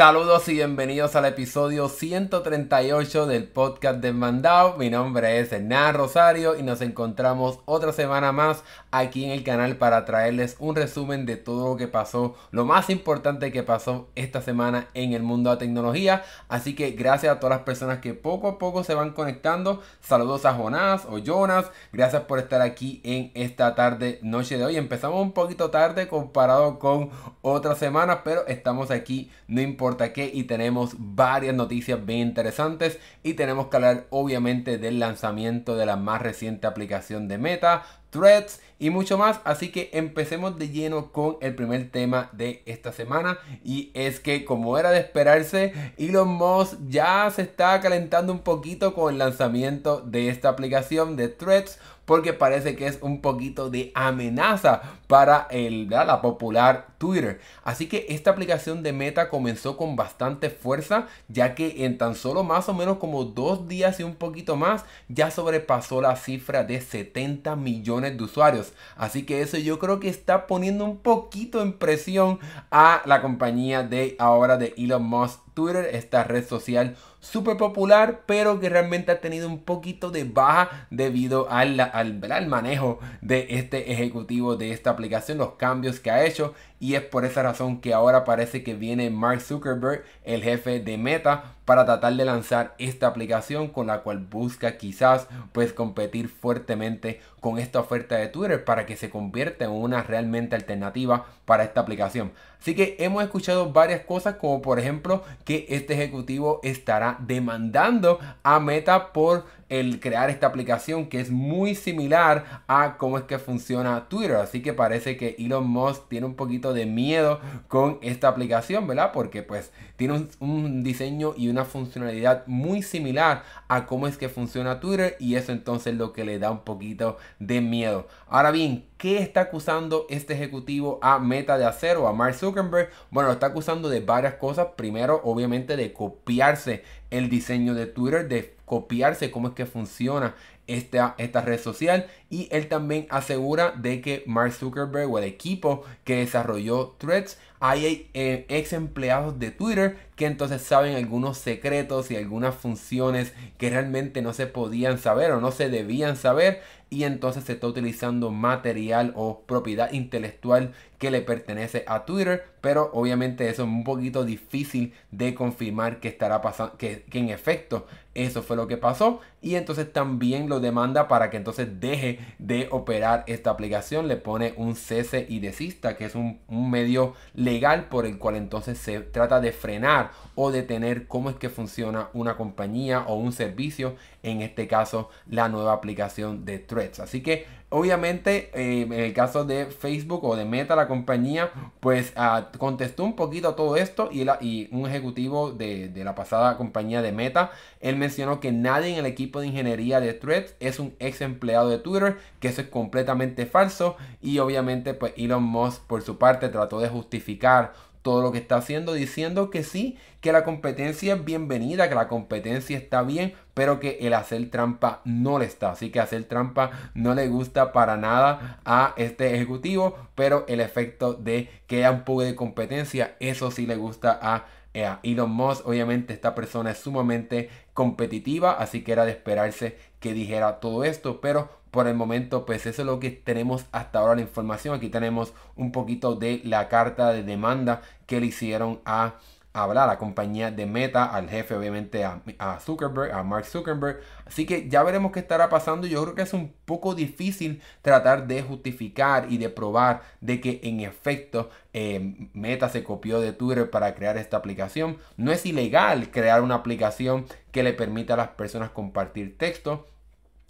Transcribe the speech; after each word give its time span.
Saludos 0.00 0.48
y 0.48 0.54
bienvenidos 0.54 1.14
al 1.14 1.26
episodio 1.26 1.90
138 1.90 3.26
del 3.26 3.46
podcast 3.46 3.98
de 3.98 4.14
Mandao. 4.14 4.78
Mi 4.78 4.88
nombre 4.88 5.40
es 5.40 5.52
Hernán 5.52 5.94
Rosario 5.94 6.58
y 6.58 6.62
nos 6.62 6.80
encontramos 6.80 7.58
otra 7.66 7.92
semana 7.92 8.32
más 8.32 8.64
aquí 8.92 9.26
en 9.26 9.30
el 9.30 9.44
canal 9.44 9.76
para 9.76 10.06
traerles 10.06 10.56
un 10.58 10.74
resumen 10.74 11.26
de 11.26 11.36
todo 11.36 11.68
lo 11.68 11.76
que 11.76 11.86
pasó, 11.86 12.34
lo 12.50 12.64
más 12.64 12.88
importante 12.88 13.52
que 13.52 13.62
pasó 13.62 14.08
esta 14.14 14.40
semana 14.40 14.88
en 14.94 15.12
el 15.12 15.22
mundo 15.22 15.50
de 15.50 15.56
la 15.56 15.58
tecnología. 15.58 16.22
Así 16.48 16.74
que 16.74 16.92
gracias 16.92 17.36
a 17.36 17.38
todas 17.38 17.58
las 17.58 17.66
personas 17.66 17.98
que 17.98 18.14
poco 18.14 18.48
a 18.48 18.58
poco 18.58 18.84
se 18.84 18.94
van 18.94 19.10
conectando. 19.10 19.82
Saludos 20.00 20.46
a 20.46 20.54
Jonás 20.54 21.04
o 21.10 21.18
Jonas. 21.18 21.70
Gracias 21.92 22.22
por 22.22 22.38
estar 22.38 22.62
aquí 22.62 23.02
en 23.04 23.32
esta 23.34 23.74
tarde, 23.74 24.18
noche 24.22 24.56
de 24.56 24.64
hoy. 24.64 24.78
Empezamos 24.78 25.20
un 25.20 25.32
poquito 25.32 25.68
tarde 25.70 26.08
comparado 26.08 26.78
con 26.78 27.10
otras 27.42 27.76
semanas, 27.76 28.20
pero 28.24 28.46
estamos 28.46 28.90
aquí, 28.90 29.30
no 29.46 29.60
importa 29.60 29.89
y 30.32 30.44
tenemos 30.44 30.94
varias 30.98 31.54
noticias 31.54 32.04
bien 32.04 32.28
interesantes 32.28 32.98
y 33.22 33.34
tenemos 33.34 33.68
que 33.68 33.76
hablar 33.76 34.06
obviamente 34.10 34.78
del 34.78 34.98
lanzamiento 34.98 35.76
de 35.76 35.86
la 35.86 35.96
más 35.96 36.22
reciente 36.22 36.66
aplicación 36.66 37.28
de 37.28 37.38
Meta, 37.38 37.82
Threads 38.10 38.60
y 38.78 38.90
mucho 38.90 39.18
más. 39.18 39.40
Así 39.44 39.70
que 39.70 39.90
empecemos 39.92 40.58
de 40.58 40.68
lleno 40.68 41.12
con 41.12 41.36
el 41.40 41.54
primer 41.54 41.90
tema 41.90 42.28
de 42.32 42.62
esta 42.66 42.92
semana. 42.92 43.38
Y 43.64 43.90
es 43.94 44.20
que 44.20 44.44
como 44.44 44.78
era 44.78 44.90
de 44.90 44.98
esperarse, 44.98 45.72
Elon 45.96 46.28
Musk 46.28 46.74
ya 46.88 47.30
se 47.30 47.42
está 47.42 47.80
calentando 47.80 48.32
un 48.32 48.40
poquito 48.40 48.94
con 48.94 49.12
el 49.12 49.18
lanzamiento 49.18 50.00
de 50.00 50.28
esta 50.28 50.48
aplicación 50.48 51.16
de 51.16 51.28
Threads 51.28 51.78
porque 52.10 52.32
parece 52.32 52.74
que 52.74 52.88
es 52.88 52.98
un 53.02 53.20
poquito 53.20 53.70
de 53.70 53.92
amenaza 53.94 54.82
para 55.06 55.46
el, 55.48 55.88
la 55.88 56.20
popular 56.20 56.88
Twitter. 56.98 57.40
Así 57.62 57.86
que 57.86 58.06
esta 58.08 58.32
aplicación 58.32 58.82
de 58.82 58.92
Meta 58.92 59.28
comenzó 59.30 59.76
con 59.76 59.94
bastante 59.94 60.50
fuerza, 60.50 61.06
ya 61.28 61.54
que 61.54 61.84
en 61.84 61.98
tan 61.98 62.16
solo 62.16 62.42
más 62.42 62.68
o 62.68 62.74
menos 62.74 62.98
como 62.98 63.24
dos 63.26 63.68
días 63.68 64.00
y 64.00 64.02
un 64.02 64.16
poquito 64.16 64.56
más, 64.56 64.84
ya 65.06 65.30
sobrepasó 65.30 66.00
la 66.00 66.16
cifra 66.16 66.64
de 66.64 66.80
70 66.80 67.54
millones 67.54 68.18
de 68.18 68.24
usuarios. 68.24 68.72
Así 68.96 69.24
que 69.24 69.40
eso 69.40 69.56
yo 69.58 69.78
creo 69.78 70.00
que 70.00 70.08
está 70.08 70.48
poniendo 70.48 70.86
un 70.86 70.98
poquito 70.98 71.62
en 71.62 71.74
presión 71.74 72.40
a 72.72 73.02
la 73.04 73.22
compañía 73.22 73.84
de 73.84 74.16
ahora 74.18 74.56
de 74.56 74.74
Elon 74.76 75.04
Musk 75.04 75.38
Twitter, 75.54 75.90
esta 75.92 76.24
red 76.24 76.46
social 76.46 76.96
súper 77.20 77.56
popular, 77.56 78.22
pero 78.26 78.60
que 78.60 78.68
realmente 78.68 79.12
ha 79.12 79.20
tenido 79.20 79.46
un 79.46 79.62
poquito 79.62 80.10
de 80.10 80.24
baja 80.24 80.86
debido 80.90 81.50
al, 81.50 81.78
al, 81.78 82.20
al, 82.32 82.46
manejo 82.46 82.98
de 83.20 83.46
este 83.50 83.92
ejecutivo 83.92 84.56
de 84.56 84.72
esta 84.72 84.90
aplicación, 84.90 85.38
los 85.38 85.52
cambios 85.52 86.00
que 86.00 86.10
ha 86.10 86.24
hecho. 86.24 86.54
Y 86.78 86.94
es 86.94 87.02
por 87.02 87.26
esa 87.26 87.42
razón 87.42 87.82
que 87.82 87.92
ahora 87.92 88.24
parece 88.24 88.64
que 88.64 88.74
viene 88.74 89.10
Mark 89.10 89.42
Zuckerberg, 89.42 90.02
el 90.24 90.42
jefe 90.42 90.80
de 90.80 90.96
Meta, 90.96 91.56
para 91.66 91.84
tratar 91.84 92.14
de 92.14 92.24
lanzar 92.24 92.74
esta 92.78 93.06
aplicación 93.06 93.68
con 93.68 93.86
la 93.86 94.00
cual 94.00 94.18
busca 94.18 94.78
quizás 94.78 95.28
pues 95.52 95.74
competir 95.74 96.28
fuertemente 96.28 97.20
con 97.40 97.58
esta 97.58 97.80
oferta 97.80 98.16
de 98.16 98.28
Twitter 98.28 98.64
para 98.64 98.86
que 98.86 98.96
se 98.96 99.10
convierta 99.10 99.66
en 99.66 99.72
una 99.72 100.02
realmente 100.02 100.56
alternativa 100.56 101.26
para 101.44 101.64
esta 101.64 101.82
aplicación. 101.82 102.32
Así 102.60 102.74
que 102.74 102.96
hemos 102.98 103.22
escuchado 103.22 103.72
varias 103.72 104.02
cosas 104.02 104.36
como 104.36 104.60
por 104.60 104.78
ejemplo 104.78 105.24
que 105.44 105.66
este 105.70 105.94
ejecutivo 105.94 106.60
estará 106.62 107.16
demandando 107.20 108.18
a 108.42 108.60
Meta 108.60 109.12
por 109.12 109.46
el 109.70 110.00
crear 110.00 110.28
esta 110.28 110.48
aplicación 110.48 111.06
que 111.06 111.20
es 111.20 111.30
muy 111.30 111.74
similar 111.74 112.62
a 112.66 112.98
cómo 112.98 113.16
es 113.16 113.24
que 113.24 113.38
funciona 113.38 114.08
Twitter. 114.08 114.36
Así 114.36 114.60
que 114.60 114.74
parece 114.74 115.16
que 115.16 115.36
Elon 115.38 115.66
Musk 115.66 116.08
tiene 116.08 116.26
un 116.26 116.34
poquito 116.34 116.74
de 116.74 116.84
miedo 116.84 117.40
con 117.68 117.98
esta 118.02 118.28
aplicación, 118.28 118.86
¿verdad? 118.86 119.12
Porque 119.12 119.42
pues 119.42 119.72
tiene 119.96 120.26
un, 120.40 120.82
diseño 120.82 121.34
y 121.36 121.48
una 121.48 121.64
funcionalidad 121.64 122.46
muy 122.46 122.82
similar 122.82 123.44
a 123.68 123.86
cómo 123.86 124.08
es 124.08 124.16
que 124.16 124.28
funciona 124.28 124.80
Twitter 124.80 125.16
y 125.20 125.36
eso 125.36 125.52
entonces 125.52 125.92
es 125.92 125.98
lo 125.98 126.12
que 126.12 126.24
le 126.24 126.38
da 126.38 126.50
un 126.50 126.60
poquito 126.60 127.16
de 127.38 127.60
miedo. 127.60 128.08
Ahora 128.26 128.50
bien, 128.50 128.86
¿qué 128.96 129.18
está 129.18 129.42
acusando 129.42 130.06
este 130.10 130.34
ejecutivo 130.34 130.98
a 131.00 131.18
Meta 131.20 131.58
de 131.58 131.64
hacer 131.64 131.96
o 131.96 132.08
a 132.08 132.12
Mark 132.12 132.34
Zuckerberg? 132.34 132.90
Bueno, 133.10 133.28
lo 133.28 133.34
está 133.34 133.46
acusando 133.46 133.88
de 133.88 134.00
varias 134.00 134.34
cosas. 134.34 134.68
Primero, 134.76 135.20
obviamente, 135.22 135.76
de 135.76 135.92
copiarse 135.92 136.82
el 137.10 137.28
diseño 137.28 137.74
de 137.74 137.86
Twitter, 137.86 138.28
de 138.28 138.56
copiarse 138.70 139.32
cómo 139.32 139.48
es 139.48 139.54
que 139.54 139.66
funciona 139.66 140.36
esta, 140.68 141.16
esta 141.18 141.40
red 141.40 141.58
social. 141.58 142.06
Y 142.30 142.46
él 142.52 142.68
también 142.68 143.08
asegura 143.10 143.72
de 143.72 144.00
que 144.00 144.22
Mark 144.28 144.52
Zuckerberg 144.52 145.10
o 145.10 145.18
el 145.18 145.24
equipo 145.24 145.82
que 146.04 146.18
desarrolló 146.18 146.94
Threads 146.98 147.36
hay 147.58 148.08
eh, 148.14 148.46
ex 148.48 148.72
empleados 148.72 149.40
de 149.40 149.50
Twitter 149.50 149.98
que 150.14 150.26
entonces 150.26 150.62
saben 150.62 150.94
algunos 150.94 151.36
secretos 151.36 152.12
y 152.12 152.16
algunas 152.16 152.54
funciones 152.54 153.34
que 153.58 153.70
realmente 153.70 154.22
no 154.22 154.32
se 154.32 154.46
podían 154.46 154.98
saber 154.98 155.32
o 155.32 155.40
no 155.40 155.50
se 155.50 155.68
debían 155.68 156.16
saber 156.16 156.62
y 156.90 157.04
entonces 157.04 157.44
se 157.44 157.52
está 157.52 157.66
utilizando 157.68 158.30
material 158.30 159.12
o 159.14 159.42
propiedad 159.42 159.92
intelectual 159.92 160.72
que 160.98 161.10
le 161.10 161.20
pertenece 161.20 161.84
a 161.86 162.04
Twitter, 162.04 162.44
pero 162.60 162.90
obviamente 162.92 163.48
eso 163.48 163.62
es 163.62 163.68
un 163.68 163.84
poquito 163.84 164.24
difícil 164.24 164.92
de 165.12 165.34
confirmar 165.34 166.00
que 166.00 166.08
estará 166.08 166.42
pasando, 166.42 166.76
que, 166.76 167.04
que, 167.04 167.18
en 167.20 167.28
efecto 167.28 167.86
eso 168.24 168.42
fue 168.42 168.56
lo 168.56 168.66
que 168.66 168.76
pasó 168.76 169.20
y 169.42 169.54
entonces 169.54 169.92
también 169.92 170.48
lo 170.48 170.60
demanda 170.60 171.08
para 171.08 171.30
que 171.30 171.36
entonces 171.36 171.80
deje 171.80 172.20
de 172.38 172.68
operar 172.70 173.24
esta 173.26 173.50
aplicación, 173.50 174.08
le 174.08 174.16
pone 174.16 174.54
un 174.56 174.76
cese 174.76 175.26
y 175.28 175.40
desista, 175.40 175.96
que 175.96 176.04
es 176.04 176.14
un, 176.14 176.40
un 176.48 176.70
medio 176.70 177.14
legal 177.34 177.86
por 177.88 178.06
el 178.06 178.18
cual 178.18 178.36
entonces 178.36 178.78
se 178.78 179.00
trata 179.00 179.40
de 179.40 179.52
frenar 179.52 180.10
o 180.34 180.50
detener 180.50 181.06
cómo 181.06 181.30
es 181.30 181.36
que 181.36 181.48
funciona 181.48 182.08
una 182.12 182.36
compañía 182.36 183.04
o 183.06 183.14
un 183.14 183.32
servicio, 183.32 183.96
en 184.22 184.42
este 184.42 184.68
caso 184.68 185.10
la 185.28 185.48
nueva 185.48 185.72
aplicación 185.72 186.44
de 186.44 186.58
Threads. 186.58 187.00
Así 187.00 187.22
que 187.22 187.46
obviamente 187.70 188.50
eh, 188.52 188.82
en 188.82 188.92
el 188.92 189.12
caso 189.14 189.44
de 189.44 189.66
Facebook 189.66 190.24
o 190.24 190.36
de 190.36 190.44
Meta, 190.44 190.76
la 190.76 190.88
compañía, 190.88 191.50
pues 191.80 192.12
uh, 192.16 192.56
contestó 192.58 193.04
un 193.04 193.16
poquito 193.16 193.54
todo 193.54 193.76
esto 193.76 194.10
y, 194.12 194.24
la, 194.24 194.38
y 194.40 194.68
un 194.72 194.88
ejecutivo 194.88 195.52
de, 195.52 195.88
de, 195.88 196.04
la 196.04 196.14
pasada 196.14 196.56
compañía 196.56 197.00
de 197.00 197.12
Meta, 197.12 197.52
él 197.80 197.96
mencionó 197.96 198.40
que 198.40 198.52
nadie 198.52 198.92
en 198.92 198.98
el 198.98 199.06
equipo 199.06 199.40
de 199.40 199.46
ingeniería 199.46 200.00
de 200.00 200.12
Threads 200.12 200.54
es 200.60 200.78
un 200.78 200.94
ex 200.98 201.20
empleado 201.20 201.70
de 201.70 201.78
Twitter, 201.78 202.18
que 202.40 202.48
eso 202.48 202.60
es 202.60 202.68
completamente 202.68 203.46
falso 203.46 203.96
y 204.20 204.38
obviamente 204.40 204.92
pues 204.92 205.14
Elon 205.16 205.44
Musk 205.44 205.82
por 205.86 206.02
su 206.02 206.18
parte 206.18 206.48
trató 206.48 206.80
de 206.80 206.88
justificar 206.88 207.72
todo 208.02 208.22
lo 208.22 208.32
que 208.32 208.38
está 208.38 208.56
haciendo, 208.56 208.92
diciendo 208.94 209.50
que 209.50 209.62
sí, 209.62 209.98
que 210.20 210.32
la 210.32 210.44
competencia 210.44 211.14
es 211.14 211.24
bienvenida, 211.24 211.88
que 211.88 211.94
la 211.94 212.08
competencia 212.08 212.76
está 212.76 213.02
bien, 213.02 213.34
pero 213.54 213.80
que 213.80 213.98
el 214.00 214.14
hacer 214.14 214.50
trampa 214.50 215.00
no 215.04 215.38
le 215.38 215.44
está. 215.44 215.72
Así 215.72 215.90
que 215.90 216.00
hacer 216.00 216.24
trampa 216.24 216.70
no 216.94 217.14
le 217.14 217.28
gusta 217.28 217.72
para 217.72 217.96
nada 217.96 218.60
a 218.64 218.94
este 218.96 219.34
ejecutivo, 219.34 219.96
pero 220.14 220.44
el 220.48 220.60
efecto 220.60 221.14
de 221.14 221.50
que 221.66 221.78
haya 221.78 221.90
un 221.90 222.04
poco 222.04 222.22
de 222.22 222.34
competencia, 222.34 223.16
eso 223.20 223.50
sí 223.50 223.66
le 223.66 223.76
gusta 223.76 224.18
a 224.20 224.46
eh, 224.74 224.88
Elon 225.02 225.30
Musk. 225.30 225.66
Obviamente 225.66 226.12
esta 226.12 226.34
persona 226.34 226.70
es 226.70 226.78
sumamente 226.78 227.50
competitiva, 227.74 228.52
así 228.52 228.82
que 228.82 228.92
era 228.92 229.04
de 229.04 229.12
esperarse 229.12 229.76
que 230.00 230.14
dijera 230.14 230.60
todo 230.60 230.84
esto, 230.84 231.20
pero 231.20 231.59
por 231.70 231.86
el 231.86 231.94
momento 231.94 232.46
pues 232.46 232.66
eso 232.66 232.82
es 232.82 232.86
lo 232.86 233.00
que 233.00 233.10
tenemos 233.10 233.66
hasta 233.72 233.98
ahora 233.98 234.16
la 234.16 234.22
información. 234.22 234.74
Aquí 234.74 234.88
tenemos 234.88 235.32
un 235.56 235.72
poquito 235.72 236.14
de 236.16 236.40
la 236.44 236.68
carta 236.68 237.12
de 237.12 237.22
demanda 237.22 237.82
que 238.06 238.20
le 238.20 238.26
hicieron 238.26 238.80
a 238.84 239.14
hablar 239.52 239.84
a 239.84 239.92
la 239.92 239.98
compañía 239.98 240.50
de 240.50 240.66
Meta, 240.66 241.04
al 241.04 241.28
jefe 241.28 241.56
obviamente 241.56 242.04
a, 242.04 242.22
a, 242.38 242.60
Zuckerberg, 242.60 243.12
a 243.12 243.22
Mark 243.22 243.46
Zuckerberg. 243.46 244.00
Así 244.26 244.46
que 244.46 244.68
ya 244.68 244.82
veremos 244.82 245.12
qué 245.12 245.20
estará 245.20 245.48
pasando. 245.48 245.86
Yo 245.86 246.02
creo 246.02 246.14
que 246.14 246.22
es 246.22 246.32
un 246.32 246.52
poco 246.64 246.94
difícil 246.94 247.60
tratar 247.82 248.26
de 248.26 248.42
justificar 248.42 249.26
y 249.30 249.38
de 249.38 249.48
probar 249.48 250.02
de 250.20 250.40
que 250.40 250.60
en 250.62 250.80
efecto 250.80 251.50
eh, 251.72 252.28
Meta 252.32 252.68
se 252.68 252.84
copió 252.84 253.20
de 253.20 253.32
Twitter 253.32 253.70
para 253.70 253.94
crear 253.94 254.16
esta 254.16 254.36
aplicación. 254.36 254.98
No 255.16 255.32
es 255.32 255.44
ilegal 255.46 256.10
crear 256.10 256.42
una 256.42 256.56
aplicación 256.56 257.26
que 257.50 257.62
le 257.62 257.72
permita 257.72 258.14
a 258.14 258.18
las 258.18 258.28
personas 258.28 258.70
compartir 258.70 259.36
texto. 259.36 259.86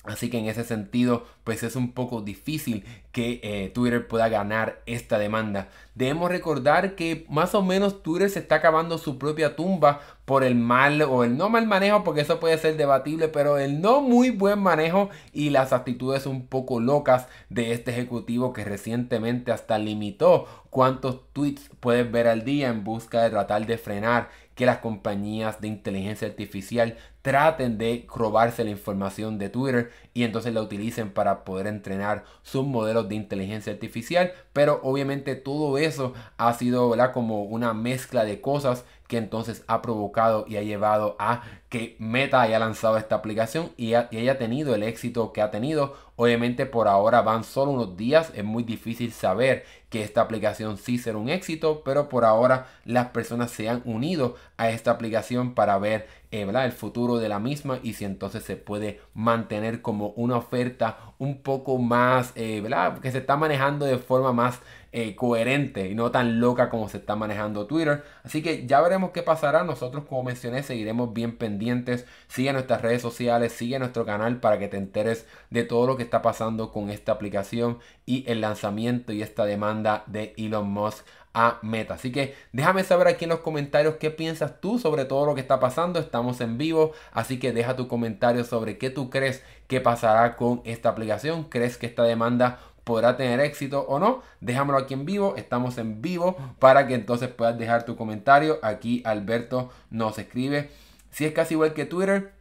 Así 0.04 0.30
que 0.30 0.38
en 0.38 0.46
ese 0.46 0.64
sentido, 0.64 1.26
pues 1.44 1.62
es 1.62 1.76
un 1.76 1.92
poco 1.92 2.22
difícil 2.22 2.84
que 3.12 3.38
eh, 3.42 3.70
Twitter 3.74 4.08
pueda 4.08 4.30
ganar 4.30 4.80
esta 4.86 5.18
demanda. 5.18 5.68
Debemos 5.94 6.30
recordar 6.30 6.94
que 6.94 7.26
más 7.28 7.54
o 7.54 7.62
menos 7.62 8.02
Twitter 8.02 8.30
se 8.30 8.38
está 8.38 8.56
acabando 8.56 8.96
su 8.96 9.18
propia 9.18 9.56
tumba 9.56 10.00
por 10.24 10.42
el 10.42 10.54
mal 10.54 11.02
o 11.02 11.22
el 11.22 11.36
no 11.36 11.50
mal 11.50 11.66
manejo, 11.66 12.02
porque 12.02 12.22
eso 12.22 12.40
puede 12.40 12.56
ser 12.56 12.78
debatible, 12.78 13.28
pero 13.28 13.58
el 13.58 13.82
no 13.82 14.00
muy 14.00 14.30
buen 14.30 14.60
manejo 14.60 15.10
y 15.34 15.50
las 15.50 15.74
actitudes 15.74 16.24
un 16.24 16.46
poco 16.46 16.80
locas 16.80 17.26
de 17.50 17.72
este 17.72 17.90
ejecutivo 17.90 18.54
que 18.54 18.64
recientemente 18.64 19.52
hasta 19.52 19.78
limitó 19.78 20.46
cuántos 20.70 21.30
tweets 21.34 21.68
puedes 21.80 22.10
ver 22.10 22.26
al 22.26 22.44
día 22.44 22.68
en 22.68 22.84
busca 22.84 23.22
de 23.22 23.30
tratar 23.30 23.66
de 23.66 23.76
frenar 23.76 24.30
que 24.54 24.66
las 24.66 24.78
compañías 24.78 25.60
de 25.60 25.68
inteligencia 25.68 26.28
artificial 26.28 26.96
traten 27.22 27.78
de 27.78 28.06
robarse 28.08 28.64
la 28.64 28.70
información 28.70 29.38
de 29.38 29.50
Twitter 29.50 29.90
y 30.12 30.24
entonces 30.24 30.52
la 30.52 30.62
utilicen 30.62 31.10
para 31.10 31.44
poder 31.44 31.66
entrenar 31.66 32.24
sus 32.42 32.66
modelos 32.66 33.08
de 33.08 33.14
inteligencia 33.14 33.72
artificial. 33.72 34.32
Pero 34.52 34.80
obviamente 34.82 35.36
todo 35.36 35.78
eso 35.78 36.14
ha 36.36 36.52
sido 36.54 36.94
como 37.12 37.44
una 37.44 37.74
mezcla 37.74 38.24
de 38.24 38.40
cosas 38.40 38.84
que 39.10 39.18
entonces 39.18 39.64
ha 39.66 39.82
provocado 39.82 40.44
y 40.46 40.56
ha 40.56 40.62
llevado 40.62 41.16
a 41.18 41.42
que 41.68 41.96
Meta 41.98 42.42
haya 42.42 42.60
lanzado 42.60 42.96
esta 42.96 43.16
aplicación 43.16 43.72
y, 43.76 43.94
haya 43.94 44.38
tenido 44.38 44.72
el 44.72 44.84
éxito 44.84 45.32
que 45.32 45.42
ha 45.42 45.50
tenido. 45.50 45.96
Obviamente 46.14 46.64
por 46.64 46.86
ahora 46.86 47.20
van 47.22 47.42
solo 47.42 47.72
unos 47.72 47.96
días, 47.96 48.30
es 48.36 48.44
muy 48.44 48.62
difícil 48.62 49.12
saber 49.12 49.64
que 49.88 50.04
esta 50.04 50.20
aplicación 50.20 50.78
sí 50.78 50.96
será 50.96 51.18
un 51.18 51.28
éxito, 51.28 51.82
pero 51.84 52.08
por 52.08 52.24
ahora 52.24 52.68
las 52.84 53.08
personas 53.08 53.50
se 53.50 53.68
han 53.68 53.82
unido 53.84 54.36
a 54.56 54.70
esta 54.70 54.92
aplicación 54.92 55.54
para 55.54 55.76
ver 55.78 56.06
eh, 56.30 56.42
el 56.48 56.72
futuro 56.72 57.18
de 57.18 57.28
la 57.28 57.40
misma 57.40 57.80
y 57.82 57.94
si 57.94 58.04
entonces 58.04 58.44
se 58.44 58.54
puede 58.54 59.00
mantener 59.14 59.82
como 59.82 60.09
una 60.16 60.36
oferta 60.36 61.14
un 61.18 61.42
poco 61.42 61.78
más, 61.78 62.32
eh, 62.34 62.62
que 63.02 63.10
se 63.12 63.18
está 63.18 63.36
manejando 63.36 63.86
de 63.86 63.98
forma 63.98 64.32
más 64.32 64.60
eh, 64.92 65.14
coherente 65.14 65.88
y 65.88 65.94
no 65.94 66.10
tan 66.10 66.40
loca 66.40 66.68
como 66.68 66.88
se 66.88 66.96
está 66.96 67.14
manejando 67.14 67.66
Twitter. 67.66 68.02
Así 68.24 68.42
que 68.42 68.66
ya 68.66 68.80
veremos 68.80 69.10
qué 69.10 69.22
pasará. 69.22 69.62
Nosotros, 69.62 70.04
como 70.08 70.24
mencioné, 70.24 70.62
seguiremos 70.62 71.12
bien 71.12 71.36
pendientes. 71.36 72.06
Sigue 72.26 72.52
nuestras 72.52 72.82
redes 72.82 73.02
sociales, 73.02 73.52
sigue 73.52 73.78
nuestro 73.78 74.04
canal 74.04 74.40
para 74.40 74.58
que 74.58 74.68
te 74.68 74.78
enteres 74.78 75.26
de 75.50 75.64
todo 75.64 75.86
lo 75.86 75.96
que 75.96 76.02
está 76.02 76.22
pasando 76.22 76.72
con 76.72 76.90
esta 76.90 77.12
aplicación 77.12 77.78
y 78.06 78.24
el 78.28 78.40
lanzamiento 78.40 79.12
y 79.12 79.22
esta 79.22 79.44
demanda 79.44 80.04
de 80.06 80.34
Elon 80.36 80.68
Musk 80.70 81.06
a 81.34 81.58
Meta. 81.62 81.94
Así 81.94 82.12
que 82.12 82.34
déjame 82.52 82.84
saber 82.84 83.08
aquí 83.08 83.24
en 83.24 83.30
los 83.30 83.40
comentarios 83.40 83.96
qué 83.96 84.10
piensas 84.10 84.60
tú 84.60 84.78
sobre 84.78 85.04
todo 85.04 85.26
lo 85.26 85.34
que 85.34 85.40
está 85.40 85.60
pasando. 85.60 86.00
Estamos 86.00 86.40
en 86.40 86.58
vivo, 86.58 86.92
así 87.12 87.38
que 87.38 87.52
deja 87.52 87.76
tu 87.76 87.88
comentario 87.88 88.44
sobre 88.44 88.78
qué 88.78 88.90
tú 88.90 89.10
crees 89.10 89.42
que 89.66 89.80
pasará 89.80 90.36
con 90.36 90.62
esta 90.64 90.88
aplicación. 90.88 91.44
¿Crees 91.44 91.76
que 91.76 91.86
esta 91.86 92.02
demanda 92.02 92.58
podrá 92.84 93.16
tener 93.16 93.40
éxito 93.40 93.82
o 93.82 93.98
no. 93.98 94.22
Déjamelo 94.40 94.78
aquí 94.78 94.94
en 94.94 95.04
vivo, 95.04 95.34
estamos 95.36 95.78
en 95.78 96.02
vivo 96.02 96.36
para 96.58 96.86
que 96.86 96.94
entonces 96.94 97.28
puedas 97.28 97.56
dejar 97.58 97.84
tu 97.84 97.96
comentario. 97.96 98.58
Aquí 98.62 99.02
Alberto 99.04 99.70
nos 99.90 100.18
escribe. 100.18 100.70
Si 101.10 101.24
es 101.24 101.32
casi 101.32 101.54
igual 101.54 101.72
que 101.72 101.86
Twitter, 101.86 102.32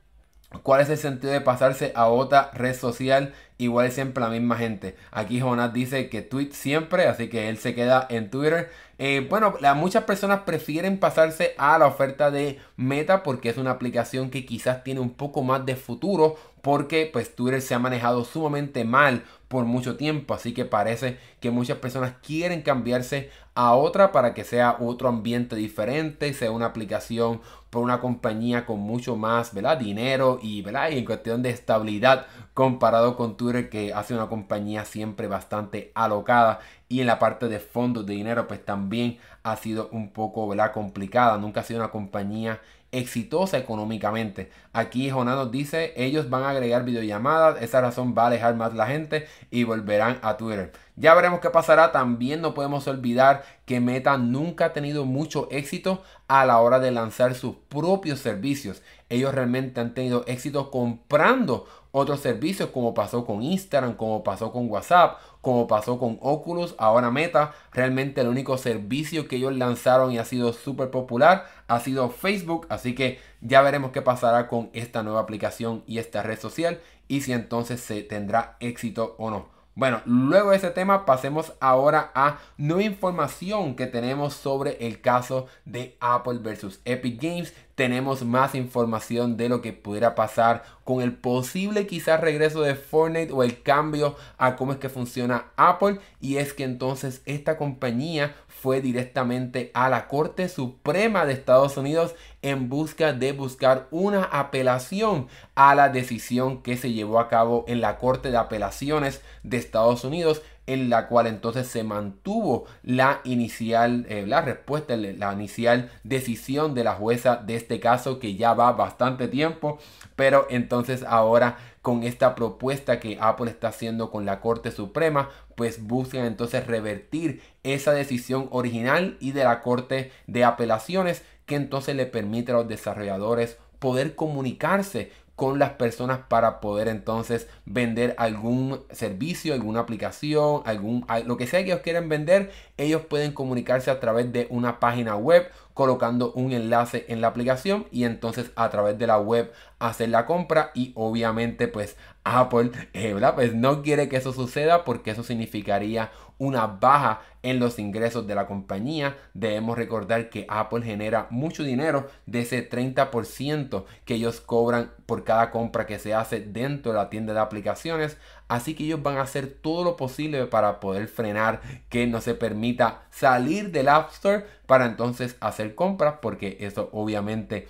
¿cuál 0.64 0.82
es 0.82 0.90
el 0.90 0.98
sentido 0.98 1.34
de 1.34 1.42
pasarse 1.42 1.92
a 1.96 2.08
otra 2.08 2.52
red 2.54 2.76
social? 2.76 3.34
Igual 3.62 3.92
siempre 3.92 4.24
la 4.24 4.30
misma 4.30 4.56
gente. 4.56 4.96
Aquí 5.12 5.42
Jonas 5.42 5.74
dice 5.74 6.08
que 6.08 6.22
tweet 6.22 6.52
siempre, 6.54 7.08
así 7.08 7.28
que 7.28 7.50
él 7.50 7.58
se 7.58 7.76
queda 7.76 8.08
en 8.10 8.30
Twitter. 8.30 8.72
Eh, 8.98 9.28
bueno, 9.30 9.54
muchas 9.76 10.06
personas 10.06 10.44
prefieren 10.46 10.98
pasarse 10.98 11.56
a 11.58 11.78
la 11.78 11.88
oferta 11.88 12.32
de 12.32 12.58
Meta 12.78 13.22
porque 13.22 13.50
es 13.50 13.58
una 13.58 13.72
aplicación 13.72 14.30
que 14.30 14.46
quizás 14.46 14.86
tiene 14.86 15.02
un 15.02 15.10
poco 15.10 15.44
más 15.44 15.66
de 15.66 15.76
futuro 15.76 16.38
porque 16.62 17.10
pues 17.12 17.36
Twitter 17.36 17.62
se 17.62 17.74
ha 17.74 17.80
manejado 17.80 18.24
sumamente 18.26 18.84
mal 18.86 19.24
por 19.48 19.66
mucho 19.66 19.98
tiempo, 19.98 20.36
así 20.36 20.54
que 20.54 20.64
parece 20.64 21.18
que 21.40 21.50
muchas 21.50 21.80
personas 21.80 22.14
quieren 22.22 22.62
cambiarse 22.62 23.32
a 23.56 23.74
otra 23.74 24.12
para 24.12 24.36
que 24.36 24.44
sea 24.44 24.78
otro 24.80 25.10
ambiente 25.10 25.56
diferente, 25.56 26.34
sea 26.34 26.52
una 26.52 26.68
aplicación 26.68 27.42
por 27.72 27.84
una 27.84 28.00
compañía 28.00 28.66
con 28.66 28.80
mucho 28.80 29.16
más, 29.16 29.54
dinero 29.80 30.40
y, 30.42 30.62
¿verdad? 30.62 30.92
y 30.92 31.00
en 31.00 31.06
cuestión 31.06 31.42
de 31.42 31.50
estabilidad 31.50 32.28
comparado 32.54 33.18
con 33.18 33.38
Twitter 33.38 33.70
que 33.70 33.92
hace 33.94 34.14
una 34.14 34.28
compañía 34.28 34.86
siempre 34.86 35.28
bastante 35.28 35.92
alocada 35.96 36.60
y 36.88 37.02
en 37.02 37.08
la 37.08 37.20
parte 37.20 37.48
de 37.48 37.60
fondos 37.60 38.06
de 38.06 38.14
dinero 38.14 38.48
pues 38.48 38.64
también 38.64 39.18
ha 39.44 39.56
sido 39.56 39.90
un 39.92 40.12
poco 40.12 40.48
¿verdad? 40.48 40.74
complicada, 40.74 41.38
nunca 41.38 41.62
ha 41.62 41.64
sido 41.64 41.80
una 41.80 41.92
compañía 41.92 42.62
exitosa 42.92 43.58
económicamente. 43.58 44.52
Aquí 44.74 45.10
Jonás 45.10 45.36
nos 45.36 45.52
dice, 45.52 45.94
ellos 45.96 46.30
van 46.30 46.44
a 46.44 46.50
agregar 46.50 46.84
videollamadas, 46.84 47.62
esa 47.62 47.82
razón 47.82 48.16
va 48.18 48.24
a 48.24 48.28
alejar 48.28 48.56
más 48.56 48.74
la 48.74 48.88
gente 48.88 49.28
y 49.52 49.64
volverán 49.64 50.20
a 50.22 50.38
Twitter. 50.38 50.72
Ya 50.96 51.14
veremos 51.14 51.40
qué 51.40 51.50
pasará, 51.50 51.92
también 51.92 52.42
no 52.42 52.54
podemos 52.54 52.88
olvidar 52.88 53.44
que 53.66 53.80
Meta 53.80 54.18
nunca 54.18 54.66
ha 54.66 54.74
tenido 54.74 55.06
mucho 55.06 55.48
éxito 55.52 56.04
a 56.28 56.46
la 56.46 56.60
hora 56.60 56.80
de 56.80 56.92
lanzar 56.92 57.36
sus 57.36 57.56
propios 57.70 58.20
servicios. 58.20 58.82
Ellos 59.10 59.34
realmente 59.34 59.80
han 59.80 59.94
tenido 59.94 60.24
éxito 60.28 60.72
comprando 60.72 61.66
otros 61.92 62.20
servicios 62.20 62.70
como 62.70 62.94
pasó 62.94 63.26
con 63.26 63.42
Instagram, 63.42 63.96
como 63.96 64.24
pasó 64.24 64.52
con 64.52 64.70
WhatsApp, 64.70 65.18
como 65.42 65.68
pasó 65.68 66.00
con 66.00 66.18
Oculus, 66.22 66.76
ahora 66.78 67.12
Meta. 67.12 67.54
Realmente 67.72 68.22
el 68.22 68.28
único 68.28 68.58
servicio 68.58 69.28
que 69.28 69.38
ellos 69.38 69.56
lanzaron 69.56 70.12
y 70.12 70.18
ha 70.18 70.26
sido 70.26 70.54
súper 70.54 70.92
popular 70.92 71.46
ha 71.68 71.80
sido 71.80 72.10
Facebook. 72.10 72.68
Así 72.70 72.96
que 72.96 73.20
ya 73.42 73.62
veremos 73.62 73.92
qué 73.92 74.02
pasará 74.02 74.48
con 74.48 74.70
esta 74.74 75.04
nueva 75.04 75.22
aplicación 75.22 75.84
y 75.88 76.00
esta 76.00 76.24
red 76.24 76.40
social 76.40 76.80
y 77.08 77.22
si 77.22 77.34
entonces 77.34 77.80
se 77.80 78.04
tendrá 78.04 78.58
éxito 78.60 79.16
o 79.18 79.30
no. 79.30 79.60
Bueno, 79.76 80.02
luego 80.04 80.50
de 80.50 80.58
ese 80.58 80.72
tema 80.72 81.06
pasemos 81.06 81.54
ahora 81.62 82.12
a 82.14 82.40
nueva 82.58 82.84
información 82.84 83.76
que 83.76 83.88
tenemos 83.88 84.34
sobre 84.34 84.86
el 84.86 85.00
caso 85.00 85.48
de 85.64 85.96
Apple 86.02 86.40
versus 86.42 86.82
Epic 86.84 87.22
Games. 87.22 87.54
Tenemos 87.80 88.26
más 88.26 88.56
información 88.56 89.38
de 89.38 89.48
lo 89.48 89.62
que 89.62 89.72
pudiera 89.72 90.14
pasar 90.14 90.64
con 90.84 91.02
el 91.02 91.14
posible 91.14 91.88
quizás 91.88 92.20
regreso 92.20 92.62
de 92.62 92.76
Fortnite 92.76 93.32
o 93.32 93.42
el 93.42 93.62
cambio 93.62 94.18
a 94.38 94.58
cómo 94.58 94.74
es 94.74 94.80
que 94.80 94.90
funciona 94.90 95.46
Apple. 95.56 96.00
Y 96.20 96.40
es 96.40 96.52
que 96.52 96.66
entonces 96.66 97.22
esta 97.26 97.56
compañía 97.56 98.36
fue 98.50 98.82
directamente 98.82 99.72
a 99.74 99.88
la 99.88 100.10
Corte 100.10 100.50
Suprema 100.50 101.26
de 101.26 101.32
Estados 101.32 101.78
Unidos 101.78 102.16
en 102.42 102.68
busca 102.68 103.14
de 103.14 103.32
buscar 103.32 103.88
una 103.92 104.24
apelación 104.26 105.30
a 105.56 105.74
la 105.74 105.88
decisión 105.88 106.62
que 106.62 106.76
se 106.76 106.92
llevó 106.92 107.18
a 107.18 107.30
cabo 107.30 107.64
en 107.70 107.80
la 107.80 107.98
Corte 107.98 108.30
de 108.30 108.36
Apelaciones 108.36 109.22
de 109.44 109.56
Estados 109.56 110.04
Unidos 110.04 110.42
en 110.70 110.88
la 110.92 111.08
cual 111.08 111.26
entonces 111.26 111.66
se 111.66 111.84
mantuvo 111.84 112.66
la 112.84 113.22
inicial, 113.24 114.06
eh, 114.08 114.28
la 114.28 114.42
respuesta, 114.42 114.96
la 114.96 115.34
inicial 115.34 115.90
decisión 116.04 116.76
de 116.76 116.84
la 116.84 116.94
jueza 116.94 117.38
de 117.38 117.56
este 117.56 117.80
caso 117.80 118.20
que 118.20 118.36
ya 118.36 118.54
va 118.54 118.72
bastante 118.74 119.28
tiempo, 119.28 119.80
pero 120.16 120.46
entonces 120.52 121.02
ahora 121.02 121.58
con 121.82 122.04
esta 122.04 122.36
propuesta 122.36 123.00
que 123.00 123.18
Apple 123.20 123.50
está 123.50 123.70
haciendo 123.70 124.12
con 124.12 124.26
la 124.26 124.42
Corte 124.42 124.70
Suprema, 124.70 125.30
pues 125.56 125.82
buscan 125.82 126.26
entonces 126.26 126.68
revertir 126.68 127.42
esa 127.64 127.92
decisión 127.92 128.48
original 128.52 129.18
y 129.20 129.32
de 129.32 129.46
la 129.46 129.62
Corte 129.64 130.12
de 130.28 130.44
Apelaciones 130.44 131.24
que 131.48 131.56
entonces 131.56 131.96
le 131.96 132.06
permite 132.06 132.52
a 132.52 132.56
los 132.56 132.68
desarrolladores 132.68 133.58
poder 133.80 134.14
comunicarse 134.14 135.12
con 135.40 135.58
las 135.58 135.70
personas 135.72 136.20
para 136.28 136.60
poder 136.60 136.90
entonces 136.90 137.48
vender 137.64 138.14
algún 138.18 138.82
servicio, 138.92 139.54
alguna 139.54 139.80
aplicación, 139.80 140.62
algún 140.66 141.06
lo 141.26 141.38
que 141.38 141.48
sea 141.48 141.62
que 141.62 141.68
ellos 141.68 141.80
quieren 141.80 142.10
vender, 142.10 142.52
ellos 142.76 143.04
pueden 143.04 143.32
comunicarse 143.32 143.90
a 143.90 144.02
través 144.02 144.34
de 144.34 144.48
una 144.50 144.82
página 144.82 145.16
web 145.16 145.50
colocando 145.74 146.34
un 146.34 146.52
enlace 146.52 147.06
en 147.08 147.22
la 147.22 147.28
aplicación 147.28 147.86
y 147.90 148.04
entonces 148.04 148.52
a 148.58 148.70
través 148.70 149.00
de 149.00 149.08
la 149.08 149.18
web 149.18 149.54
hacer 149.80 150.10
la 150.10 150.26
compra 150.26 150.72
y 150.74 150.92
obviamente 150.96 151.70
pues 151.70 151.96
Apple 152.26 152.72
eh, 152.92 153.16
pues 153.34 153.56
no 153.56 153.82
quiere 153.82 154.10
que 154.10 154.18
eso 154.18 154.34
suceda 154.34 154.84
porque 154.84 155.12
eso 155.12 155.24
significaría 155.24 156.12
una 156.40 156.66
baja 156.66 157.22
en 157.44 157.60
los 157.60 157.78
ingresos 157.78 158.26
de 158.26 158.34
la 158.34 158.48
compañía. 158.48 159.16
Debemos 159.34 159.78
recordar 159.78 160.30
que 160.30 160.46
Apple 160.50 160.84
genera 160.84 161.28
mucho 161.30 161.64
dinero 161.64 162.08
de 162.26 162.42
ese 162.42 162.68
30% 162.68 163.86
que 164.06 164.16
ellos 164.16 164.42
cobran 164.42 164.92
por 165.06 165.24
cada 165.24 165.52
compra 165.52 165.86
que 165.86 166.00
se 166.00 166.14
hace 166.14 166.40
dentro 166.40 166.92
de 166.92 166.98
la 166.98 167.10
tienda 167.10 167.34
de 167.34 167.40
aplicaciones. 167.40 168.18
Así 168.48 168.74
que 168.74 168.86
ellos 168.86 169.04
van 169.04 169.18
a 169.18 169.22
hacer 169.22 169.48
todo 169.62 169.84
lo 169.84 169.96
posible 169.96 170.46
para 170.48 170.80
poder 170.80 171.08
frenar 171.08 171.62
que 171.90 172.08
no 172.08 172.22
se 172.22 172.34
permita 172.34 173.04
salir 173.12 173.72
del 173.72 173.90
App 173.90 174.12
Store 174.12 174.46
para 174.66 174.86
entonces 174.86 175.38
hacer 175.40 175.76
compras 175.76 176.16
porque 176.22 176.58
eso 176.62 176.90
obviamente 176.92 177.68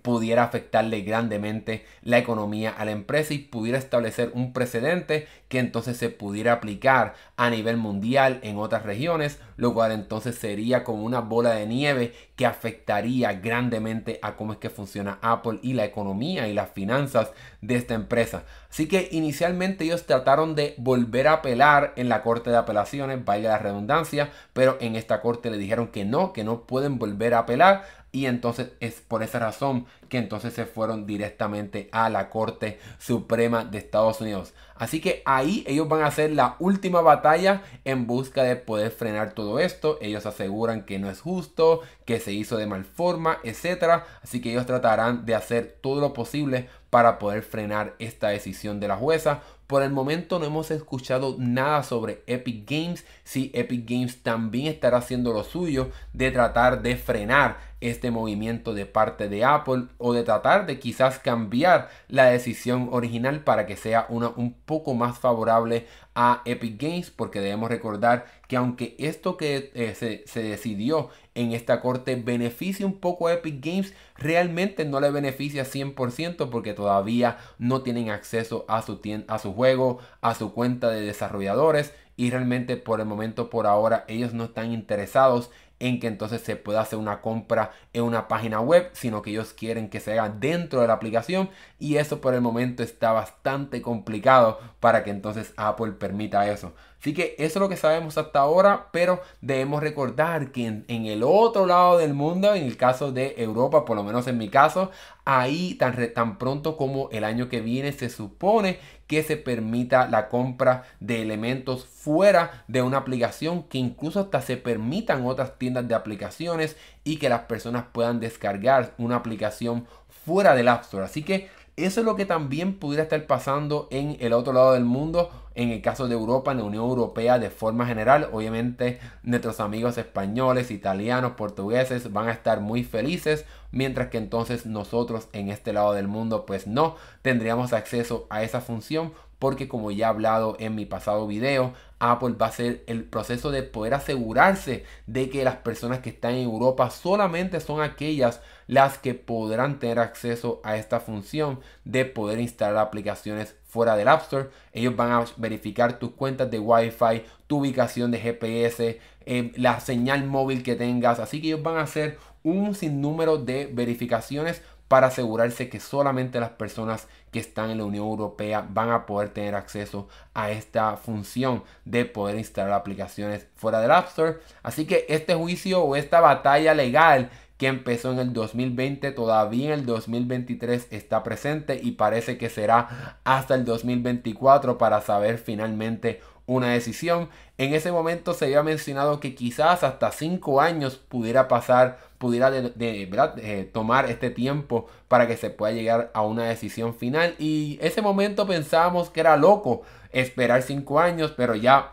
pudiera 0.00 0.44
afectarle 0.44 1.02
grandemente 1.02 1.84
la 2.02 2.18
economía 2.18 2.70
a 2.70 2.84
la 2.84 2.92
empresa 2.92 3.34
y 3.34 3.38
pudiera 3.38 3.78
establecer 3.78 4.30
un 4.34 4.52
precedente 4.52 5.26
que 5.48 5.58
entonces 5.58 5.96
se 5.96 6.08
pudiera 6.08 6.54
aplicar 6.54 7.14
a 7.36 7.50
nivel 7.50 7.76
mundial 7.76 8.40
en 8.42 8.58
otras 8.58 8.84
regiones, 8.84 9.38
lo 9.56 9.74
cual 9.74 9.92
entonces 9.92 10.36
sería 10.36 10.82
como 10.84 11.04
una 11.04 11.20
bola 11.20 11.50
de 11.50 11.66
nieve 11.66 12.14
que 12.36 12.46
afectaría 12.46 13.34
grandemente 13.34 14.18
a 14.22 14.36
cómo 14.36 14.52
es 14.52 14.58
que 14.58 14.70
funciona 14.70 15.18
Apple 15.20 15.58
y 15.62 15.74
la 15.74 15.84
economía 15.84 16.48
y 16.48 16.54
las 16.54 16.70
finanzas 16.70 17.32
de 17.60 17.76
esta 17.76 17.94
empresa. 17.94 18.44
Así 18.70 18.88
que 18.88 19.08
inicialmente 19.12 19.84
ellos 19.84 20.06
trataron 20.06 20.54
de 20.54 20.74
volver 20.78 21.28
a 21.28 21.34
apelar 21.34 21.92
en 21.96 22.08
la 22.08 22.22
corte 22.22 22.50
de 22.50 22.56
apelaciones, 22.56 23.24
vaya 23.24 23.50
la 23.50 23.58
redundancia, 23.58 24.30
pero 24.52 24.78
en 24.80 24.96
esta 24.96 25.20
corte 25.20 25.50
le 25.50 25.58
dijeron 25.58 25.88
que 25.88 26.04
no, 26.04 26.32
que 26.32 26.44
no 26.44 26.62
pueden 26.62 26.98
volver 26.98 27.34
a 27.34 27.40
apelar 27.40 27.84
y 28.12 28.26
entonces 28.26 28.72
es 28.80 29.00
por 29.00 29.22
esa 29.22 29.38
razón 29.38 29.86
que 30.10 30.18
entonces 30.18 30.52
se 30.52 30.66
fueron 30.66 31.06
directamente 31.06 31.88
a 31.92 32.10
la 32.10 32.28
Corte 32.28 32.78
Suprema 32.98 33.64
de 33.64 33.78
Estados 33.78 34.20
Unidos. 34.20 34.52
Así 34.76 35.00
que 35.00 35.22
ahí 35.24 35.64
ellos 35.66 35.88
van 35.88 36.02
a 36.02 36.08
hacer 36.08 36.32
la 36.32 36.56
última 36.58 37.00
batalla 37.00 37.62
en 37.86 38.06
busca 38.06 38.42
de 38.42 38.56
poder 38.56 38.90
frenar 38.90 39.32
todo 39.32 39.58
esto. 39.58 39.96
Ellos 40.02 40.26
aseguran 40.26 40.84
que 40.84 40.98
no 40.98 41.08
es 41.08 41.20
justo, 41.22 41.80
que 42.04 42.20
se 42.20 42.32
hizo 42.32 42.58
de 42.58 42.66
mal 42.66 42.84
forma, 42.84 43.38
etc. 43.44 44.02
Así 44.22 44.42
que 44.42 44.50
ellos 44.50 44.66
tratarán 44.66 45.24
de 45.24 45.34
hacer 45.34 45.78
todo 45.80 46.00
lo 46.00 46.12
posible 46.12 46.68
para 46.90 47.18
poder 47.18 47.42
frenar 47.42 47.94
esta 47.98 48.28
decisión 48.28 48.78
de 48.78 48.88
la 48.88 48.96
jueza. 48.96 49.40
Por 49.66 49.82
el 49.82 49.90
momento 49.90 50.38
no 50.38 50.44
hemos 50.44 50.70
escuchado 50.70 51.36
nada 51.38 51.82
sobre 51.82 52.22
Epic 52.26 52.68
Games. 52.68 53.06
Si 53.24 53.50
Epic 53.54 53.88
Games 53.88 54.22
también 54.22 54.66
estará 54.66 54.98
haciendo 54.98 55.32
lo 55.32 55.44
suyo 55.44 55.90
de 56.12 56.30
tratar 56.30 56.82
de 56.82 56.96
frenar 56.96 57.71
este 57.82 58.10
movimiento 58.10 58.74
de 58.74 58.86
parte 58.86 59.28
de 59.28 59.44
Apple 59.44 59.84
o 59.98 60.12
de 60.12 60.22
tratar 60.22 60.66
de 60.66 60.78
quizás 60.78 61.18
cambiar 61.18 61.90
la 62.08 62.26
decisión 62.26 62.88
original 62.92 63.40
para 63.40 63.66
que 63.66 63.76
sea 63.76 64.06
una 64.08 64.28
un 64.28 64.54
poco 64.54 64.94
más 64.94 65.18
favorable 65.18 65.86
a 66.14 66.42
Epic 66.44 66.80
Games 66.80 67.10
porque 67.10 67.40
debemos 67.40 67.70
recordar 67.70 68.26
que 68.46 68.56
aunque 68.56 68.94
esto 68.98 69.36
que 69.36 69.70
eh, 69.74 69.94
se, 69.94 70.22
se, 70.26 70.42
decidió 70.42 71.08
en 71.34 71.52
esta 71.52 71.80
corte 71.80 72.16
beneficia 72.16 72.86
un 72.86 73.00
poco 73.00 73.26
a 73.26 73.32
Epic 73.32 73.64
Games, 73.64 73.94
realmente 74.16 74.84
no 74.84 75.00
le 75.00 75.10
beneficia 75.10 75.64
100% 75.64 76.50
porque 76.50 76.74
todavía 76.74 77.38
no 77.58 77.82
tienen 77.82 78.10
acceso 78.10 78.64
a 78.68 78.82
su, 78.82 79.00
a 79.26 79.38
su 79.38 79.54
juego, 79.54 79.98
a 80.20 80.34
su 80.34 80.52
cuenta 80.52 80.90
de 80.90 81.00
desarrolladores 81.00 81.94
y 82.16 82.30
realmente 82.30 82.76
por 82.76 83.00
el 83.00 83.06
momento 83.06 83.48
por 83.48 83.66
ahora 83.66 84.04
ellos 84.06 84.34
no 84.34 84.44
están 84.44 84.72
interesados 84.72 85.50
en 85.82 85.98
que 85.98 86.06
entonces 86.06 86.40
se 86.42 86.54
pueda 86.54 86.80
hacer 86.80 86.96
una 86.96 87.20
compra 87.20 87.72
en 87.92 88.04
una 88.04 88.28
página 88.28 88.60
web, 88.60 88.90
sino 88.92 89.20
que 89.20 89.30
ellos 89.30 89.52
quieren 89.52 89.90
que 89.90 89.98
se 89.98 90.12
haga 90.12 90.28
dentro 90.28 90.80
de 90.80 90.86
la 90.86 90.94
aplicación 90.94 91.50
y 91.80 91.96
eso 91.96 92.20
por 92.20 92.34
el 92.34 92.40
momento 92.40 92.84
está 92.84 93.10
bastante 93.10 93.82
complicado 93.82 94.60
para 94.78 95.02
que 95.02 95.10
entonces 95.10 95.52
Apple 95.56 95.90
permita 95.92 96.48
eso. 96.48 96.72
Así 97.00 97.14
que 97.14 97.34
eso 97.36 97.58
es 97.58 97.60
lo 97.60 97.68
que 97.68 97.76
sabemos 97.76 98.16
hasta 98.16 98.38
ahora, 98.38 98.90
pero 98.92 99.22
debemos 99.40 99.82
recordar 99.82 100.52
que 100.52 100.66
en, 100.66 101.06
el 101.06 101.24
otro 101.24 101.66
lado 101.66 101.98
del 101.98 102.14
mundo, 102.14 102.54
en 102.54 102.62
el 102.62 102.76
caso 102.76 103.10
de 103.10 103.34
Europa, 103.38 103.84
por 103.84 103.96
lo 103.96 104.04
menos 104.04 104.28
en 104.28 104.38
mi 104.38 104.48
caso, 104.48 104.92
ahí 105.24 105.74
tan, 105.74 105.96
tan 106.14 106.38
pronto 106.38 106.76
como 106.76 107.10
el 107.10 107.24
año 107.24 107.48
que 107.48 107.60
viene 107.60 107.90
se 107.90 108.08
supone 108.08 108.78
que 109.12 109.22
se 109.22 109.36
permita 109.36 110.08
la 110.08 110.30
compra 110.30 110.84
de 110.98 111.20
elementos 111.20 111.84
fuera 111.84 112.64
de 112.66 112.80
una 112.80 112.96
aplicación, 112.96 113.64
que 113.64 113.76
incluso 113.76 114.20
hasta 114.20 114.40
se 114.40 114.56
permitan 114.56 115.26
otras 115.26 115.58
tiendas 115.58 115.86
de 115.86 115.94
aplicaciones 115.94 116.78
y 117.04 117.18
que 117.18 117.28
las 117.28 117.40
personas 117.40 117.84
puedan 117.92 118.20
descargar 118.20 118.94
una 118.96 119.16
aplicación 119.16 119.86
fuera 120.24 120.54
del 120.54 120.68
App 120.68 120.84
Store. 120.84 121.04
Así 121.04 121.22
que 121.22 121.50
eso 121.76 122.00
es 122.00 122.06
lo 122.06 122.16
que 122.16 122.24
también 122.24 122.78
pudiera 122.78 123.02
estar 123.02 123.26
pasando 123.26 123.86
en 123.90 124.16
el 124.18 124.32
otro 124.32 124.54
lado 124.54 124.72
del 124.72 124.86
mundo, 124.86 125.30
en 125.54 125.68
el 125.68 125.82
caso 125.82 126.08
de 126.08 126.14
Europa, 126.14 126.52
en 126.52 126.58
la 126.58 126.64
Unión 126.64 126.84
Europea 126.84 127.38
de 127.38 127.50
forma 127.50 127.84
general. 127.84 128.30
Obviamente 128.32 128.98
nuestros 129.22 129.60
amigos 129.60 129.98
españoles, 129.98 130.70
italianos, 130.70 131.32
portugueses 131.32 132.14
van 132.14 132.28
a 132.28 132.32
estar 132.32 132.62
muy 132.62 132.82
felices, 132.82 133.44
mientras 133.72 134.08
que 134.08 134.18
entonces 134.18 134.66
nosotros 134.66 135.28
en 135.32 135.48
este 135.48 135.72
lado 135.72 135.92
del 135.94 136.06
mundo 136.06 136.46
pues 136.46 136.66
no 136.66 136.96
tendríamos 137.22 137.72
acceso 137.72 138.26
a 138.30 138.42
esa 138.42 138.60
función 138.60 139.12
porque 139.42 139.66
como 139.66 139.90
ya 139.90 140.06
he 140.06 140.08
hablado 140.08 140.56
en 140.60 140.76
mi 140.76 140.86
pasado 140.86 141.26
video, 141.26 141.72
Apple 141.98 142.36
va 142.40 142.46
a 142.46 142.50
hacer 142.50 142.84
el 142.86 143.02
proceso 143.02 143.50
de 143.50 143.64
poder 143.64 143.92
asegurarse 143.92 144.84
de 145.08 145.30
que 145.30 145.42
las 145.42 145.56
personas 145.56 145.98
que 145.98 146.10
están 146.10 146.34
en 146.34 146.44
Europa 146.44 146.90
solamente 146.90 147.58
son 147.58 147.80
aquellas 147.80 148.40
las 148.68 148.98
que 148.98 149.14
podrán 149.14 149.80
tener 149.80 149.98
acceso 149.98 150.60
a 150.62 150.76
esta 150.76 151.00
función 151.00 151.58
de 151.84 152.04
poder 152.04 152.38
instalar 152.38 152.76
aplicaciones 152.76 153.56
fuera 153.66 153.96
del 153.96 154.06
App 154.06 154.22
Store. 154.22 154.50
Ellos 154.72 154.94
van 154.94 155.10
a 155.10 155.24
verificar 155.36 155.98
tus 155.98 156.12
cuentas 156.12 156.48
de 156.48 156.60
Wi-Fi, 156.60 157.24
tu 157.48 157.58
ubicación 157.58 158.12
de 158.12 158.20
GPS, 158.20 159.00
eh, 159.26 159.52
la 159.56 159.80
señal 159.80 160.24
móvil 160.24 160.62
que 160.62 160.76
tengas. 160.76 161.18
Así 161.18 161.40
que 161.40 161.48
ellos 161.48 161.64
van 161.64 161.78
a 161.78 161.82
hacer 161.82 162.16
un 162.42 162.74
sinnúmero 162.74 163.38
de 163.38 163.70
verificaciones 163.72 164.62
para 164.92 165.06
asegurarse 165.06 165.70
que 165.70 165.80
solamente 165.80 166.38
las 166.38 166.50
personas 166.50 167.08
que 167.30 167.38
están 167.38 167.70
en 167.70 167.78
la 167.78 167.84
Unión 167.84 168.04
Europea 168.04 168.66
van 168.68 168.90
a 168.90 169.06
poder 169.06 169.30
tener 169.30 169.54
acceso 169.54 170.06
a 170.34 170.50
esta 170.50 170.98
función 170.98 171.64
de 171.86 172.04
poder 172.04 172.36
instalar 172.36 172.74
aplicaciones 172.74 173.46
fuera 173.56 173.80
del 173.80 173.90
App 173.90 174.08
Store. 174.08 174.40
Así 174.62 174.84
que 174.84 175.06
este 175.08 175.34
juicio 175.34 175.82
o 175.82 175.96
esta 175.96 176.20
batalla 176.20 176.74
legal 176.74 177.30
que 177.56 177.68
empezó 177.68 178.12
en 178.12 178.18
el 178.18 178.32
2020 178.32 179.12
todavía 179.12 179.68
en 179.68 179.80
el 179.80 179.86
2023 179.86 180.88
está 180.90 181.22
presente 181.22 181.80
y 181.82 181.92
parece 181.92 182.36
que 182.36 182.50
será 182.50 183.20
hasta 183.24 183.54
el 183.54 183.64
2024 183.64 184.76
para 184.76 185.00
saber 185.00 185.38
finalmente 185.38 186.20
una 186.46 186.72
decisión. 186.72 187.28
En 187.58 187.74
ese 187.74 187.92
momento 187.92 188.34
se 188.34 188.46
había 188.46 188.62
mencionado 188.62 189.20
que 189.20 189.34
quizás 189.34 189.84
hasta 189.84 190.10
5 190.10 190.60
años 190.60 190.96
pudiera 190.96 191.48
pasar, 191.48 191.98
pudiera 192.18 192.50
de, 192.50 193.70
tomar 193.72 194.10
este 194.10 194.30
tiempo 194.30 194.88
para 195.08 195.26
que 195.26 195.36
se 195.36 195.50
pueda 195.50 195.72
llegar 195.72 196.10
a 196.14 196.22
una 196.22 196.44
decisión 196.44 196.94
final. 196.94 197.34
Y 197.38 197.78
ese 197.80 198.02
momento 198.02 198.46
pensábamos 198.46 199.10
que 199.10 199.20
era 199.20 199.36
loco 199.36 199.82
esperar 200.10 200.62
5 200.62 201.00
años, 201.00 201.32
pero 201.36 201.54
ya 201.54 201.92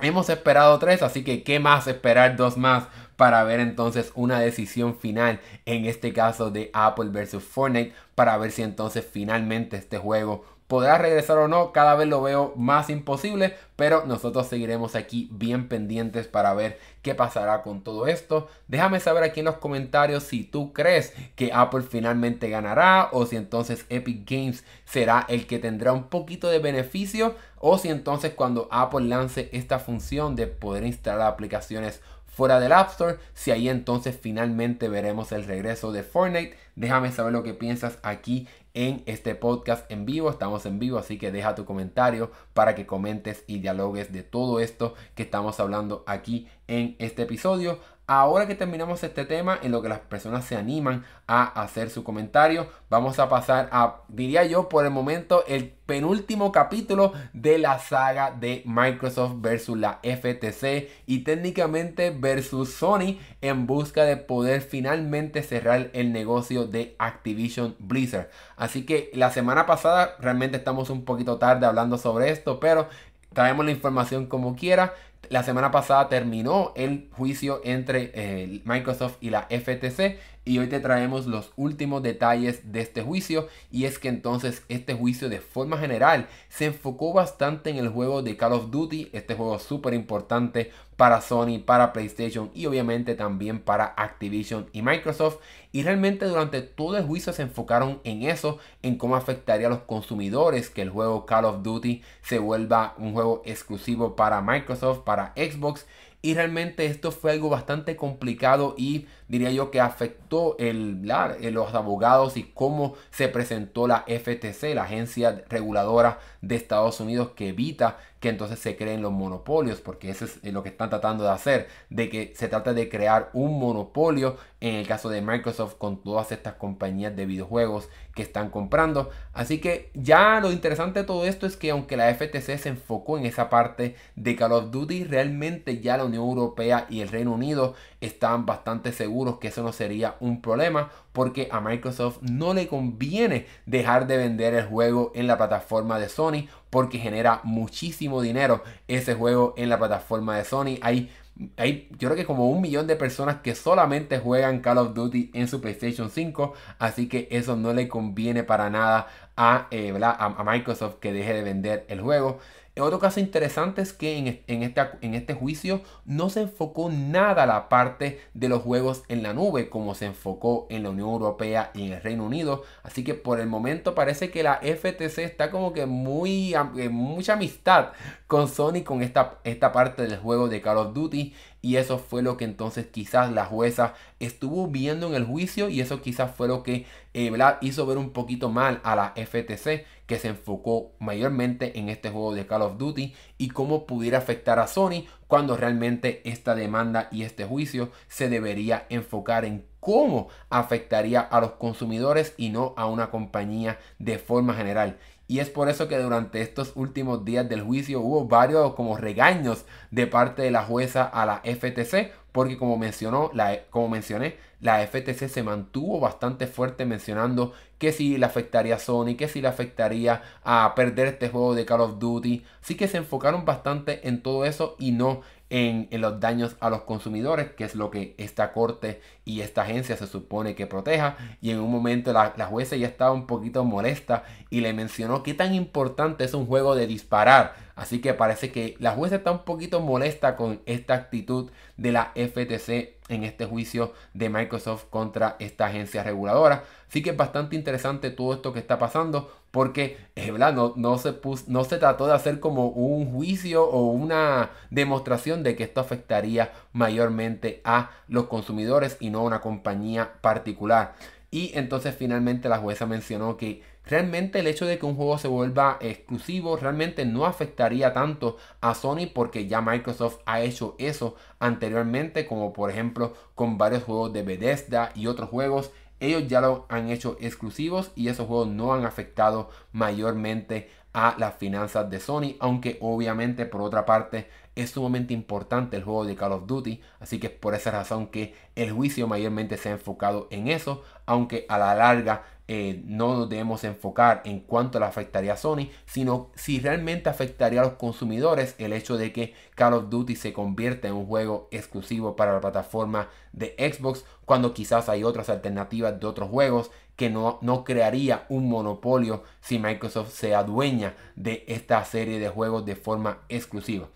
hemos 0.00 0.28
esperado 0.28 0.78
3, 0.78 1.02
así 1.02 1.24
que 1.24 1.42
qué 1.42 1.60
más 1.60 1.86
esperar 1.86 2.36
dos 2.36 2.56
más 2.56 2.84
para 3.16 3.44
ver 3.44 3.60
entonces 3.60 4.10
una 4.14 4.40
decisión 4.40 4.96
final 4.96 5.40
en 5.66 5.84
este 5.84 6.12
caso 6.12 6.50
de 6.50 6.70
Apple 6.72 7.10
versus 7.10 7.44
Fortnite 7.44 7.94
para 8.14 8.36
ver 8.38 8.50
si 8.50 8.62
entonces 8.62 9.06
finalmente 9.08 9.76
este 9.76 9.98
juego 9.98 10.44
podrá 10.66 10.98
regresar 10.98 11.38
o 11.38 11.48
no, 11.48 11.72
cada 11.72 11.94
vez 11.94 12.08
lo 12.08 12.22
veo 12.22 12.54
más 12.56 12.88
imposible, 12.90 13.54
pero 13.76 14.06
nosotros 14.06 14.46
seguiremos 14.46 14.94
aquí 14.94 15.28
bien 15.32 15.68
pendientes 15.68 16.26
para 16.26 16.54
ver 16.54 16.78
qué 17.02 17.14
pasará 17.14 17.62
con 17.62 17.82
todo 17.82 18.06
esto. 18.06 18.48
Déjame 18.68 19.00
saber 19.00 19.24
aquí 19.24 19.40
en 19.40 19.46
los 19.46 19.58
comentarios 19.58 20.22
si 20.22 20.44
tú 20.44 20.72
crees 20.72 21.12
que 21.36 21.52
Apple 21.52 21.82
finalmente 21.82 22.48
ganará 22.48 23.08
o 23.12 23.26
si 23.26 23.36
entonces 23.36 23.84
Epic 23.88 24.28
Games 24.28 24.64
será 24.84 25.26
el 25.28 25.46
que 25.46 25.58
tendrá 25.58 25.92
un 25.92 26.04
poquito 26.04 26.48
de 26.48 26.58
beneficio 26.58 27.34
o 27.58 27.78
si 27.78 27.88
entonces 27.88 28.32
cuando 28.34 28.68
Apple 28.70 29.06
lance 29.06 29.50
esta 29.52 29.78
función 29.78 30.36
de 30.36 30.46
poder 30.46 30.84
instalar 30.84 31.26
aplicaciones 31.26 32.00
fuera 32.26 32.58
del 32.58 32.72
App 32.72 32.90
Store, 32.90 33.18
si 33.32 33.52
ahí 33.52 33.68
entonces 33.68 34.18
finalmente 34.20 34.88
veremos 34.88 35.30
el 35.30 35.44
regreso 35.44 35.92
de 35.92 36.02
Fortnite. 36.02 36.56
Déjame 36.74 37.12
saber 37.12 37.32
lo 37.32 37.44
que 37.44 37.54
piensas 37.54 37.98
aquí 38.02 38.48
en 38.74 39.02
este 39.06 39.34
podcast 39.34 39.90
en 39.90 40.04
vivo. 40.04 40.28
Estamos 40.28 40.66
en 40.66 40.78
vivo, 40.78 40.98
así 40.98 41.16
que 41.16 41.32
deja 41.32 41.54
tu 41.54 41.64
comentario 41.64 42.30
para 42.52 42.74
que 42.74 42.86
comentes 42.86 43.44
y 43.46 43.60
dialogues 43.60 44.12
de 44.12 44.22
todo 44.22 44.60
esto 44.60 44.94
que 45.14 45.22
estamos 45.22 45.58
hablando 45.60 46.04
aquí 46.06 46.48
en 46.66 46.96
este 46.98 47.22
episodio. 47.22 47.78
Ahora 48.06 48.46
que 48.46 48.54
terminamos 48.54 49.02
este 49.02 49.24
tema, 49.24 49.58
en 49.62 49.72
lo 49.72 49.80
que 49.80 49.88
las 49.88 50.00
personas 50.00 50.44
se 50.44 50.56
animan 50.56 51.06
a 51.26 51.44
hacer 51.62 51.88
su 51.88 52.04
comentario, 52.04 52.68
vamos 52.90 53.18
a 53.18 53.30
pasar 53.30 53.70
a, 53.72 54.02
diría 54.08 54.44
yo, 54.44 54.68
por 54.68 54.84
el 54.84 54.90
momento, 54.90 55.42
el 55.46 55.70
penúltimo 55.86 56.52
capítulo 56.52 57.14
de 57.32 57.56
la 57.56 57.78
saga 57.78 58.30
de 58.30 58.62
Microsoft 58.66 59.36
versus 59.38 59.78
la 59.78 60.00
FTC 60.02 60.90
y 61.06 61.20
técnicamente 61.20 62.10
versus 62.10 62.74
Sony 62.74 63.16
en 63.40 63.66
busca 63.66 64.04
de 64.04 64.18
poder 64.18 64.60
finalmente 64.60 65.42
cerrar 65.42 65.88
el 65.94 66.12
negocio 66.12 66.66
de 66.66 66.96
Activision 66.98 67.74
Blizzard. 67.78 68.28
Así 68.56 68.84
que 68.84 69.10
la 69.14 69.30
semana 69.30 69.64
pasada 69.64 70.16
realmente 70.20 70.58
estamos 70.58 70.90
un 70.90 71.06
poquito 71.06 71.38
tarde 71.38 71.64
hablando 71.64 71.96
sobre 71.96 72.30
esto, 72.30 72.60
pero 72.60 72.86
traemos 73.32 73.64
la 73.64 73.72
información 73.72 74.26
como 74.26 74.56
quiera. 74.56 74.94
La 75.28 75.42
semana 75.42 75.70
pasada 75.70 76.08
terminó 76.08 76.72
el 76.76 77.08
juicio 77.12 77.60
entre 77.64 78.10
eh, 78.14 78.60
Microsoft 78.64 79.16
y 79.20 79.30
la 79.30 79.46
FTC 79.48 80.18
y 80.44 80.58
hoy 80.58 80.66
te 80.66 80.80
traemos 80.80 81.26
los 81.26 81.52
últimos 81.56 82.02
detalles 82.02 82.70
de 82.70 82.80
este 82.80 83.02
juicio 83.02 83.48
y 83.70 83.84
es 83.84 83.98
que 83.98 84.08
entonces 84.08 84.62
este 84.68 84.92
juicio 84.94 85.30
de 85.30 85.40
forma 85.40 85.78
general 85.78 86.28
se 86.48 86.66
enfocó 86.66 87.14
bastante 87.14 87.70
en 87.70 87.78
el 87.78 87.88
juego 87.88 88.22
de 88.22 88.36
Call 88.36 88.52
of 88.52 88.70
Duty, 88.70 89.08
este 89.12 89.34
juego 89.34 89.58
súper 89.58 89.94
importante 89.94 90.70
para 90.96 91.22
Sony, 91.22 91.60
para 91.64 91.92
PlayStation 91.92 92.50
y 92.54 92.66
obviamente 92.66 93.14
también 93.14 93.58
para 93.58 93.94
Activision 93.96 94.68
y 94.72 94.82
Microsoft 94.82 95.38
y 95.72 95.82
realmente 95.82 96.26
durante 96.26 96.60
todo 96.60 96.98
el 96.98 97.04
juicio 97.04 97.32
se 97.32 97.42
enfocaron 97.42 98.00
en 98.04 98.22
eso, 98.22 98.58
en 98.82 98.96
cómo 98.96 99.16
afectaría 99.16 99.66
a 99.66 99.70
los 99.70 99.80
consumidores 99.80 100.68
que 100.68 100.82
el 100.82 100.90
juego 100.90 101.24
Call 101.26 101.46
of 101.46 101.62
Duty 101.62 102.02
se 102.22 102.38
vuelva 102.38 102.94
un 102.98 103.14
juego 103.14 103.42
exclusivo 103.46 104.14
para 104.14 104.42
Microsoft, 104.42 105.00
Xbox. 105.36 105.86
Y 106.22 106.34
realmente 106.34 106.86
esto 106.86 107.12
fue 107.12 107.32
algo 107.32 107.50
bastante 107.50 107.96
complicado 107.96 108.74
y 108.78 109.06
diría 109.28 109.50
yo 109.50 109.70
que 109.70 109.80
afectó 109.80 110.56
el, 110.58 111.02
los 111.02 111.74
abogados 111.74 112.36
y 112.36 112.44
cómo 112.44 112.94
se 113.10 113.28
presentó 113.28 113.86
la 113.86 114.04
FTC, 114.06 114.74
la 114.74 114.84
agencia 114.84 115.44
reguladora 115.48 116.18
de 116.40 116.56
Estados 116.56 117.00
Unidos 117.00 117.30
que 117.34 117.48
evita 117.48 117.98
que 118.24 118.30
entonces 118.30 118.58
se 118.58 118.74
creen 118.74 119.02
los 119.02 119.12
monopolios, 119.12 119.82
porque 119.82 120.08
eso 120.08 120.24
es 120.24 120.42
lo 120.44 120.62
que 120.62 120.70
están 120.70 120.88
tratando 120.88 121.24
de 121.24 121.30
hacer, 121.30 121.68
de 121.90 122.08
que 122.08 122.32
se 122.34 122.48
trata 122.48 122.72
de 122.72 122.88
crear 122.88 123.28
un 123.34 123.58
monopolio 123.58 124.38
en 124.62 124.76
el 124.76 124.86
caso 124.86 125.10
de 125.10 125.20
Microsoft 125.20 125.74
con 125.74 126.02
todas 126.02 126.32
estas 126.32 126.54
compañías 126.54 127.14
de 127.14 127.26
videojuegos 127.26 127.90
que 128.14 128.22
están 128.22 128.48
comprando. 128.48 129.10
Así 129.34 129.60
que 129.60 129.90
ya 129.92 130.40
lo 130.40 130.52
interesante 130.52 131.00
de 131.00 131.04
todo 131.04 131.26
esto 131.26 131.46
es 131.46 131.58
que 131.58 131.70
aunque 131.70 131.98
la 131.98 132.14
FTC 132.14 132.56
se 132.56 132.70
enfocó 132.70 133.18
en 133.18 133.26
esa 133.26 133.50
parte 133.50 133.94
de 134.16 134.36
Call 134.36 134.52
of 134.52 134.70
Duty, 134.70 135.04
realmente 135.04 135.80
ya 135.80 135.98
la 135.98 136.06
Unión 136.06 136.24
Europea 136.24 136.86
y 136.88 137.02
el 137.02 137.08
Reino 137.08 137.32
Unido 137.32 137.74
están 138.04 138.46
bastante 138.46 138.92
seguros 138.92 139.38
que 139.38 139.48
eso 139.48 139.62
no 139.62 139.72
sería 139.72 140.16
un 140.20 140.40
problema 140.40 140.90
porque 141.12 141.48
a 141.50 141.60
Microsoft 141.60 142.18
no 142.22 142.54
le 142.54 142.66
conviene 142.66 143.46
dejar 143.66 144.06
de 144.06 144.16
vender 144.16 144.54
el 144.54 144.66
juego 144.66 145.12
en 145.14 145.26
la 145.26 145.36
plataforma 145.36 145.98
de 145.98 146.08
Sony 146.08 146.48
porque 146.70 146.98
genera 146.98 147.40
muchísimo 147.44 148.20
dinero 148.20 148.62
ese 148.88 149.14
juego 149.14 149.54
en 149.56 149.68
la 149.68 149.78
plataforma 149.78 150.36
de 150.36 150.44
Sony. 150.44 150.78
Hay 150.82 151.10
hay 151.56 151.88
yo 151.98 152.08
creo 152.08 152.16
que 152.16 152.24
como 152.24 152.48
un 152.48 152.60
millón 152.60 152.86
de 152.86 152.96
personas 152.96 153.36
que 153.36 153.54
solamente 153.54 154.18
juegan 154.18 154.60
Call 154.60 154.78
of 154.78 154.94
Duty 154.94 155.30
en 155.34 155.48
su 155.48 155.60
PlayStation 155.60 156.10
5, 156.10 156.54
así 156.78 157.08
que 157.08 157.26
eso 157.30 157.56
no 157.56 157.72
le 157.72 157.88
conviene 157.88 158.44
para 158.44 158.70
nada 158.70 159.08
a, 159.36 159.68
eh, 159.70 159.92
a 160.02 160.44
Microsoft 160.44 160.96
que 161.00 161.12
deje 161.12 161.34
de 161.34 161.42
vender 161.42 161.84
el 161.88 162.00
juego. 162.00 162.38
Otro 162.76 162.98
caso 162.98 163.20
interesante 163.20 163.82
es 163.82 163.92
que 163.92 164.18
en, 164.18 164.42
en 164.48 165.14
este 165.14 165.34
juicio 165.34 165.82
no 166.06 166.28
se 166.28 166.40
enfocó 166.40 166.90
nada 166.90 167.46
la 167.46 167.68
parte 167.68 168.20
de 168.34 168.48
los 168.48 168.62
juegos 168.62 169.04
en 169.06 169.22
la 169.22 169.32
nube 169.32 169.68
como 169.68 169.94
se 169.94 170.06
enfocó 170.06 170.66
en 170.70 170.82
la 170.82 170.90
Unión 170.90 171.10
Europea 171.10 171.70
y 171.72 171.86
en 171.86 171.92
el 171.92 172.02
Reino 172.02 172.24
Unido. 172.24 172.64
Así 172.82 173.04
que 173.04 173.14
por 173.14 173.38
el 173.38 173.46
momento 173.46 173.94
parece 173.94 174.32
que 174.32 174.42
la 174.42 174.56
FTC 174.56 175.18
está 175.18 175.52
como 175.52 175.72
que 175.72 175.86
muy 175.86 176.52
mucha 176.90 177.34
amistad 177.34 177.92
con 178.26 178.48
Sony 178.48 178.82
con 178.84 179.02
esta, 179.02 179.38
esta 179.44 179.70
parte 179.70 180.02
del 180.02 180.18
juego 180.18 180.48
de 180.48 180.60
Call 180.60 180.78
of 180.78 180.94
Duty. 180.94 181.32
Y 181.64 181.78
eso 181.78 181.96
fue 181.96 182.20
lo 182.22 182.36
que 182.36 182.44
entonces 182.44 182.88
quizás 182.88 183.32
la 183.32 183.46
jueza 183.46 183.94
estuvo 184.20 184.66
viendo 184.66 185.06
en 185.06 185.14
el 185.14 185.24
juicio 185.24 185.70
y 185.70 185.80
eso 185.80 186.02
quizás 186.02 186.30
fue 186.36 186.46
lo 186.46 186.62
que 186.62 186.84
eh, 187.14 187.32
hizo 187.62 187.86
ver 187.86 187.96
un 187.96 188.10
poquito 188.10 188.50
mal 188.50 188.82
a 188.84 188.94
la 188.94 189.14
FTC 189.16 189.86
que 190.06 190.18
se 190.18 190.28
enfocó 190.28 190.92
mayormente 190.98 191.78
en 191.78 191.88
este 191.88 192.10
juego 192.10 192.34
de 192.34 192.46
Call 192.46 192.60
of 192.60 192.76
Duty 192.76 193.14
y 193.38 193.48
cómo 193.48 193.86
pudiera 193.86 194.18
afectar 194.18 194.58
a 194.58 194.66
Sony 194.66 195.06
cuando 195.26 195.56
realmente 195.56 196.20
esta 196.28 196.54
demanda 196.54 197.08
y 197.10 197.22
este 197.22 197.46
juicio 197.46 197.90
se 198.08 198.28
debería 198.28 198.84
enfocar 198.90 199.46
en 199.46 199.64
cómo 199.80 200.28
afectaría 200.50 201.20
a 201.20 201.40
los 201.40 201.52
consumidores 201.52 202.34
y 202.36 202.50
no 202.50 202.74
a 202.76 202.84
una 202.86 203.10
compañía 203.10 203.78
de 203.98 204.18
forma 204.18 204.52
general. 204.52 204.98
Y 205.26 205.38
es 205.38 205.48
por 205.48 205.68
eso 205.68 205.88
que 205.88 205.98
durante 205.98 206.42
estos 206.42 206.72
últimos 206.74 207.24
días 207.24 207.48
del 207.48 207.62
juicio 207.62 208.00
hubo 208.00 208.26
varios 208.26 208.74
como 208.74 208.96
regaños 208.96 209.64
de 209.90 210.06
parte 210.06 210.42
de 210.42 210.50
la 210.50 210.64
jueza 210.64 211.04
a 211.04 211.24
la 211.24 211.40
FTC, 211.44 212.12
porque 212.30 212.58
como 212.58 212.76
mencionó, 212.76 213.30
la, 213.32 213.64
como 213.70 213.88
mencioné, 213.88 214.36
la 214.60 214.86
FTC 214.86 215.28
se 215.28 215.42
mantuvo 215.42 216.00
bastante 216.00 216.46
fuerte 216.46 216.84
mencionando 216.84 217.52
que 217.78 217.92
si 217.92 218.18
le 218.18 218.26
afectaría 218.26 218.76
a 218.76 218.78
Sony, 218.78 219.14
que 219.16 219.28
si 219.28 219.40
le 219.40 219.48
afectaría 219.48 220.22
a 220.42 220.74
perder 220.74 221.06
este 221.06 221.28
juego 221.28 221.54
de 221.54 221.64
Call 221.64 221.82
of 221.82 221.98
Duty. 221.98 222.44
Así 222.62 222.74
que 222.74 222.88
se 222.88 222.96
enfocaron 222.96 223.44
bastante 223.44 224.08
en 224.08 224.22
todo 224.22 224.44
eso 224.44 224.74
y 224.78 224.92
no 224.92 225.20
en, 225.54 225.88
los 226.00 226.18
daños 226.18 226.56
a 226.58 226.68
los 226.68 226.82
consumidores, 226.82 227.52
que 227.52 227.62
es 227.62 227.76
lo 227.76 227.88
que 227.88 228.16
esta 228.18 228.52
corte 228.52 229.00
y 229.24 229.40
esta 229.40 229.62
agencia 229.62 229.96
se 229.96 230.08
supone 230.08 230.56
que 230.56 230.66
proteja. 230.66 231.16
Y 231.40 231.52
en 231.52 231.60
un 231.60 231.70
momento 231.70 232.12
la, 232.12 232.34
la 232.36 232.46
jueza 232.46 232.74
ya 232.74 232.88
estaba 232.88 233.12
un 233.12 233.28
poquito 233.28 233.62
molesta 233.62 234.24
y 234.50 234.62
le 234.62 234.72
mencionó 234.72 235.22
qué 235.22 235.32
tan 235.32 235.54
importante 235.54 236.24
es 236.24 236.34
un 236.34 236.46
juego 236.46 236.74
de 236.74 236.88
disparar. 236.88 237.54
Así 237.76 238.00
que 238.00 238.14
parece 238.14 238.50
que 238.50 238.74
la 238.80 238.92
jueza 238.92 239.16
está 239.16 239.30
un 239.30 239.44
poquito 239.44 239.80
molesta 239.80 240.34
con 240.34 240.60
esta 240.66 240.94
actitud 240.94 241.52
de 241.76 241.92
la 241.92 242.12
FTC 242.16 242.96
en 243.08 243.22
este 243.22 243.46
juicio 243.46 243.92
de 244.12 244.30
Microsoft 244.30 244.86
contra 244.90 245.36
esta 245.38 245.66
agencia 245.66 246.02
reguladora. 246.02 246.64
Así 246.94 247.02
que 247.02 247.10
es 247.10 247.16
bastante 247.16 247.56
interesante 247.56 248.10
todo 248.10 248.34
esto 248.34 248.52
que 248.52 248.60
está 248.60 248.78
pasando 248.78 249.28
porque 249.50 249.98
verdad, 250.14 250.54
no, 250.54 250.74
no, 250.76 250.96
se 250.96 251.12
no 251.48 251.64
se 251.64 251.78
trató 251.78 252.06
de 252.06 252.12
hacer 252.14 252.38
como 252.38 252.68
un 252.68 253.12
juicio 253.12 253.68
o 253.68 253.86
una 253.90 254.50
demostración 254.70 255.42
de 255.42 255.56
que 255.56 255.64
esto 255.64 255.80
afectaría 255.80 256.52
mayormente 256.72 257.60
a 257.64 257.90
los 258.06 258.26
consumidores 258.26 258.96
y 259.00 259.10
no 259.10 259.18
a 259.18 259.22
una 259.22 259.40
compañía 259.40 260.12
particular. 260.20 260.94
Y 261.32 261.50
entonces 261.58 261.96
finalmente 261.96 262.48
la 262.48 262.58
jueza 262.58 262.86
mencionó 262.86 263.36
que 263.36 263.64
realmente 263.86 264.38
el 264.38 264.46
hecho 264.46 264.64
de 264.64 264.78
que 264.78 264.86
un 264.86 264.94
juego 264.94 265.18
se 265.18 265.26
vuelva 265.26 265.78
exclusivo 265.80 266.56
realmente 266.56 267.04
no 267.04 267.26
afectaría 267.26 267.92
tanto 267.92 268.36
a 268.60 268.74
Sony 268.74 269.08
porque 269.12 269.48
ya 269.48 269.60
Microsoft 269.60 270.20
ha 270.26 270.42
hecho 270.42 270.76
eso 270.78 271.16
anteriormente 271.40 272.28
como 272.28 272.52
por 272.52 272.70
ejemplo 272.70 273.14
con 273.34 273.58
varios 273.58 273.82
juegos 273.82 274.12
de 274.12 274.22
Bethesda 274.22 274.92
y 274.94 275.08
otros 275.08 275.28
juegos 275.28 275.72
ellos 276.04 276.28
ya 276.28 276.40
lo 276.40 276.66
han 276.68 276.90
hecho 276.90 277.16
exclusivos 277.20 277.90
y 277.94 278.08
esos 278.08 278.26
juegos 278.26 278.48
no 278.48 278.74
han 278.74 278.84
afectado 278.84 279.50
mayormente 279.72 280.70
a 280.92 281.16
las 281.18 281.34
finanzas 281.34 281.90
de 281.90 281.98
Sony, 281.98 282.36
aunque 282.38 282.78
obviamente 282.80 283.46
por 283.46 283.60
otra 283.62 283.84
parte 283.84 284.28
es 284.54 284.70
sumamente 284.70 285.12
importante 285.12 285.76
el 285.76 285.82
juego 285.82 286.04
de 286.04 286.14
Call 286.14 286.32
of 286.32 286.46
Duty, 286.46 286.80
así 287.00 287.18
que 287.18 287.26
es 287.26 287.32
por 287.32 287.54
esa 287.54 287.72
razón 287.72 288.06
que 288.06 288.34
el 288.54 288.70
juicio 288.70 289.08
mayormente 289.08 289.56
se 289.56 289.70
ha 289.70 289.72
enfocado 289.72 290.28
en 290.30 290.46
eso, 290.46 290.84
aunque 291.04 291.46
a 291.48 291.58
la 291.58 291.74
larga 291.74 292.24
eh, 292.46 292.82
no 292.84 293.16
nos 293.16 293.28
debemos 293.28 293.64
enfocar 293.64 294.20
en 294.26 294.40
cuánto 294.40 294.78
le 294.78 294.84
afectaría 294.84 295.32
a 295.32 295.36
Sony, 295.38 295.70
sino 295.86 296.30
si 296.34 296.60
realmente 296.60 297.08
afectaría 297.08 297.60
a 297.60 297.64
los 297.64 297.74
consumidores 297.74 298.54
el 298.58 298.74
hecho 298.74 298.98
de 298.98 299.12
que 299.12 299.34
Call 299.54 299.72
of 299.72 299.88
Duty 299.88 300.14
se 300.14 300.34
convierta 300.34 300.88
en 300.88 300.94
un 300.94 301.06
juego 301.06 301.48
exclusivo 301.50 302.16
para 302.16 302.34
la 302.34 302.40
plataforma 302.40 303.08
de 303.32 303.54
Xbox, 303.58 304.04
cuando 304.26 304.52
quizás 304.52 304.88
hay 304.88 305.04
otras 305.04 305.30
alternativas 305.30 305.98
de 305.98 306.06
otros 306.06 306.28
juegos 306.28 306.70
que 306.96 307.10
no, 307.10 307.38
no 307.40 307.64
crearía 307.64 308.26
un 308.28 308.48
monopolio 308.48 309.24
si 309.40 309.58
Microsoft 309.58 310.12
se 310.12 310.34
adueña 310.34 310.94
de 311.16 311.44
esta 311.48 311.84
serie 311.84 312.18
de 312.18 312.28
juegos 312.28 312.64
de 312.66 312.76
forma 312.76 313.20
exclusiva. 313.28 313.88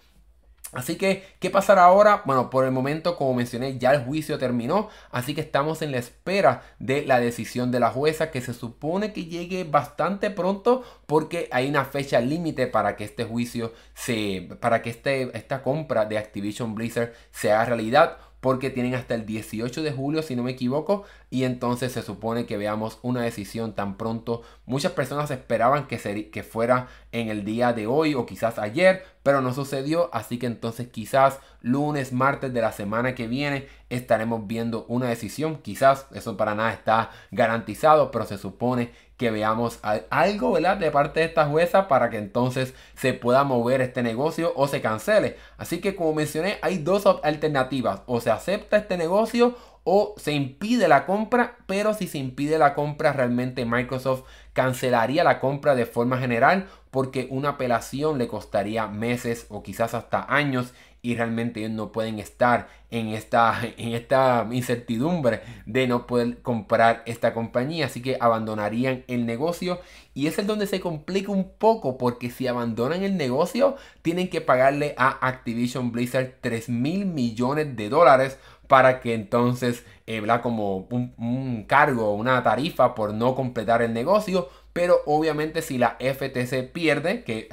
Así 0.73 0.97
que, 0.97 1.25
¿qué 1.39 1.49
pasará 1.49 1.85
ahora? 1.85 2.23
Bueno, 2.27 2.51
por 2.51 2.67
el 2.67 2.73
momento, 2.73 3.17
como 3.17 3.33
mencioné, 3.33 3.79
ya 3.79 3.93
el 3.93 4.05
juicio 4.05 4.39
terminó, 4.39 4.91
así 5.11 5.35
que 5.35 5.41
estamos 5.41 5.81
en 5.81 5.93
la 5.93 5.99
espera 5.99 6.63
de 6.79 7.07
la 7.07 7.21
decisión 7.21 7.71
de 7.71 7.81
la 7.81 7.91
jueza 7.91 8.31
que 8.31 8.43
se 8.43 8.53
supone 8.53 9.15
que 9.15 9.25
llegue 9.25 9.65
bastante 9.65 10.31
pronto 10.31 10.85
porque 11.07 11.49
hay 11.53 11.71
una 11.71 11.87
fecha 11.87 12.21
límite 12.21 12.67
para 12.67 12.97
que 12.97 13.05
este 13.05 13.25
juicio 13.25 13.73
se, 13.95 14.47
para 14.61 14.83
que 14.83 14.91
este, 14.91 15.37
esta 15.37 15.63
compra 15.63 16.05
de 16.05 16.19
Activision 16.19 16.75
Blizzard 16.75 17.15
sea 17.31 17.65
realidad 17.65 18.19
porque 18.41 18.71
tienen 18.71 18.95
hasta 18.95 19.15
el 19.15 19.27
18 19.27 19.83
de 19.83 19.93
julio, 19.93 20.23
si 20.23 20.37
no 20.37 20.43
me 20.43 20.53
equivoco, 20.53 21.05
y 21.31 21.45
entonces 21.45 21.93
se 21.93 22.03
supone 22.03 22.47
que 22.47 22.57
veamos 22.57 22.99
una 23.03 23.23
decisión 23.23 23.75
tan 23.75 23.97
pronto. 23.97 24.43
Muchas 24.67 24.93
personas 24.93 25.31
esperaban 25.31 25.87
que, 25.87 26.31
que 26.31 26.43
fuera 26.43 26.89
en 27.13 27.29
el 27.29 27.45
día 27.45 27.73
de 27.73 27.87
hoy 27.87 28.15
o 28.15 28.27
quizás 28.27 28.59
ayer, 28.59 29.05
pero 29.23 29.41
no 29.41 29.53
sucedió, 29.53 30.09
así 30.15 30.39
que 30.39 30.47
entonces 30.47 30.89
quizás 30.89 31.41
lunes, 31.61 32.13
martes 32.13 32.53
de 32.55 32.61
la 32.61 32.73
semana 32.73 33.15
que 33.15 33.27
viene 33.27 33.67
estaremos 33.91 34.47
viendo 34.47 34.85
una 34.89 35.09
decisión. 35.09 35.59
Quizás 35.59 36.07
eso 36.13 36.37
para 36.37 36.55
nada 36.55 36.73
está 36.73 37.11
garantizado, 37.31 38.11
pero 38.11 38.25
se 38.25 38.39
supone 38.39 38.93
que 39.19 39.31
veamos 39.33 39.81
algo 40.11 40.57
de 40.59 40.91
parte 40.91 41.21
de 41.21 41.27
esta 41.27 41.47
jueza 41.47 41.89
para 41.89 42.09
que 42.09 42.19
entonces 42.19 42.73
se 42.95 43.13
pueda 43.13 43.45
mover 43.45 43.81
este 43.81 44.03
negocio 44.03 44.53
o 44.57 44.69
se 44.69 44.81
cancele. 44.81 45.37
Así 45.59 45.81
que 45.81 45.97
como 45.97 46.15
mencioné, 46.15 46.59
hay 46.63 46.79
dos 46.79 47.05
alternativas. 47.23 48.03
O 48.07 48.21
se 48.21 48.31
acepta 48.31 48.77
este 48.79 48.97
negocio 48.97 49.57
o 49.83 50.15
se 50.19 50.33
impide 50.33 50.87
la 50.87 51.05
compra, 51.05 51.57
pero 51.67 51.95
si 51.95 52.07
se 52.07 52.19
impide 52.19 52.59
la 52.59 52.75
compra, 52.75 53.13
realmente 53.13 53.65
Microsoft 53.65 54.23
cancelaría 54.53 55.25
la 55.25 55.41
compra 55.41 55.75
de 55.75 55.87
forma 55.87 56.19
general 56.19 56.69
porque 56.91 57.27
una 57.31 57.51
apelación 57.51 58.19
le 58.19 58.29
costaría 58.29 58.87
meses 58.87 59.47
o 59.49 59.63
quizás 59.63 59.95
hasta 59.95 60.27
años 60.33 60.73
y 61.03 61.15
realmente 61.15 61.61
ellos 61.61 61.73
no 61.73 61.93
pueden 61.93 62.19
estar 62.19 62.69
en 62.91 63.09
esta, 63.09 63.59
en 63.77 63.95
esta 63.95 64.47
incertidumbre 64.51 65.41
de 65.67 65.87
no 65.87 66.07
poder 66.07 66.43
comprar 66.43 67.03
esta 67.07 67.35
compañía. 67.35 67.87
Así 67.87 68.03
que 68.03 68.17
abandonarían 68.21 69.05
el 69.09 69.27
negocio 69.27 69.81
y 70.15 70.27
es 70.27 70.39
el 70.39 70.47
donde 70.47 70.67
se 70.67 70.81
complica 70.81 71.31
un 71.31 71.51
poco 71.51 71.99
porque 71.99 72.31
si 72.31 72.47
abandonan 72.47 73.03
el 73.03 73.17
negocio 73.17 73.77
tienen 74.03 74.29
que 74.29 74.41
pagarle 74.41 74.95
a 74.97 75.27
Activision 75.27 75.93
Blizzard 75.93 76.35
3 76.41 76.69
mil 76.69 77.07
millones 77.07 77.77
de 77.77 77.89
dólares 77.89 78.39
para 78.69 79.01
que 79.01 79.15
entonces, 79.15 79.85
eh, 80.07 80.23
como 80.43 80.87
un, 80.91 81.15
un 81.17 81.65
cargo, 81.65 82.15
una 82.15 82.43
tarifa 82.43 82.95
por 82.95 83.15
no 83.15 83.35
completar 83.35 83.81
el 83.81 83.95
negocio 83.95 84.49
pero 84.79 85.03
obviamente 85.07 85.61
si 85.61 85.77
la 85.77 85.97
FTC 85.99 86.71
pierde, 86.73 87.25
que 87.25 87.49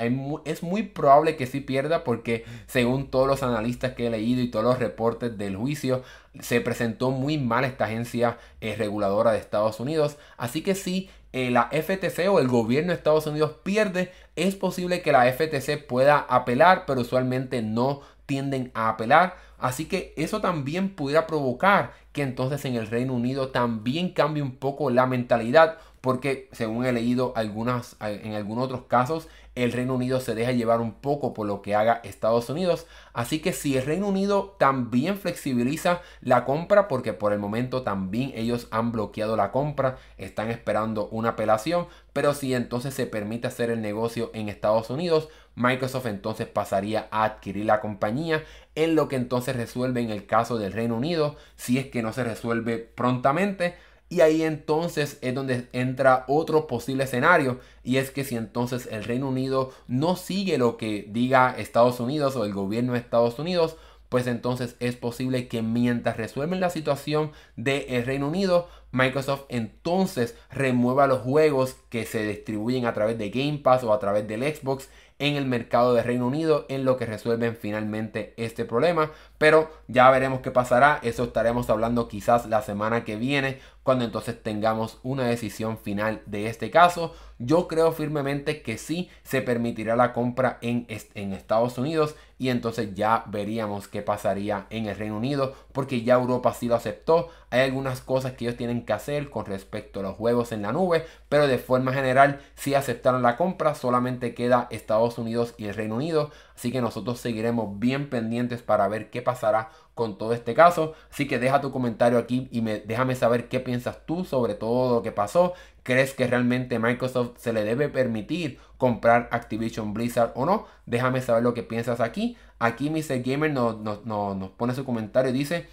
es 0.45 0.61
muy 0.61 0.83
probable 0.83 1.35
que 1.35 1.47
sí 1.47 1.59
pierda 1.59 2.03
porque 2.03 2.45
según 2.67 3.09
todos 3.09 3.25
los 3.25 3.41
analistas 3.41 3.93
que 3.93 4.05
he 4.05 4.09
leído 4.11 4.43
y 4.43 4.51
todos 4.51 4.63
los 4.63 4.77
reportes 4.77 5.35
del 5.35 5.55
juicio, 5.55 6.03
se 6.39 6.61
presentó 6.61 7.09
muy 7.09 7.39
mal 7.39 7.65
esta 7.65 7.85
agencia 7.85 8.37
eh, 8.61 8.75
reguladora 8.75 9.31
de 9.31 9.39
Estados 9.39 9.79
Unidos. 9.79 10.17
Así 10.37 10.61
que 10.61 10.75
si 10.75 11.09
eh, 11.33 11.49
la 11.49 11.71
FTC 11.71 12.29
o 12.29 12.39
el 12.39 12.47
gobierno 12.47 12.91
de 12.91 12.97
Estados 12.97 13.25
Unidos 13.25 13.55
pierde, 13.63 14.11
es 14.35 14.53
posible 14.53 15.01
que 15.01 15.11
la 15.11 15.25
FTC 15.25 15.83
pueda 15.87 16.19
apelar, 16.19 16.83
pero 16.85 17.01
usualmente 17.01 17.63
no 17.63 18.01
tienden 18.27 18.69
a 18.75 18.89
apelar. 18.89 19.35
Así 19.57 19.85
que 19.85 20.13
eso 20.17 20.41
también 20.41 20.95
pudiera 20.95 21.27
provocar 21.27 21.93
que 22.11 22.21
entonces 22.21 22.63
en 22.65 22.75
el 22.75 22.87
Reino 22.87 23.13
Unido 23.13 23.49
también 23.49 24.09
cambie 24.09 24.43
un 24.43 24.55
poco 24.55 24.89
la 24.89 25.05
mentalidad 25.05 25.77
porque 26.05 26.49
según 26.51 26.85
he 26.85 26.91
leído 26.91 27.33
algunas, 27.35 27.95
en 27.99 28.33
algunos 28.33 28.65
otros 28.65 28.83
casos, 28.83 29.27
el 29.55 29.71
Reino 29.71 29.95
Unido 29.95 30.19
se 30.19 30.35
deja 30.35 30.51
llevar 30.51 30.79
un 30.79 30.93
poco 30.93 31.33
por 31.33 31.47
lo 31.47 31.63
que 31.63 31.73
haga 31.73 32.01
Estados 32.03 32.47
Unidos. 32.49 32.85
Así 33.11 33.39
que 33.39 33.53
si 33.53 33.75
el 33.75 33.85
Reino 33.85 34.09
Unido 34.09 34.55
también 34.59 35.17
flexibiliza 35.17 36.01
la 36.21 36.45
compra, 36.45 36.87
porque 36.87 37.13
por 37.13 37.33
el 37.33 37.39
momento 37.39 37.81
también 37.81 38.33
ellos 38.35 38.67
han 38.69 38.91
bloqueado 38.91 39.35
la 39.35 39.51
compra, 39.51 39.97
están 40.19 40.51
esperando 40.51 41.07
una 41.07 41.29
apelación, 41.29 41.87
pero 42.13 42.35
si 42.35 42.53
entonces 42.53 42.93
se 42.93 43.07
permite 43.07 43.47
hacer 43.47 43.71
el 43.71 43.81
negocio 43.81 44.29
en 44.35 44.47
Estados 44.47 44.91
Unidos, 44.91 45.29
Microsoft 45.55 46.05
entonces 46.05 46.47
pasaría 46.47 47.07
a 47.11 47.23
adquirir 47.23 47.65
la 47.65 47.81
compañía, 47.81 48.43
en 48.75 48.95
lo 48.95 49.07
que 49.07 49.15
entonces 49.15 49.55
resuelve 49.55 50.01
en 50.01 50.09
el 50.09 50.25
caso 50.25 50.57
del 50.57 50.73
Reino 50.73 50.97
Unido, 50.97 51.35
si 51.55 51.77
es 51.77 51.87
que 51.87 52.03
no 52.03 52.13
se 52.13 52.23
resuelve 52.23 52.77
prontamente 52.77 53.75
y 54.07 54.21
ahí 54.21 54.43
entonces 54.43 55.17
es 55.21 55.33
donde 55.33 55.67
entra 55.73 56.25
otro 56.27 56.67
posible 56.67 57.05
escenario. 57.05 57.59
Y 57.83 57.97
es 57.97 58.11
que 58.11 58.23
si 58.23 58.35
entonces 58.35 58.87
el 58.91 59.03
Reino 59.03 59.29
Unido 59.29 59.71
no 59.87 60.15
sigue 60.15 60.57
lo 60.57 60.77
que 60.77 61.05
diga 61.09 61.55
Estados 61.57 61.99
Unidos 61.99 62.35
o 62.35 62.45
el 62.45 62.53
gobierno 62.53 62.93
de 62.93 62.99
Estados 62.99 63.39
Unidos, 63.39 63.77
pues 64.09 64.27
entonces 64.27 64.75
es 64.79 64.95
posible 64.95 65.47
que 65.47 65.63
mientras 65.63 66.17
resuelven 66.17 66.59
la 66.59 66.69
situación 66.69 67.31
del 67.55 68.05
Reino 68.05 68.27
Unido, 68.27 68.69
Microsoft 68.91 69.45
entonces 69.49 70.37
remueva 70.51 71.07
los 71.07 71.21
juegos 71.21 71.75
que 71.89 72.05
se 72.05 72.25
distribuyen 72.25 72.85
a 72.85 72.93
través 72.93 73.17
de 73.17 73.31
Game 73.31 73.57
Pass 73.57 73.83
o 73.83 73.91
a 73.91 73.99
través 73.99 74.27
del 74.27 74.43
Xbox 74.43 74.87
en 75.19 75.35
el 75.35 75.45
mercado 75.45 75.93
de 75.93 76.03
Reino 76.03 76.27
Unido 76.27 76.65
en 76.67 76.83
lo 76.83 76.97
que 76.97 77.05
resuelven 77.05 77.55
finalmente 77.55 78.33
este 78.37 78.65
problema. 78.65 79.11
Pero 79.37 79.69
ya 79.87 80.09
veremos 80.09 80.41
qué 80.41 80.51
pasará. 80.51 80.99
Eso 81.03 81.25
estaremos 81.25 81.69
hablando 81.69 82.07
quizás 82.07 82.47
la 82.47 82.61
semana 82.61 83.03
que 83.03 83.15
viene 83.15 83.59
cuando 83.83 84.03
entonces 84.03 84.41
tengamos 84.41 84.99
una 85.03 85.25
decisión 85.25 85.77
final 85.77 86.21
de 86.25 86.47
este 86.47 86.71
caso. 86.71 87.13
Yo 87.37 87.67
creo 87.67 87.91
firmemente 87.91 88.61
que 88.61 88.77
sí 88.77 89.09
se 89.23 89.41
permitirá 89.41 89.95
la 89.95 90.13
compra 90.13 90.57
en, 90.61 90.87
en 90.87 91.33
Estados 91.33 91.77
Unidos 91.77 92.15
y 92.37 92.49
entonces 92.49 92.95
ya 92.95 93.23
veríamos 93.27 93.87
qué 93.87 94.01
pasaría 94.01 94.65
en 94.69 94.87
el 94.87 94.97
Reino 94.97 95.17
Unido 95.17 95.53
porque 95.71 96.01
ya 96.01 96.15
Europa 96.15 96.53
sí 96.53 96.67
lo 96.67 96.75
aceptó. 96.75 97.29
Hay 97.55 97.61
algunas 97.61 98.01
cosas 98.01 98.33
que 98.33 98.43
ellos 98.43 98.57
tienen 98.57 98.85
que 98.85 98.91
hacer 98.91 99.29
con 99.29 99.45
respecto 99.45 100.01
a 100.01 100.03
los 100.03 100.17
juegos 100.17 100.51
en 100.51 100.61
la 100.61 100.73
nube, 100.73 101.05
pero 101.29 101.47
de 101.47 101.57
forma 101.57 101.93
general 101.93 102.41
sí 102.55 102.73
aceptaron 102.73 103.21
la 103.21 103.37
compra, 103.37 103.75
solamente 103.75 104.33
queda 104.33 104.67
Estados 104.71 105.17
Unidos 105.17 105.53
y 105.57 105.67
el 105.67 105.73
Reino 105.73 105.95
Unido, 105.95 106.31
así 106.53 106.69
que 106.73 106.81
nosotros 106.81 107.17
seguiremos 107.21 107.79
bien 107.79 108.09
pendientes 108.09 108.61
para 108.61 108.89
ver 108.89 109.09
qué 109.09 109.21
pasará 109.21 109.69
con 109.93 110.17
todo 110.17 110.33
este 110.33 110.53
caso. 110.53 110.95
Así 111.09 111.29
que 111.29 111.39
deja 111.39 111.61
tu 111.61 111.71
comentario 111.71 112.17
aquí 112.17 112.49
y 112.51 112.59
me, 112.59 112.81
déjame 112.81 113.15
saber 113.15 113.47
qué 113.47 113.61
piensas 113.61 114.05
tú 114.05 114.25
sobre 114.25 114.55
todo 114.55 114.95
lo 114.95 115.01
que 115.01 115.13
pasó. 115.13 115.53
¿Crees 115.83 116.13
que 116.13 116.27
realmente 116.27 116.77
Microsoft 116.77 117.37
se 117.37 117.53
le 117.53 117.63
debe 117.63 117.87
permitir 117.87 118.59
comprar 118.77 119.29
Activision 119.31 119.93
Blizzard 119.93 120.33
o 120.35 120.45
no? 120.45 120.65
Déjame 120.85 121.21
saber 121.21 121.41
lo 121.41 121.53
que 121.53 121.63
piensas 121.63 122.01
aquí. 122.01 122.35
Aquí 122.59 122.89
Mr. 122.89 123.21
Gamer 123.23 123.51
nos, 123.51 124.05
nos 124.05 124.49
pone 124.51 124.75
su 124.75 124.83
comentario 124.83 125.31
y 125.31 125.33
dice, 125.33 125.69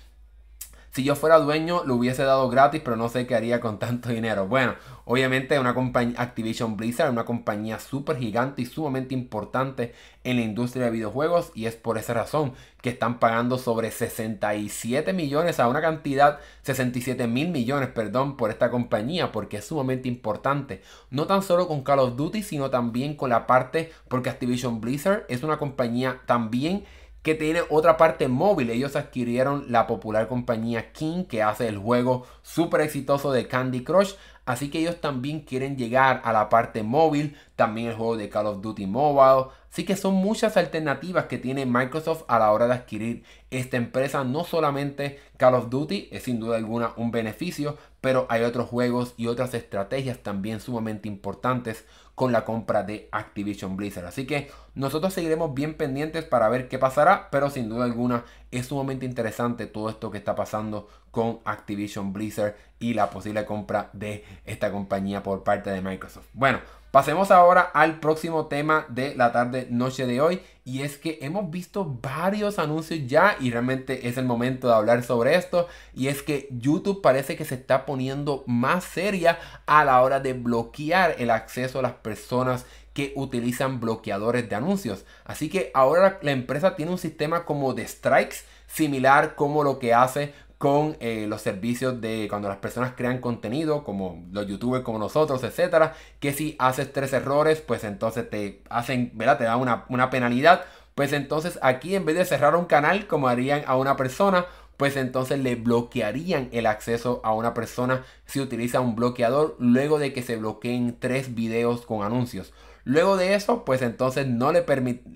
si 0.93 1.05
yo 1.05 1.17
fuera 1.17 1.39
dueño, 1.39 1.85
lo 1.85 1.95
hubiese 1.95 2.23
dado 2.23 2.51
gratis, 2.51 2.83
pero 2.85 2.97
no 2.97 3.09
sé 3.09 3.27
qué 3.27 3.35
haría 3.35 3.61
con 3.61 3.79
tanto 3.79 4.11
dinero. 4.11 4.47
Bueno, 4.47 4.75
obviamente 5.07 5.59
una 5.59 5.73
compañía, 5.73 6.21
Activision 6.21 6.77
Blizzard, 6.77 7.11
una 7.11 7.25
compañía 7.25 7.79
súper 7.79 8.19
gigante 8.19 8.61
y 8.61 8.67
sumamente 8.67 9.15
importante 9.15 9.95
en 10.23 10.37
la 10.37 10.43
industria 10.43 10.85
de 10.85 10.91
videojuegos. 10.91 11.51
Y 11.55 11.65
es 11.65 11.77
por 11.77 11.97
esa 11.97 12.13
razón 12.13 12.53
que 12.83 12.91
están 12.91 13.21
pagando 13.21 13.57
sobre 13.57 13.91
67 13.91 15.15
millones 15.15 15.61
a 15.61 15.69
una 15.69 15.81
cantidad, 15.81 16.41
67 16.61 17.27
mil 17.27 17.49
millones, 17.49 17.89
perdón, 17.89 18.37
por 18.37 18.51
esta 18.51 18.71
compañía, 18.71 19.33
porque 19.33 19.57
es 19.57 19.65
sumamente 19.65 20.09
importante. 20.09 20.83
No 21.09 21.27
tan 21.27 21.43
solo 21.43 21.69
con 21.69 21.85
Call 21.85 22.01
of 22.01 22.17
Duty, 22.17 22.43
sino 22.43 22.69
también 22.69 23.17
con 23.17 23.31
la 23.31 23.47
parte, 23.47 23.91
porque 24.09 24.29
Activision 24.29 24.83
Blizzard 24.83 25.25
es 25.31 25.43
una 25.43 25.57
compañía 25.57 26.21
también 26.27 26.85
que 27.23 27.35
tiene 27.35 27.63
otra 27.71 27.97
parte 27.97 28.29
móvil. 28.29 28.71
Ellos 28.71 28.97
adquirieron 28.97 29.67
la 29.69 29.87
popular 29.87 30.29
compañía 30.29 30.93
King 30.93 31.25
que 31.25 31.43
hace 31.43 31.69
el 31.69 31.79
juego 31.79 32.27
súper 32.43 32.83
exitoso 32.83 33.33
de 33.33 33.47
Candy 33.47 33.85
Crush. 33.85 34.15
Así 34.45 34.71
que 34.71 34.81
ellos 34.81 35.01
también 35.01 35.41
quieren 35.41 35.77
llegar 35.77 36.21
a 36.25 36.33
la 36.33 36.49
parte 36.49 36.83
móvil, 36.83 37.37
también 37.55 37.89
el 37.89 37.95
juego 37.95 38.17
de 38.17 38.29
Call 38.29 38.47
of 38.47 38.61
Duty 38.61 38.87
Mobile. 38.87 39.53
Así 39.71 39.85
que 39.85 39.97
son 39.97 40.15
muchas 40.15 40.57
alternativas 40.57 41.27
que 41.27 41.39
tiene 41.39 41.65
Microsoft 41.65 42.25
a 42.27 42.41
la 42.41 42.51
hora 42.51 42.67
de 42.67 42.75
adquirir 42.75 43.23
esta 43.51 43.77
empresa. 43.77 44.25
No 44.25 44.43
solamente 44.43 45.21
Call 45.37 45.55
of 45.55 45.71
Duty 45.71 46.09
es 46.11 46.25
sin 46.25 46.41
duda 46.41 46.57
alguna 46.57 46.93
un 46.97 47.13
beneficio, 47.13 47.79
pero 48.01 48.27
hay 48.29 48.43
otros 48.43 48.69
juegos 48.69 49.15
y 49.17 49.29
otras 49.29 49.55
estrategias 49.55 50.19
también 50.19 50.59
sumamente 50.59 51.07
importantes 51.09 51.87
con 52.15 52.33
la 52.33 52.45
compra 52.45 52.83
de 52.83 53.09
Activision 53.11 53.77
Blizzard. 53.77 54.07
Así 54.07 54.27
que 54.27 54.51
nosotros 54.75 55.13
seguiremos 55.15 55.55
bien 55.55 55.75
pendientes 55.75 56.25
para 56.25 56.49
ver 56.49 56.69
qué 56.69 56.79
pasará, 56.79 57.29
pero 57.31 57.51
sin 57.51 57.69
duda 57.69 57.85
alguna 57.85 58.25
es 58.51 58.67
sumamente 58.67 59.07
interesante 59.07 59.67
todo 59.67 59.89
esto 59.89 60.11
que 60.11 60.19
está 60.19 60.35
pasando 60.35 60.89
con 61.11 61.41
Activision 61.45 62.13
Blizzard 62.13 62.55
y 62.79 62.95
la 62.95 63.11
posible 63.11 63.45
compra 63.45 63.91
de 63.93 64.25
esta 64.45 64.71
compañía 64.71 65.23
por 65.23 65.43
parte 65.43 65.71
de 65.71 65.81
Microsoft. 65.81 66.27
Bueno, 66.33 66.61
Pasemos 66.93 67.31
ahora 67.31 67.63
al 67.63 68.01
próximo 68.01 68.49
tema 68.49 68.85
de 68.91 69.15
la 69.15 69.33
tarde 69.33 69.67
noche 69.71 70.05
de 70.05 70.21
hoy 70.21 70.43
y 70.63 70.83
es 70.83 70.99
que 70.99 71.21
hemos 71.23 71.51
visto 71.51 71.99
varios 72.03 72.59
anuncios 72.59 73.01
ya 73.07 73.35
y 73.41 73.51
realmente 73.51 74.09
es 74.09 74.19
el 74.19 74.27
momento 74.27 74.69
de 74.69 74.75
hablar 74.75 75.03
sobre 75.03 75.37
esto 75.37 75.69
y 75.95 76.09
es 76.09 76.23
que 76.23 76.49
YouTube 76.51 77.01
parece 77.01 77.35
que 77.35 77.47
se 77.47 77.55
está 77.55 77.87
poniendo 77.87 78.45
más 78.47 78.85
seria 78.85 79.39
a 79.65 79.87
la 79.87 80.03
hora 80.03 80.21
de 80.21 80.35
bloquear 80.35 81.17
el 81.19 81.31
acceso 81.31 81.79
a 81.79 81.83
las 81.83 81.95
personas 81.95 82.67
que 82.93 83.15
utilizan 83.17 83.81
bloqueadores 83.81 84.51
de 84.51 84.55
anuncios. 84.55 85.07
Así 85.25 85.49
que 85.49 85.71
ahora 85.73 86.19
la 86.21 86.33
empresa 86.33 86.77
tiene 86.77 86.93
un 86.93 86.99
sistema 86.99 87.47
como 87.47 87.73
de 87.73 87.89
strikes 87.89 88.45
similar 88.67 89.35
como 89.35 89.65
lo 89.65 89.79
que 89.79 89.95
hace 89.95 90.35
con 90.63 90.97
eh, 91.01 91.27
los 91.29 91.43
servicios 91.43 92.01
de 92.01 92.29
cuando 92.31 92.49
las 92.49 92.59
personas 92.59 92.93
crean 92.97 93.19
contenido, 93.19 93.83
como 93.83 94.25
los 94.31 94.47
youtubers 94.47 94.85
como 94.85 94.97
nosotros, 94.97 95.43
etcétera, 95.43 95.95
que 96.21 96.33
si 96.33 96.55
haces 96.61 96.93
tres 96.93 97.13
errores, 97.13 97.61
pues 97.61 97.83
entonces 97.83 98.31
te 98.31 98.63
hacen, 98.71 99.11
¿verdad? 99.15 99.39
Te 99.39 99.43
dan 99.43 99.59
una, 99.59 99.87
una 99.89 100.09
penalidad. 100.09 100.63
Pues 100.95 101.13
entonces 101.13 101.59
aquí 101.63 101.97
en 101.97 102.05
vez 102.05 102.15
de 102.15 102.25
cerrar 102.25 102.55
un 102.55 102.67
canal 102.67 103.09
como 103.09 103.27
harían 103.27 103.65
a 103.67 103.75
una 103.77 103.97
persona, 103.97 104.47
pues 104.77 104.97
entonces 104.97 105.41
le 105.41 105.57
bloquearían 105.57 106.49
el 106.53 106.67
acceso 106.67 107.21
a 107.25 107.35
una 107.35 107.55
persona 107.55 108.05
si 108.27 108.39
utiliza 108.39 108.79
un 108.79 108.95
bloqueador 108.95 109.57
luego 109.59 109.99
de 109.99 110.13
que 110.13 110.23
se 110.23 110.37
bloqueen 110.37 110.97
tres 110.97 111.35
videos 111.35 111.85
con 111.85 112.05
anuncios. 112.05 112.53
Luego 112.85 113.17
de 113.17 113.35
eso, 113.35 113.65
pues 113.65 113.83
entonces 113.83 114.27
no 114.27 114.53
le 114.53 114.65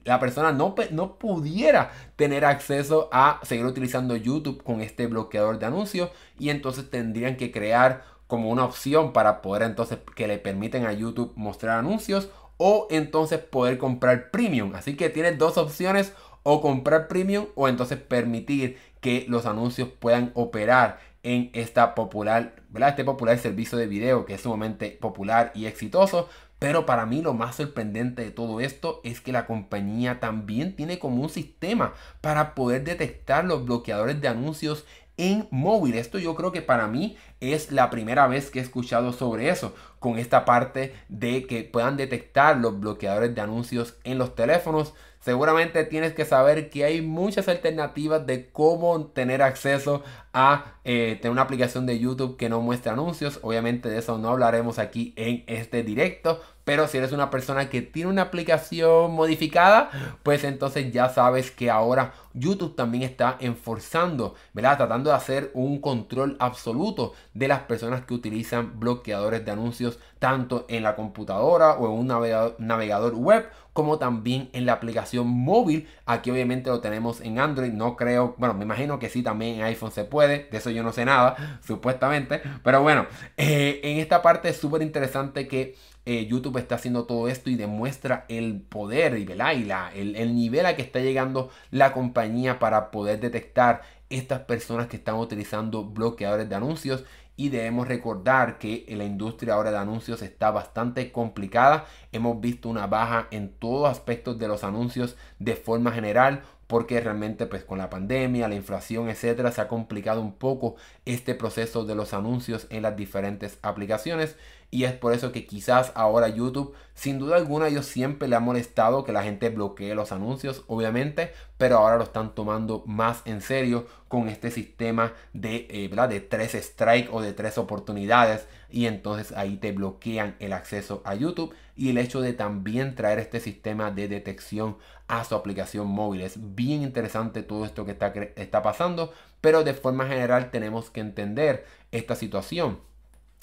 la 0.05 0.21
persona 0.21 0.53
no, 0.53 0.75
no 0.93 1.19
pudiera 1.19 1.91
tener 2.17 2.45
acceso 2.45 3.09
a 3.13 3.41
seguir 3.43 3.67
utilizando 3.67 4.17
YouTube 4.17 4.63
con 4.63 4.81
este 4.81 5.07
bloqueador 5.07 5.59
de 5.59 5.67
anuncios 5.67 6.11
y 6.39 6.51
entonces 6.51 6.91
tendrían 6.91 7.37
que 7.37 7.51
crear 7.51 8.05
como 8.27 8.51
una 8.51 8.65
opción 8.65 9.13
para 9.13 9.43
poder 9.43 9.63
entonces 9.63 9.99
que 10.15 10.29
le 10.29 10.39
permiten 10.39 10.87
a 10.87 10.93
YouTube 10.93 11.33
mostrar 11.37 11.79
anuncios 11.79 12.29
o 12.57 12.87
entonces 12.91 13.39
poder 13.39 13.79
comprar 13.79 14.31
premium. 14.31 14.75
Así 14.75 14.97
que 14.97 15.11
tienes 15.11 15.39
dos 15.39 15.59
opciones 15.59 16.13
o 16.43 16.61
comprar 16.61 17.09
premium 17.09 17.47
o 17.55 17.69
entonces 17.69 17.99
permitir 17.99 18.79
que 19.01 19.27
los 19.29 19.47
anuncios 19.47 19.89
puedan 19.89 20.31
operar 20.35 20.99
en 21.23 21.51
esta 21.55 21.97
popular, 21.97 22.55
este 22.87 23.05
popular 23.05 23.37
servicio 23.39 23.77
de 23.77 23.89
video 23.89 24.25
que 24.27 24.35
es 24.35 24.43
sumamente 24.43 24.91
popular 24.91 25.51
y 25.55 25.67
exitoso. 25.67 26.29
Pero 26.59 26.87
para 26.87 27.05
mí 27.05 27.21
lo 27.23 27.35
más 27.35 27.57
sorprendente 27.57 28.23
de 28.23 28.31
todo 28.31 28.61
esto 28.61 29.01
es 29.05 29.21
que 29.21 29.33
la 29.33 29.47
compañía 29.47 30.21
también 30.21 30.75
tiene 30.75 30.99
como 30.99 31.23
un 31.23 31.29
sistema 31.29 31.93
para 32.21 32.55
poder 32.55 32.85
detectar 32.85 33.45
los 33.45 33.65
bloqueadores 33.65 34.21
de 34.21 34.29
anuncios 34.29 34.87
en 35.19 35.49
móvil. 35.51 35.95
Esto 35.95 36.19
yo 36.19 36.35
creo 36.35 36.53
que 36.53 36.63
para 36.63 36.87
mí 36.87 37.17
es 37.41 37.73
la 37.73 37.91
primera 37.91 38.27
vez 38.27 38.51
que 38.51 38.59
he 38.59 38.63
escuchado 38.63 39.13
sobre 39.13 39.49
eso, 39.51 39.75
con 40.07 40.21
esta 40.21 40.45
parte 40.45 40.95
de 41.09 41.49
que 41.49 41.65
puedan 41.65 41.97
detectar 41.97 42.59
los 42.59 42.79
bloqueadores 42.79 43.35
de 43.35 43.41
anuncios 43.41 43.97
en 44.05 44.19
los 44.19 44.37
teléfonos. 44.37 44.95
Seguramente 45.19 45.83
tienes 45.83 46.15
que 46.15 46.25
saber 46.25 46.71
que 46.71 46.85
hay 46.85 47.03
muchas 47.03 47.49
alternativas 47.49 48.25
de 48.25 48.49
cómo 48.53 49.07
tener 49.07 49.43
acceso 49.43 50.05
a 50.33 50.77
eh, 50.85 51.19
tener 51.21 51.33
una 51.33 51.43
aplicación 51.43 51.87
de 51.87 51.99
YouTube 51.99 52.37
que 52.37 52.49
no 52.49 52.61
muestre 52.61 52.93
anuncios. 52.93 53.41
Obviamente 53.43 53.89
de 53.89 53.99
eso 53.99 54.17
no 54.17 54.29
hablaremos 54.29 54.79
aquí 54.79 55.13
en 55.17 55.43
este 55.49 55.83
directo. 55.83 56.41
Pero 56.67 56.89
si 56.89 56.99
eres 56.99 57.13
una 57.13 57.31
persona 57.31 57.71
que 57.71 57.81
tiene 57.81 58.11
una 58.11 58.23
aplicación 58.23 59.13
modificada, 59.13 59.89
pues 60.25 60.43
entonces 60.43 60.93
ya 60.93 61.09
sabes 61.09 61.53
que 61.53 61.71
ahora 61.71 62.13
YouTube 62.35 62.75
también 62.75 63.05
está 63.05 63.37
enforzando, 63.39 64.35
¿verdad? 64.53 64.77
Tratando 64.77 65.11
de 65.11 65.17
hacer 65.17 65.53
un 65.55 65.81
control 65.81 66.37
absoluto 66.41 67.13
de 67.35 67.47
las 67.47 67.61
personas 67.61 68.05
que 68.05 68.15
utilizan 68.15 68.81
bloqueadores 68.81 69.45
de 69.45 69.53
anuncios 69.53 70.01
tanto 70.19 70.67
en 70.69 70.83
la 70.83 70.97
computadora 70.97 71.75
o 71.75 71.87
en 71.87 72.01
un 72.01 72.57
navegador, 72.59 73.15
web 73.15 73.49
como 73.73 73.99
también 73.99 74.51
en 74.53 74.67
la 74.67 74.73
aplicación 74.73 75.29
móvil. 75.29 75.87
Aquí 76.05 76.33
obviamente 76.33 76.71
lo 76.71 76.81
tenemos 76.81 77.21
en 77.21 77.39
Android, 77.39 77.73
no 77.73 77.95
creo, 77.95 78.35
bueno, 78.39 78.55
me 78.55 78.65
imagino 78.65 78.99
que 78.99 79.09
sí, 79.09 79.23
también 79.23 79.61
en 79.61 79.63
iPhone 79.63 79.93
se 79.93 80.03
puede, 80.03 80.49
de 80.51 80.59
eso 80.59 80.71
yo 80.71 80.83
no 80.83 80.93
sé 80.93 81.05
nada, 81.05 81.61
supuestamente. 81.65 82.43
Pero 82.65 82.83
bueno, 82.83 83.07
eh, 83.37 83.81
en 83.85 83.99
esta 83.99 84.21
parte 84.21 84.49
es 84.49 84.57
súper 84.57 84.83
interesante 84.83 85.47
que 85.47 85.77
eh, 86.07 86.27
YouTube 86.27 86.59
está 86.59 86.77
haciendo 86.77 87.05
todo 87.05 87.27
esto 87.27 87.51
y 87.51 87.57
demuestra 87.57 88.27
el 88.29 88.61
poder 88.61 89.19
y, 89.19 89.27
el, 89.29 90.17
el 90.17 90.35
nivel 90.37 90.65
a 90.65 90.77
que 90.77 90.83
está 90.83 91.01
llegando 91.01 91.51
la 91.73 91.93
compañía 91.93 92.61
para 92.61 92.93
poder 92.93 93.19
detectar 93.19 93.83
estas 94.09 94.41
personas 94.43 94.87
que 94.87 94.99
están 94.99 95.17
utilizando 95.17 95.85
bloqueadores 95.85 96.49
de 96.49 96.55
anuncios. 96.55 97.05
Y 97.39 97.51
debemos 97.51 97.87
recordar 97.89 98.59
que 98.59 98.87
la 98.89 99.05
industria 99.05 99.55
ahora 99.55 99.71
de 99.71 99.77
anuncios 99.79 100.23
está 100.23 100.53
bastante 100.53 101.13
complicada. 101.13 101.85
Hemos 102.13 102.41
visto 102.41 102.69
una 102.69 102.87
baja 102.87 103.27
en 103.31 103.51
todos 103.51 103.91
aspectos 103.91 104.39
de 104.39 104.49
los 104.49 104.65
anuncios 104.65 105.17
de 105.39 105.55
forma 105.57 105.91
general 105.91 106.45
porque 106.67 107.01
realmente 107.01 107.47
pues 107.47 107.65
con 107.65 107.79
la 107.79 107.91
pandemia, 107.91 108.49
la 108.49 108.55
inflación, 108.55 109.09
etcétera, 109.09 109.53
se 109.53 109.61
ha 109.61 109.69
complicado 109.69 110.21
un 110.21 110.33
poco 110.33 110.77
este 111.05 111.35
proceso 111.35 111.85
de 111.85 111.95
los 111.95 112.15
anuncios 112.15 112.67
en 112.71 112.83
las 112.83 112.97
diferentes 112.97 113.59
aplicaciones 113.63 114.37
y 114.71 114.85
es 114.85 114.93
por 114.93 115.13
eso 115.13 115.33
que 115.33 115.47
quizás 115.47 115.93
ahora 115.95 116.29
YouTube, 116.29 116.75
sin 116.95 117.19
duda 117.19 117.37
alguna, 117.37 117.69
ellos 117.69 117.87
siempre 117.87 118.29
le 118.29 118.37
ha 118.37 118.41
molestado 118.41 119.05
que 119.05 119.13
la 119.13 119.23
gente 119.23 119.49
bloquee 119.49 119.95
los 119.95 120.13
anuncios, 120.13 120.65
obviamente, 120.67 121.33
pero 121.57 121.79
ahora 121.79 121.97
lo 121.97 122.05
están 122.05 122.35
tomando 122.35 122.83
más 122.87 123.23
en 123.25 123.41
serio 123.41 123.87
con 124.09 124.29
este 124.29 124.51
sistema 124.51 125.13
de, 125.33 125.67
eh, 125.71 126.09
de 126.09 126.21
tres 126.21 126.53
strikes 126.53 127.09
o 127.13 127.21
de 127.21 127.33
tres 127.33 127.59
oportunidades 127.59 128.47
y 128.69 128.87
entonces 128.87 129.33
ahí 129.37 129.57
te 129.57 129.73
bloquean 129.73 130.37
el 130.41 130.53
acceso 130.53 131.01
a 131.05 131.15
YouTube 131.15 131.55
y 131.77 131.91
el 131.91 131.99
hecho 131.99 132.21
de 132.21 132.33
también 132.33 132.95
traer 132.95 133.19
este 133.19 133.41
sistema 133.41 133.91
de 133.91 134.09
detección 134.09 134.77
a 135.09 135.25
su 135.25 135.35
aplicación 135.35 135.87
móvil. 135.87 136.23
Es 136.23 136.55
bien 136.55 136.83
interesante 136.83 137.43
todo 137.43 137.65
esto 137.65 137.85
que 137.85 137.93
está, 137.93 138.09
está 138.37 138.63
pasando, 138.63 139.13
pero 139.41 139.63
de 139.63 139.75
forma 139.75 140.07
general 140.07 140.51
tenemos 140.51 140.91
que 140.91 141.01
entender 141.01 141.65
esta 141.93 142.17
situación. 142.17 142.79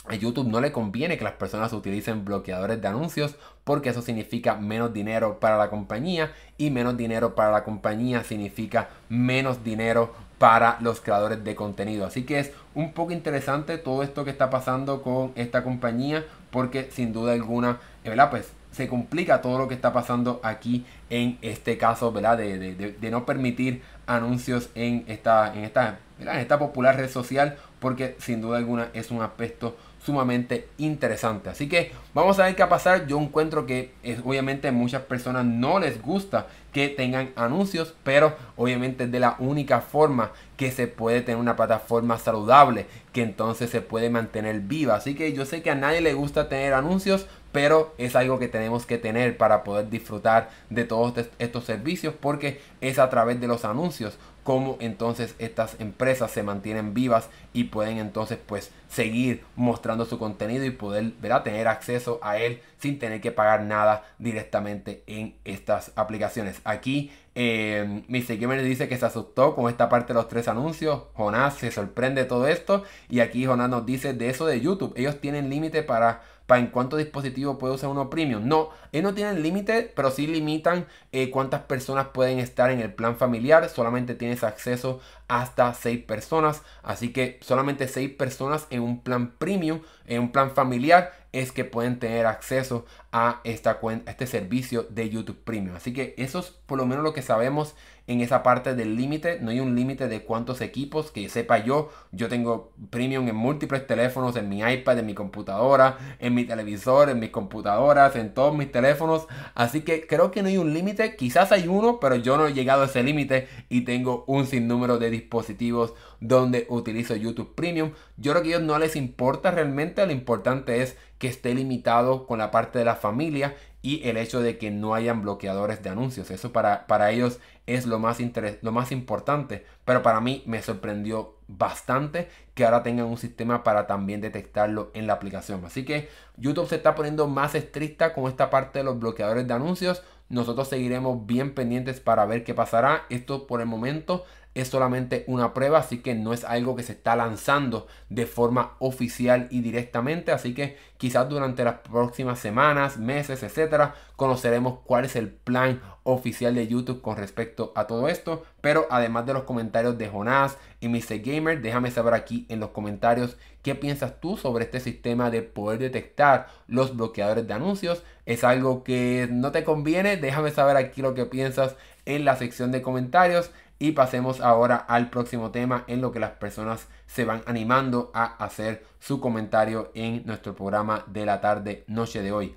A 0.06 0.16
YouTube 0.16 0.50
no 0.50 0.60
le 0.60 0.74
conviene 0.74 1.18
que 1.18 1.24
las 1.24 1.34
personas 1.34 1.72
utilicen 1.72 2.26
bloqueadores 2.26 2.82
de 2.82 2.88
anuncios 2.90 3.36
porque 3.64 3.90
eso 3.90 4.02
significa 4.02 4.56
menos 4.56 4.94
dinero 4.94 5.40
para 5.40 5.58
la 5.58 5.70
compañía 5.70 6.34
y 6.58 6.72
menos 6.72 6.98
dinero 6.98 7.36
para 7.36 7.52
la 7.52 7.64
compañía 7.64 8.24
significa 8.26 8.90
menos 9.08 9.64
dinero 9.64 10.14
para 10.40 10.78
los 10.82 11.00
creadores 11.00 11.42
de 11.46 11.56
contenido. 11.56 12.06
Así 12.06 12.24
que 12.24 12.40
es 12.40 12.52
un 12.76 12.92
poco 12.92 13.14
interesante 13.14 13.78
todo 13.78 14.04
esto 14.04 14.26
que 14.26 14.32
está 14.32 14.50
pasando 14.50 15.02
con 15.02 15.32
esta 15.36 15.64
compañía 15.64 16.26
porque 16.52 16.90
sin 16.92 17.14
duda 17.14 17.32
alguna, 17.32 17.80
¿verdad? 18.04 18.30
Pues 18.30 18.52
se 18.74 18.90
complica 18.90 19.42
todo 19.42 19.58
lo 19.58 19.68
que 19.70 19.76
está 19.76 19.94
pasando 19.94 20.42
aquí 20.44 20.86
en 21.10 21.38
este 21.42 21.78
caso, 21.78 22.12
¿verdad? 22.12 22.40
De, 22.40 23.10
no 23.10 23.26
permitir 23.26 23.84
anuncios 24.06 24.70
en 24.76 25.06
esta, 25.08 25.54
en 25.54 25.64
esta, 25.64 26.00
en 26.20 26.28
esta 26.28 26.60
popular 26.60 26.98
red 26.98 27.10
social 27.10 27.56
porque 27.80 28.18
sin 28.20 28.42
duda 28.42 28.58
alguna 28.58 28.90
es 28.94 29.12
un 29.12 29.22
aspecto 29.22 29.78
sumamente 30.04 30.68
interesante. 30.78 31.50
Así 31.50 31.70
que 31.70 31.92
vamos 32.14 32.40
a 32.40 32.46
ver 32.46 32.56
qué 32.56 32.64
va 32.64 32.68
a 32.68 32.70
pasar. 32.70 33.08
Yo 33.08 33.20
encuentro 33.20 33.66
que 33.66 33.94
es, 34.04 34.20
obviamente 34.24 34.72
muchas 34.72 35.04
personas 35.04 35.46
no 35.46 35.80
les 35.80 36.02
gusta 36.02 36.48
que 36.72 36.90
tengan 36.90 37.32
anuncios, 37.36 37.94
pero 38.04 38.36
obviamente 38.56 39.06
es 39.06 39.12
de 39.12 39.20
la 39.20 39.36
única 39.40 39.82
forma 39.82 40.32
que 40.58 40.72
se 40.72 40.88
puede 40.88 41.22
tener 41.22 41.40
una 41.40 41.56
plataforma 41.56 42.18
saludable, 42.18 42.88
que 43.12 43.22
entonces 43.22 43.70
se 43.70 43.82
puede 43.82 44.10
mantener 44.10 44.60
viva. 44.62 44.96
Así 44.96 45.16
que 45.16 45.34
yo 45.34 45.46
sé 45.46 45.62
que 45.62 45.72
a 45.72 45.76
nadie 45.76 46.02
le 46.02 46.14
gusta 46.14 46.50
tener 46.50 46.74
anuncios, 46.74 47.28
pero 47.52 47.94
es 47.98 48.16
algo 48.16 48.40
que 48.40 48.48
tenemos 48.48 48.86
que 48.86 48.98
tener 48.98 49.38
para 49.38 49.64
poder 49.64 49.90
disfrutar 49.90 50.50
de 50.70 50.84
todos 50.84 51.14
estos 51.38 51.64
servicios 51.64 52.16
porque 52.20 52.60
es 52.82 52.98
a 52.98 53.10
través 53.10 53.40
de 53.40 53.48
los 53.48 53.64
anuncios 53.64 54.18
como 54.44 54.78
entonces 54.80 55.36
estas 55.40 55.80
empresas 55.80 56.32
se 56.32 56.44
mantienen 56.44 56.94
vivas 56.94 57.30
y 57.54 57.66
pueden 57.66 57.98
entonces 57.98 58.38
pues 58.46 58.72
seguir 58.90 59.44
mostrando 59.56 60.06
su 60.06 60.20
contenido 60.20 60.66
y 60.66 60.72
poder 60.72 61.14
tener 61.44 61.68
acceso 61.68 62.20
a 62.22 62.38
él 62.38 62.62
sin 62.80 63.00
tener 63.00 63.22
que 63.22 63.32
pagar 63.32 63.62
nada 63.62 64.04
directamente 64.20 65.04
en 65.08 65.36
estas 65.46 65.92
aplicaciones. 65.96 66.60
Aquí 66.66 67.12
eh, 67.36 68.04
Mr. 68.08 68.38
Gamer 68.38 68.64
dice 68.64 68.88
que 68.88 68.98
se 68.98 69.06
asustó 69.06 69.56
con 69.56 69.70
esta 69.70 69.90
parte 69.90 70.14
de 70.14 70.16
los 70.16 70.28
tres 70.28 70.48
anuncios. 70.48 71.04
Jonás 71.14 71.56
se 71.56 71.72
sorprende 71.72 72.24
de 72.24 72.28
todo 72.28 72.48
esto. 72.48 72.84
Y 73.10 73.20
aquí 73.20 73.46
Jonás 73.46 73.70
nos 73.70 73.86
dice 73.86 74.14
de 74.14 74.30
eso 74.30 74.46
de 74.46 74.62
YouTube. 74.62 74.94
Ellos 74.96 75.20
tienen 75.20 75.50
límite 75.50 75.84
para 75.84 76.22
para 76.46 76.60
en 76.60 76.68
cuántos 76.68 77.00
dispositivos 77.00 77.58
puede 77.58 77.74
usar 77.74 77.90
uno 77.90 78.10
premium. 78.10 78.48
No, 78.48 78.70
ellos 78.92 79.04
no 79.04 79.14
tienen 79.16 79.42
límite, 79.42 79.92
pero 79.96 80.12
sí 80.12 80.28
limitan 80.28 80.88
eh, 81.12 81.30
cuántas 81.30 81.62
personas 81.62 82.08
pueden 82.14 82.40
estar 82.40 82.70
en 82.70 82.80
el 82.80 82.94
plan 82.94 83.16
familiar. 83.16 83.68
Solamente 83.70 84.16
tienes 84.16 84.44
acceso 84.44 85.00
hasta 85.34 85.74
6 85.74 86.04
personas. 86.06 86.62
Así 86.84 87.12
que 87.12 87.40
solamente 87.42 87.88
6 87.88 88.12
personas 88.12 88.68
en 88.70 88.82
un 88.82 89.02
plan 89.02 89.32
premium, 89.32 89.82
en 90.06 90.22
un 90.22 90.32
plan 90.32 90.52
familiar, 90.52 91.12
es 91.32 91.52
que 91.52 91.66
pueden 91.66 91.98
tener 91.98 92.28
acceso 92.28 92.86
a, 93.12 93.42
esta 93.44 93.80
cuenta, 93.80 94.12
a 94.12 94.14
este 94.14 94.28
servicio 94.28 94.84
de 94.84 95.10
YouTube 95.10 95.44
Premium. 95.44 95.76
Así 95.76 95.92
que 95.92 96.14
eso 96.18 96.40
es 96.40 96.52
por 96.52 96.78
lo 96.78 96.86
menos 96.86 97.04
lo 97.04 97.14
que 97.14 97.24
sabemos 97.24 97.76
en 98.08 98.22
esa 98.22 98.44
parte 98.44 98.76
del 98.76 98.96
límite. 98.96 99.40
No 99.42 99.52
hay 99.52 99.60
un 99.60 99.76
límite 99.76 100.08
de 100.08 100.24
cuántos 100.24 100.62
equipos 100.62 101.12
que 101.12 101.30
sepa 101.30 101.60
yo. 101.64 101.90
Yo 102.12 102.28
tengo 102.28 102.72
premium 102.90 103.28
en 103.28 103.36
múltiples 103.36 103.88
teléfonos, 103.88 104.36
en 104.36 104.50
mi 104.50 104.62
iPad, 104.62 105.00
en 105.00 105.06
mi 105.06 105.14
computadora, 105.14 105.98
en 106.20 106.34
mi 106.34 106.46
televisor, 106.46 107.10
en 107.10 107.20
mis 107.20 107.30
computadoras, 107.30 108.16
en 108.16 108.34
todos 108.34 108.56
mis 108.56 108.72
teléfonos. 108.72 109.28
Así 109.56 109.82
que 109.82 110.06
creo 110.06 110.32
que 110.32 110.42
no 110.42 110.50
hay 110.50 110.58
un 110.58 110.74
límite. 110.74 111.16
Quizás 111.16 111.52
hay 111.52 111.68
uno, 111.68 112.00
pero 112.00 112.16
yo 112.16 112.38
no 112.38 112.48
he 112.48 112.54
llegado 112.54 112.84
a 112.84 112.86
ese 112.86 113.04
límite 113.04 113.48
y 113.70 113.82
tengo 113.82 114.26
un 114.28 114.46
sinnúmero 114.46 114.98
de 114.98 115.10
dispositivos 115.10 115.94
donde 116.20 116.66
utilizo 116.70 117.16
YouTube 117.16 117.56
Premium. 117.56 117.92
Yo 118.18 118.32
creo 118.32 118.44
que 118.44 118.50
a 118.50 118.58
ellos 118.58 118.68
no 118.68 118.78
les 118.80 118.96
importa 118.96 119.52
realmente. 119.52 120.06
Lo 120.06 120.12
importante 120.12 120.82
es 120.82 120.98
que 121.18 121.28
esté 121.28 121.54
limitado 121.56 122.28
con 122.28 122.40
la 122.40 122.52
parte 122.52 122.80
de 122.80 122.86
la 122.86 122.96
familia 122.96 123.56
y 123.82 124.08
el 124.08 124.16
hecho 124.18 124.42
de 124.42 124.58
que 124.58 124.72
no 124.72 124.96
hayan 124.96 125.22
bloqueadores 125.22 125.84
de 125.84 125.90
anuncios. 125.90 126.32
Eso 126.32 126.52
para, 126.52 126.88
para 126.88 127.12
ellos 127.12 127.40
es 127.66 127.86
lo 127.86 128.00
más, 128.00 128.20
lo 128.62 128.72
más 128.72 128.92
importante. 128.92 129.66
Pero 129.86 130.02
para 130.02 130.22
mí 130.22 130.44
me 130.46 130.62
sorprendió 130.62 131.38
bastante 131.48 132.30
que 132.54 132.66
ahora 132.66 132.84
tengan 132.84 133.06
un 133.06 133.18
sistema 133.18 133.64
para 133.64 133.88
también 133.88 134.22
detectarlo 134.22 134.92
en 134.94 135.08
la 135.08 135.14
aplicación. 135.14 135.64
Así 135.66 135.86
que 135.86 136.10
YouTube 136.38 136.68
se 136.68 136.76
está 136.76 136.96
poniendo 136.96 137.28
más 137.28 137.56
estricta 137.56 138.14
con 138.14 138.28
esta 138.28 138.50
parte 138.50 138.80
de 138.80 138.86
los 138.86 139.00
bloqueadores 139.00 139.48
de 139.48 139.54
anuncios. 139.54 140.04
Nosotros 140.30 140.68
seguiremos 140.68 141.26
bien 141.26 141.54
pendientes 141.54 142.00
para 142.00 142.26
ver 142.26 142.44
qué 142.44 142.54
pasará. 142.54 143.06
Esto 143.10 143.48
por 143.48 143.62
el 143.62 143.68
momento 143.68 144.26
es 144.56 144.68
solamente 144.68 145.24
una 145.28 145.54
prueba, 145.54 145.80
así 145.80 146.00
que 146.00 146.16
no 146.16 146.34
es 146.34 146.44
algo 146.44 146.76
que 146.76 146.84
se 146.84 146.94
está 146.94 147.16
lanzando 147.16 147.88
de 148.10 148.26
forma 148.26 148.74
oficial 148.80 149.48
y 149.50 149.62
directamente, 149.62 150.32
así 150.32 150.54
que 150.54 150.78
quizás 150.98 151.28
durante 151.28 151.64
las 151.64 151.80
próximas 151.80 152.40
semanas, 152.40 152.98
meses, 152.98 153.44
etcétera, 153.44 153.96
conoceremos 154.16 154.80
cuál 154.86 155.06
es 155.06 155.16
el 155.16 155.30
plan 155.30 155.82
oficial 156.04 156.54
de 156.54 156.68
YouTube 156.68 157.02
con 157.02 157.18
respecto 157.18 157.72
a 157.76 157.88
todo 157.88 158.08
esto, 158.08 158.44
pero 158.62 158.86
además 158.90 159.26
de 159.26 159.34
los 159.34 159.44
comentarios 159.44 159.98
de 159.98 160.08
Jonás 160.08 160.58
y 160.80 160.88
Mr. 160.88 161.20
Gamer, 161.20 161.62
déjame 161.62 161.92
saber 161.92 162.14
aquí 162.14 162.46
en 162.50 162.60
los 162.60 162.70
comentarios 162.70 163.38
qué 163.64 163.76
piensas 163.76 164.20
tú 164.20 164.38
sobre 164.38 164.66
este 164.66 164.80
sistema 164.80 165.32
de 165.32 165.42
poder 165.42 165.80
detectar 165.80 166.48
los 166.68 166.96
bloqueadores 166.96 167.48
de 167.48 167.54
anuncios. 167.54 168.04
¿Es 168.26 168.44
algo 168.44 168.84
que 168.84 169.28
no 169.32 169.52
te 169.52 169.64
conviene? 169.64 170.18
Déjame 170.18 170.52
saber 170.52 170.78
aquí 170.78 171.02
lo 171.02 171.14
que 171.14 171.26
piensas 171.26 171.76
en 172.06 172.26
la 172.26 172.36
sección 172.36 172.72
de 172.72 172.82
comentarios. 172.82 173.52
Y 173.80 173.92
pasemos 173.92 174.40
ahora 174.40 174.78
al 174.78 175.10
próximo 175.10 175.52
tema 175.52 175.84
en 175.88 176.02
lo 176.02 176.12
que 176.12 176.20
las 176.20 176.32
personas 176.32 176.88
se 177.08 177.26
van 177.26 177.44
animando 177.46 178.12
a 178.14 178.24
hacer 178.44 178.86
su 179.00 179.20
comentario 179.20 179.92
en 179.94 180.26
nuestro 180.26 180.56
programa 180.56 181.04
de 181.08 181.26
la 181.26 181.42
tarde 181.42 181.84
noche 181.88 182.22
de 182.22 182.32
hoy. 182.32 182.56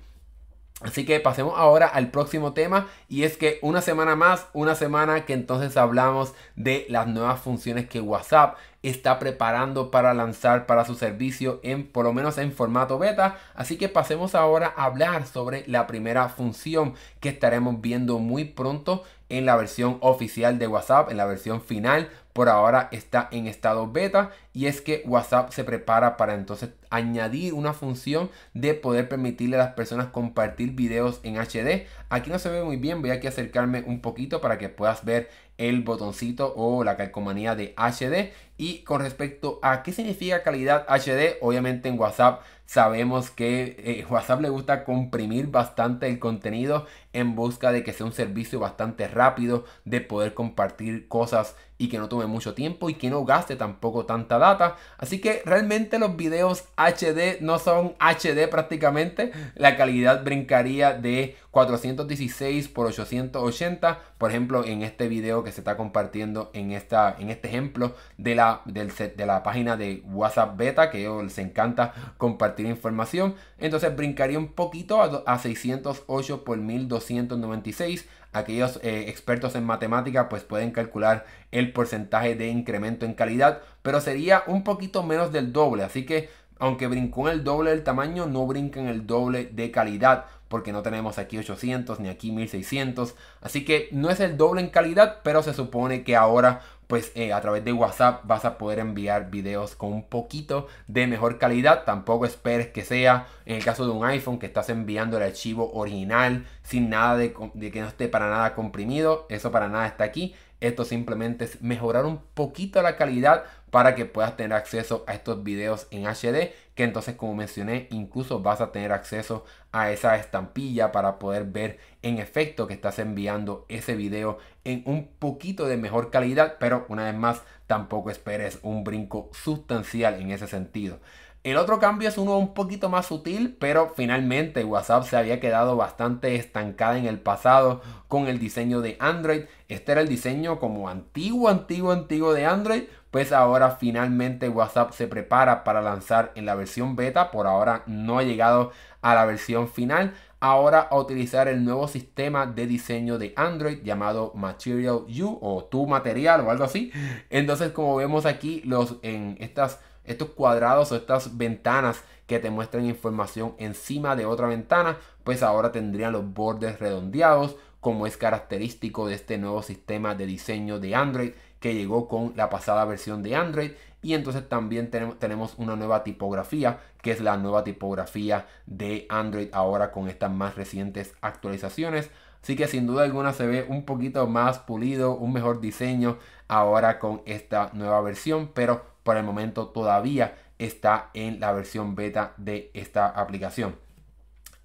Así 0.81 1.05
que 1.05 1.19
pasemos 1.19 1.55
ahora 1.57 1.87
al 1.87 2.11
próximo 2.11 2.53
tema 2.53 2.87
y 3.09 3.23
es 3.23 3.35
que 3.35 3.57
una 3.63 3.81
semana 3.81 4.15
más, 4.15 4.45
una 4.53 4.75
semana 4.75 5.25
que 5.25 5.33
entonces 5.33 5.75
hablamos 5.75 6.35
de 6.55 6.85
las 6.87 7.07
nuevas 7.07 7.41
funciones 7.41 7.89
que 7.89 7.99
WhatsApp 7.99 8.57
está 8.83 9.17
preparando 9.17 9.89
para 9.89 10.13
lanzar 10.13 10.67
para 10.67 10.85
su 10.85 10.93
servicio 10.93 11.59
en 11.63 11.87
por 11.87 12.05
lo 12.05 12.13
menos 12.13 12.37
en 12.37 12.51
formato 12.51 12.99
beta. 12.99 13.37
Así 13.55 13.77
que 13.77 13.89
pasemos 13.89 14.35
ahora 14.35 14.71
a 14.77 14.85
hablar 14.85 15.25
sobre 15.25 15.63
la 15.67 15.87
primera 15.87 16.29
función 16.29 16.93
que 17.21 17.29
estaremos 17.29 17.81
viendo 17.81 18.19
muy 18.19 18.45
pronto 18.45 19.03
en 19.29 19.47
la 19.47 19.55
versión 19.55 19.97
oficial 20.01 20.59
de 20.59 20.67
WhatsApp, 20.67 21.09
en 21.09 21.17
la 21.17 21.25
versión 21.25 21.61
final. 21.61 22.09
Por 22.33 22.49
ahora 22.49 22.87
está 22.91 23.29
en 23.31 23.47
estado 23.47 23.91
beta 23.91 24.29
y 24.53 24.67
es 24.67 24.81
que 24.81 25.01
WhatsApp 25.07 25.51
se 25.51 25.63
prepara 25.63 26.17
para 26.17 26.35
entonces 26.35 26.69
añadir 26.89 27.53
una 27.53 27.73
función 27.73 28.29
de 28.53 28.73
poder 28.73 29.09
permitirle 29.09 29.55
a 29.55 29.59
las 29.59 29.73
personas 29.73 30.07
compartir 30.07 30.71
videos 30.71 31.19
en 31.23 31.37
HD. 31.37 31.87
Aquí 32.09 32.29
no 32.29 32.39
se 32.39 32.49
ve 32.49 32.63
muy 32.63 32.77
bien, 32.77 33.01
voy 33.01 33.11
a 33.11 33.15
acercarme 33.27 33.83
un 33.85 34.01
poquito 34.01 34.41
para 34.41 34.57
que 34.57 34.69
puedas 34.69 35.05
ver 35.05 35.29
el 35.57 35.81
botoncito 35.81 36.53
o 36.55 36.83
la 36.83 36.97
calcomanía 36.97 37.55
de 37.55 37.73
HD. 37.77 38.31
Y 38.57 38.79
con 38.83 39.01
respecto 39.01 39.59
a 39.61 39.83
qué 39.83 39.91
significa 39.91 40.43
calidad 40.43 40.85
HD, 40.87 41.37
obviamente 41.41 41.89
en 41.89 41.99
WhatsApp 41.99 42.41
sabemos 42.65 43.29
que 43.29 43.75
eh, 43.79 44.05
WhatsApp 44.09 44.41
le 44.41 44.49
gusta 44.49 44.83
comprimir 44.83 45.47
bastante 45.47 46.07
el 46.07 46.19
contenido 46.19 46.85
en 47.13 47.35
busca 47.35 47.71
de 47.71 47.83
que 47.83 47.93
sea 47.93 48.05
un 48.05 48.13
servicio 48.13 48.59
bastante 48.59 49.07
rápido, 49.07 49.65
de 49.85 50.01
poder 50.01 50.33
compartir 50.33 51.07
cosas 51.07 51.55
y 51.77 51.89
que 51.89 51.99
no 51.99 52.09
tome 52.09 52.25
mucho 52.25 52.53
tiempo 52.53 52.89
y 52.89 52.95
que 52.95 53.09
no 53.09 53.25
gaste 53.25 53.55
tampoco 53.55 54.05
tanta 54.05 54.37
data. 54.37 54.75
Así 54.97 55.19
que 55.19 55.41
realmente 55.45 55.99
los 55.99 56.15
videos 56.15 56.65
HD 56.77 57.41
no 57.41 57.59
son 57.59 57.95
HD 57.99 58.47
prácticamente. 58.49 59.31
La 59.55 59.75
calidad 59.75 60.23
brincaría 60.23 60.93
de 60.93 61.35
416 61.51 62.67
por 62.67 62.85
880. 62.85 63.99
Por 64.17 64.29
ejemplo, 64.29 64.63
en 64.63 64.83
este 64.83 65.07
video 65.07 65.43
que 65.43 65.51
se 65.51 65.61
está 65.61 65.75
compartiendo 65.75 66.51
en, 66.53 66.71
esta, 66.71 67.15
en 67.19 67.29
este 67.29 67.47
ejemplo 67.47 67.95
de 68.17 68.35
la, 68.35 68.61
del, 68.65 68.91
de 68.95 69.25
la 69.25 69.43
página 69.43 69.75
de 69.75 70.03
WhatsApp 70.05 70.55
Beta, 70.55 70.91
que 70.91 71.09
les 71.23 71.37
encanta 71.39 72.13
compartir 72.17 72.67
información. 72.67 73.35
Entonces 73.57 73.95
brincaría 73.95 74.37
un 74.37 74.49
poquito 74.49 75.01
a, 75.01 75.23
a 75.25 75.39
608 75.39 76.43
por 76.43 76.57
1296 76.57 78.07
aquellos 78.33 78.79
eh, 78.83 79.05
expertos 79.07 79.55
en 79.55 79.65
matemática 79.65 80.29
pues 80.29 80.43
pueden 80.43 80.71
calcular 80.71 81.25
el 81.51 81.71
porcentaje 81.73 82.35
de 82.35 82.49
incremento 82.49 83.05
en 83.05 83.13
calidad, 83.13 83.61
pero 83.81 84.01
sería 84.01 84.43
un 84.47 84.63
poquito 84.63 85.03
menos 85.03 85.31
del 85.31 85.53
doble, 85.53 85.83
así 85.83 86.05
que 86.05 86.29
aunque 86.59 86.87
brincó 86.87 87.27
en 87.27 87.35
el 87.35 87.43
doble 87.43 87.71
del 87.71 87.83
tamaño, 87.83 88.25
no 88.25 88.45
brinca 88.45 88.79
en 88.79 88.87
el 88.87 89.05
doble 89.05 89.45
de 89.45 89.71
calidad, 89.71 90.25
porque 90.47 90.71
no 90.71 90.81
tenemos 90.81 91.17
aquí 91.17 91.37
800 91.37 91.99
ni 91.99 92.09
aquí 92.09 92.31
1600, 92.31 93.15
así 93.41 93.65
que 93.65 93.89
no 93.91 94.09
es 94.09 94.19
el 94.19 94.37
doble 94.37 94.61
en 94.61 94.69
calidad, 94.69 95.17
pero 95.23 95.43
se 95.43 95.53
supone 95.53 96.03
que 96.03 96.15
ahora 96.15 96.61
pues 96.87 97.11
eh, 97.15 97.33
a 97.33 97.41
través 97.41 97.63
de 97.65 97.73
WhatsApp 97.73 98.25
vas 98.25 98.45
a 98.45 98.57
poder 98.57 98.79
enviar 98.79 99.29
videos 99.29 99.75
con 99.75 99.91
un 99.91 100.03
poquito 100.03 100.67
de 100.87 101.05
mejor 101.05 101.37
calidad. 101.37 101.83
Tampoco 101.83 102.25
esperes 102.25 102.67
que 102.67 102.83
sea 102.83 103.27
en 103.45 103.57
el 103.57 103.65
caso 103.65 103.85
de 103.85 103.91
un 103.91 104.05
iPhone 104.05 104.39
que 104.39 104.45
estás 104.45 104.69
enviando 104.69 105.17
el 105.17 105.23
archivo 105.23 105.71
original 105.73 106.45
sin 106.63 106.89
nada 106.89 107.17
de, 107.17 107.35
de 107.53 107.71
que 107.71 107.81
no 107.81 107.87
esté 107.87 108.07
para 108.07 108.29
nada 108.29 108.55
comprimido. 108.55 109.25
Eso 109.29 109.51
para 109.51 109.67
nada 109.67 109.85
está 109.85 110.05
aquí. 110.05 110.33
Esto 110.61 110.85
simplemente 110.85 111.45
es 111.45 111.61
mejorar 111.61 112.05
un 112.05 112.19
poquito 112.33 112.81
la 112.81 112.95
calidad 112.95 113.43
para 113.69 113.95
que 113.95 114.05
puedas 114.05 114.37
tener 114.37 114.53
acceso 114.53 115.03
a 115.07 115.13
estos 115.13 115.43
videos 115.43 115.87
en 115.91 116.05
HD 116.05 116.53
que 116.75 116.83
entonces 116.83 117.15
como 117.15 117.35
mencioné 117.35 117.87
incluso 117.91 118.41
vas 118.41 118.61
a 118.61 118.71
tener 118.71 118.91
acceso 118.91 119.45
a 119.71 119.91
esa 119.91 120.15
estampilla 120.15 120.91
para 120.91 121.19
poder 121.19 121.45
ver 121.45 121.79
en 122.01 122.19
efecto 122.19 122.67
que 122.67 122.73
estás 122.73 122.99
enviando 122.99 123.65
ese 123.67 123.95
video 123.95 124.37
en 124.63 124.83
un 124.85 125.07
poquito 125.19 125.67
de 125.67 125.77
mejor 125.77 126.11
calidad 126.11 126.57
pero 126.59 126.85
una 126.89 127.05
vez 127.05 127.15
más 127.15 127.41
tampoco 127.67 128.09
esperes 128.09 128.59
un 128.61 128.83
brinco 128.83 129.29
sustancial 129.33 130.21
en 130.21 130.31
ese 130.31 130.47
sentido 130.47 130.99
el 131.47 131.55
otro 131.55 131.79
cambio 131.79 132.09
es 132.09 132.17
uno 132.17 132.37
un 132.37 132.53
poquito 132.53 132.89
más 132.89 133.05
sutil, 133.05 133.55
pero 133.57 133.93
finalmente 133.95 134.65
WhatsApp 134.65 135.03
se 135.03 135.15
había 135.15 135.39
quedado 135.39 135.77
bastante 135.77 136.35
estancada 136.35 136.97
en 136.97 137.05
el 137.05 137.19
pasado 137.19 137.81
con 138.09 138.27
el 138.27 138.37
diseño 138.37 138.81
de 138.81 138.97
Android. 138.99 139.43
Este 139.69 139.93
era 139.93 140.01
el 140.01 140.09
diseño 140.09 140.59
como 140.59 140.89
antiguo, 140.89 141.47
antiguo, 141.47 141.93
antiguo 141.93 142.33
de 142.33 142.45
Android. 142.45 142.83
Pues 143.11 143.31
ahora 143.31 143.71
finalmente 143.71 144.49
WhatsApp 144.49 144.91
se 144.91 145.07
prepara 145.07 145.63
para 145.63 145.81
lanzar 145.81 146.31
en 146.35 146.45
la 146.45 146.55
versión 146.55 146.95
beta. 146.95 147.31
Por 147.31 147.47
ahora 147.47 147.83
no 147.85 148.19
ha 148.19 148.23
llegado 148.23 148.71
a 149.01 149.15
la 149.15 149.25
versión 149.25 149.67
final. 149.69 150.13
Ahora 150.39 150.81
a 150.81 150.97
utilizar 150.97 151.47
el 151.47 151.63
nuevo 151.63 151.87
sistema 151.87 152.45
de 152.45 152.67
diseño 152.67 153.17
de 153.17 153.33
Android 153.35 153.79
llamado 153.83 154.33
Material 154.35 155.05
U 155.07 155.39
o 155.41 155.63
tu 155.63 155.87
material 155.87 156.41
o 156.41 156.51
algo 156.51 156.63
así. 156.63 156.91
Entonces 157.29 157.71
como 157.71 157.95
vemos 157.95 158.25
aquí 158.25 158.61
los 158.65 158.97
en 159.01 159.37
estas 159.39 159.79
estos 160.07 160.29
cuadrados 160.29 160.91
o 160.91 160.95
estas 160.95 161.37
ventanas 161.37 162.03
que 162.25 162.39
te 162.39 162.49
muestran 162.49 162.85
información 162.85 163.55
encima 163.57 164.15
de 164.15 164.25
otra 164.25 164.47
ventana, 164.47 164.97
pues 165.23 165.43
ahora 165.43 165.71
tendrían 165.71 166.13
los 166.13 166.33
bordes 166.33 166.79
redondeados, 166.79 167.57
como 167.79 168.07
es 168.07 168.17
característico 168.17 169.07
de 169.07 169.15
este 169.15 169.37
nuevo 169.37 169.61
sistema 169.61 170.15
de 170.15 170.25
diseño 170.25 170.79
de 170.79 170.95
Android 170.95 171.31
que 171.67 171.75
llegó 171.75 172.07
con 172.07 172.31
la 172.37 172.49
pasada 172.49 172.85
versión 172.85 173.23
de 173.23 173.35
Android. 173.35 173.71
Y 174.01 174.13
entonces 174.13 174.47
también 174.47 174.89
tenemos, 174.89 175.55
una 175.57 175.75
nueva 175.75 176.05
tipografía, 176.05 176.79
que 177.01 177.11
es 177.11 177.19
la 177.19 177.35
nueva 177.35 177.65
tipografía 177.65 178.47
de 178.65 179.05
Android 179.09 179.49
ahora 179.51 179.91
con 179.91 180.07
estas 180.07 180.31
más 180.31 180.55
recientes 180.55 181.13
actualizaciones. 181.19 182.09
Así 182.41 182.55
que 182.55 182.67
sin 182.67 182.87
duda 182.87 183.03
alguna 183.03 183.33
se 183.33 183.47
ve 183.47 183.65
un 183.67 183.83
poquito 183.83 184.27
más 184.27 184.59
pulido, 184.59 185.17
un 185.17 185.33
mejor 185.33 185.59
diseño 185.59 186.19
ahora 186.47 186.99
con 186.99 187.21
esta 187.25 187.69
nueva 187.73 187.99
versión, 187.99 188.51
pero 188.53 188.85
por 189.03 189.17
el 189.17 189.25
momento 189.25 189.67
todavía 189.67 190.37
está 190.59 191.09
en 191.13 191.41
la 191.41 191.51
versión 191.51 191.95
beta 191.95 192.33
de 192.37 192.71
esta 192.73 193.07
aplicación. 193.07 193.75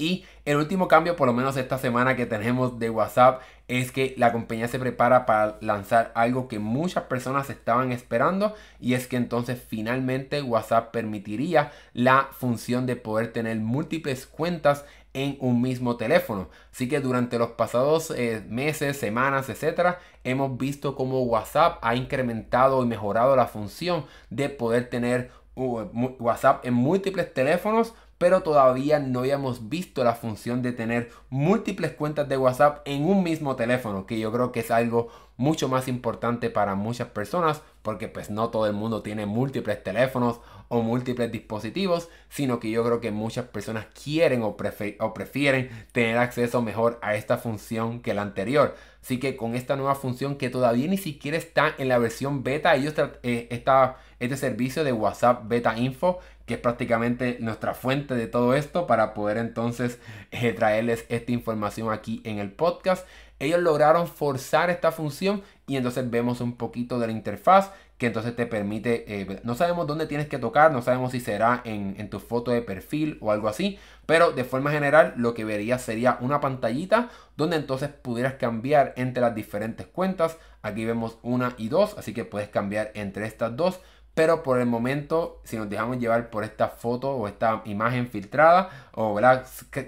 Y 0.02 0.24
el 0.44 0.56
último 0.56 0.88
cambio, 0.88 1.14
por 1.14 1.28
lo 1.28 1.32
menos 1.32 1.56
esta 1.56 1.78
semana 1.78 2.16
que 2.16 2.26
tenemos 2.26 2.80
de 2.80 2.90
WhatsApp, 2.90 3.40
es 3.68 3.92
que 3.92 4.16
la 4.18 4.32
compañía 4.32 4.66
se 4.66 4.80
prepara 4.80 5.26
para 5.26 5.58
lanzar 5.60 6.10
algo 6.16 6.48
que 6.48 6.58
muchas 6.58 7.04
personas 7.04 7.48
estaban 7.50 7.92
esperando 7.92 8.56
y 8.80 8.94
es 8.94 9.06
que 9.06 9.14
entonces 9.14 9.62
finalmente 9.64 10.42
WhatsApp 10.42 10.90
permitiría 10.90 11.70
la 11.92 12.30
función 12.32 12.84
de 12.84 12.96
poder 12.96 13.32
tener 13.32 13.56
múltiples 13.58 14.26
cuentas 14.26 14.84
en 15.14 15.36
un 15.38 15.62
mismo 15.62 15.96
teléfono. 15.96 16.48
Así 16.72 16.88
que 16.88 16.98
durante 16.98 17.38
los 17.38 17.50
pasados 17.50 18.10
eh, 18.10 18.44
meses, 18.48 18.96
semanas, 18.96 19.48
etcétera, 19.50 20.00
hemos 20.24 20.58
visto 20.58 20.96
cómo 20.96 21.22
WhatsApp 21.22 21.78
ha 21.80 21.94
incrementado 21.94 22.82
y 22.82 22.88
mejorado 22.88 23.36
la 23.36 23.46
función 23.46 24.04
de 24.30 24.48
poder 24.48 24.90
tener 24.90 25.30
uh, 25.54 25.82
WhatsApp 26.18 26.66
en 26.66 26.74
múltiples 26.74 27.32
teléfonos 27.32 27.94
pero 28.22 28.44
todavía 28.44 29.00
no 29.00 29.18
habíamos 29.18 29.68
visto 29.68 30.04
la 30.04 30.14
función 30.14 30.62
de 30.62 30.70
tener 30.70 31.10
múltiples 31.28 31.90
cuentas 31.90 32.28
de 32.28 32.36
WhatsApp 32.36 32.80
en 32.84 33.04
un 33.04 33.24
mismo 33.24 33.56
teléfono, 33.56 34.06
que 34.06 34.20
yo 34.20 34.30
creo 34.30 34.52
que 34.52 34.60
es 34.60 34.70
algo 34.70 35.08
mucho 35.36 35.68
más 35.68 35.88
importante 35.88 36.48
para 36.48 36.76
muchas 36.76 37.08
personas, 37.08 37.62
porque 37.82 38.06
pues 38.06 38.30
no 38.30 38.50
todo 38.50 38.68
el 38.68 38.74
mundo 38.74 39.02
tiene 39.02 39.26
múltiples 39.26 39.82
teléfonos 39.82 40.38
o 40.72 40.80
múltiples 40.80 41.30
dispositivos, 41.30 42.08
sino 42.30 42.58
que 42.58 42.70
yo 42.70 42.82
creo 42.82 42.98
que 42.98 43.10
muchas 43.10 43.44
personas 43.44 43.88
quieren 44.02 44.42
o, 44.42 44.56
prefieren 44.56 45.68
tener 45.92 46.16
acceso 46.16 46.62
mejor 46.62 46.98
a 47.02 47.14
esta 47.14 47.36
función 47.36 48.00
que 48.00 48.14
la 48.14 48.22
anterior. 48.22 48.74
Así 49.02 49.20
que 49.20 49.36
con 49.36 49.54
esta 49.54 49.76
nueva 49.76 49.96
función 49.96 50.36
que 50.36 50.48
todavía 50.48 50.88
ni 50.88 50.96
siquiera 50.96 51.36
está 51.36 51.74
en 51.76 51.88
la 51.88 51.98
versión 51.98 52.42
beta, 52.42 52.74
ellos 52.74 52.94
eh, 53.22 53.48
está 53.50 53.96
este 54.18 54.38
servicio 54.38 54.82
de 54.82 54.94
WhatsApp 54.94 55.46
Beta 55.46 55.76
Info, 55.76 56.20
que 56.46 56.54
es 56.54 56.60
prácticamente 56.60 57.36
nuestra 57.40 57.74
fuente 57.74 58.14
de 58.14 58.26
todo 58.26 58.54
esto 58.54 58.86
para 58.86 59.12
poder 59.12 59.36
entonces 59.36 59.98
eh, 60.30 60.54
traerles 60.54 61.04
esta 61.10 61.32
información 61.32 61.92
aquí 61.92 62.22
en 62.24 62.38
el 62.38 62.50
podcast. 62.50 63.06
Ellos 63.40 63.60
lograron 63.60 64.08
forzar 64.08 64.70
esta 64.70 64.90
función 64.90 65.42
y 65.66 65.76
entonces 65.76 66.08
vemos 66.08 66.40
un 66.40 66.56
poquito 66.56 66.98
de 66.98 67.08
la 67.08 67.12
interfaz 67.12 67.72
que 68.02 68.08
entonces 68.08 68.34
te 68.34 68.46
permite, 68.46 69.04
eh, 69.06 69.40
no 69.44 69.54
sabemos 69.54 69.86
dónde 69.86 70.08
tienes 70.08 70.26
que 70.26 70.38
tocar, 70.38 70.72
no 70.72 70.82
sabemos 70.82 71.12
si 71.12 71.20
será 71.20 71.62
en, 71.64 72.10
tu 72.10 72.18
foto 72.18 72.50
de 72.50 72.60
perfil 72.60 73.16
o 73.20 73.30
algo 73.30 73.46
así, 73.46 73.78
pero 74.06 74.32
de 74.32 74.42
forma 74.42 74.72
general 74.72 75.14
lo 75.16 75.34
que 75.34 75.44
verías 75.44 75.82
sería 75.82 76.18
una 76.20 76.40
pantallita 76.40 77.10
donde 77.36 77.54
entonces 77.54 77.90
pudieras 77.90 78.34
cambiar 78.34 78.92
entre 78.96 79.20
las 79.20 79.36
diferentes 79.36 79.86
cuentas. 79.86 80.36
Aquí 80.62 80.84
vemos 80.84 81.18
una 81.22 81.54
y 81.58 81.68
dos, 81.68 81.96
así 81.96 82.12
que 82.12 82.24
puedes 82.24 82.48
cambiar 82.48 82.90
entre 82.94 83.24
estas 83.24 83.56
dos. 83.56 83.78
Pero 84.14 84.42
por 84.42 84.58
el 84.58 84.66
momento, 84.66 85.40
si 85.44 85.56
nos 85.56 85.70
dejamos 85.70 85.98
llevar 85.98 86.28
por 86.28 86.42
esta 86.42 86.68
foto 86.68 87.12
o 87.12 87.28
esta 87.28 87.62
imagen 87.66 88.08
filtrada 88.08 88.68
o 88.92 89.18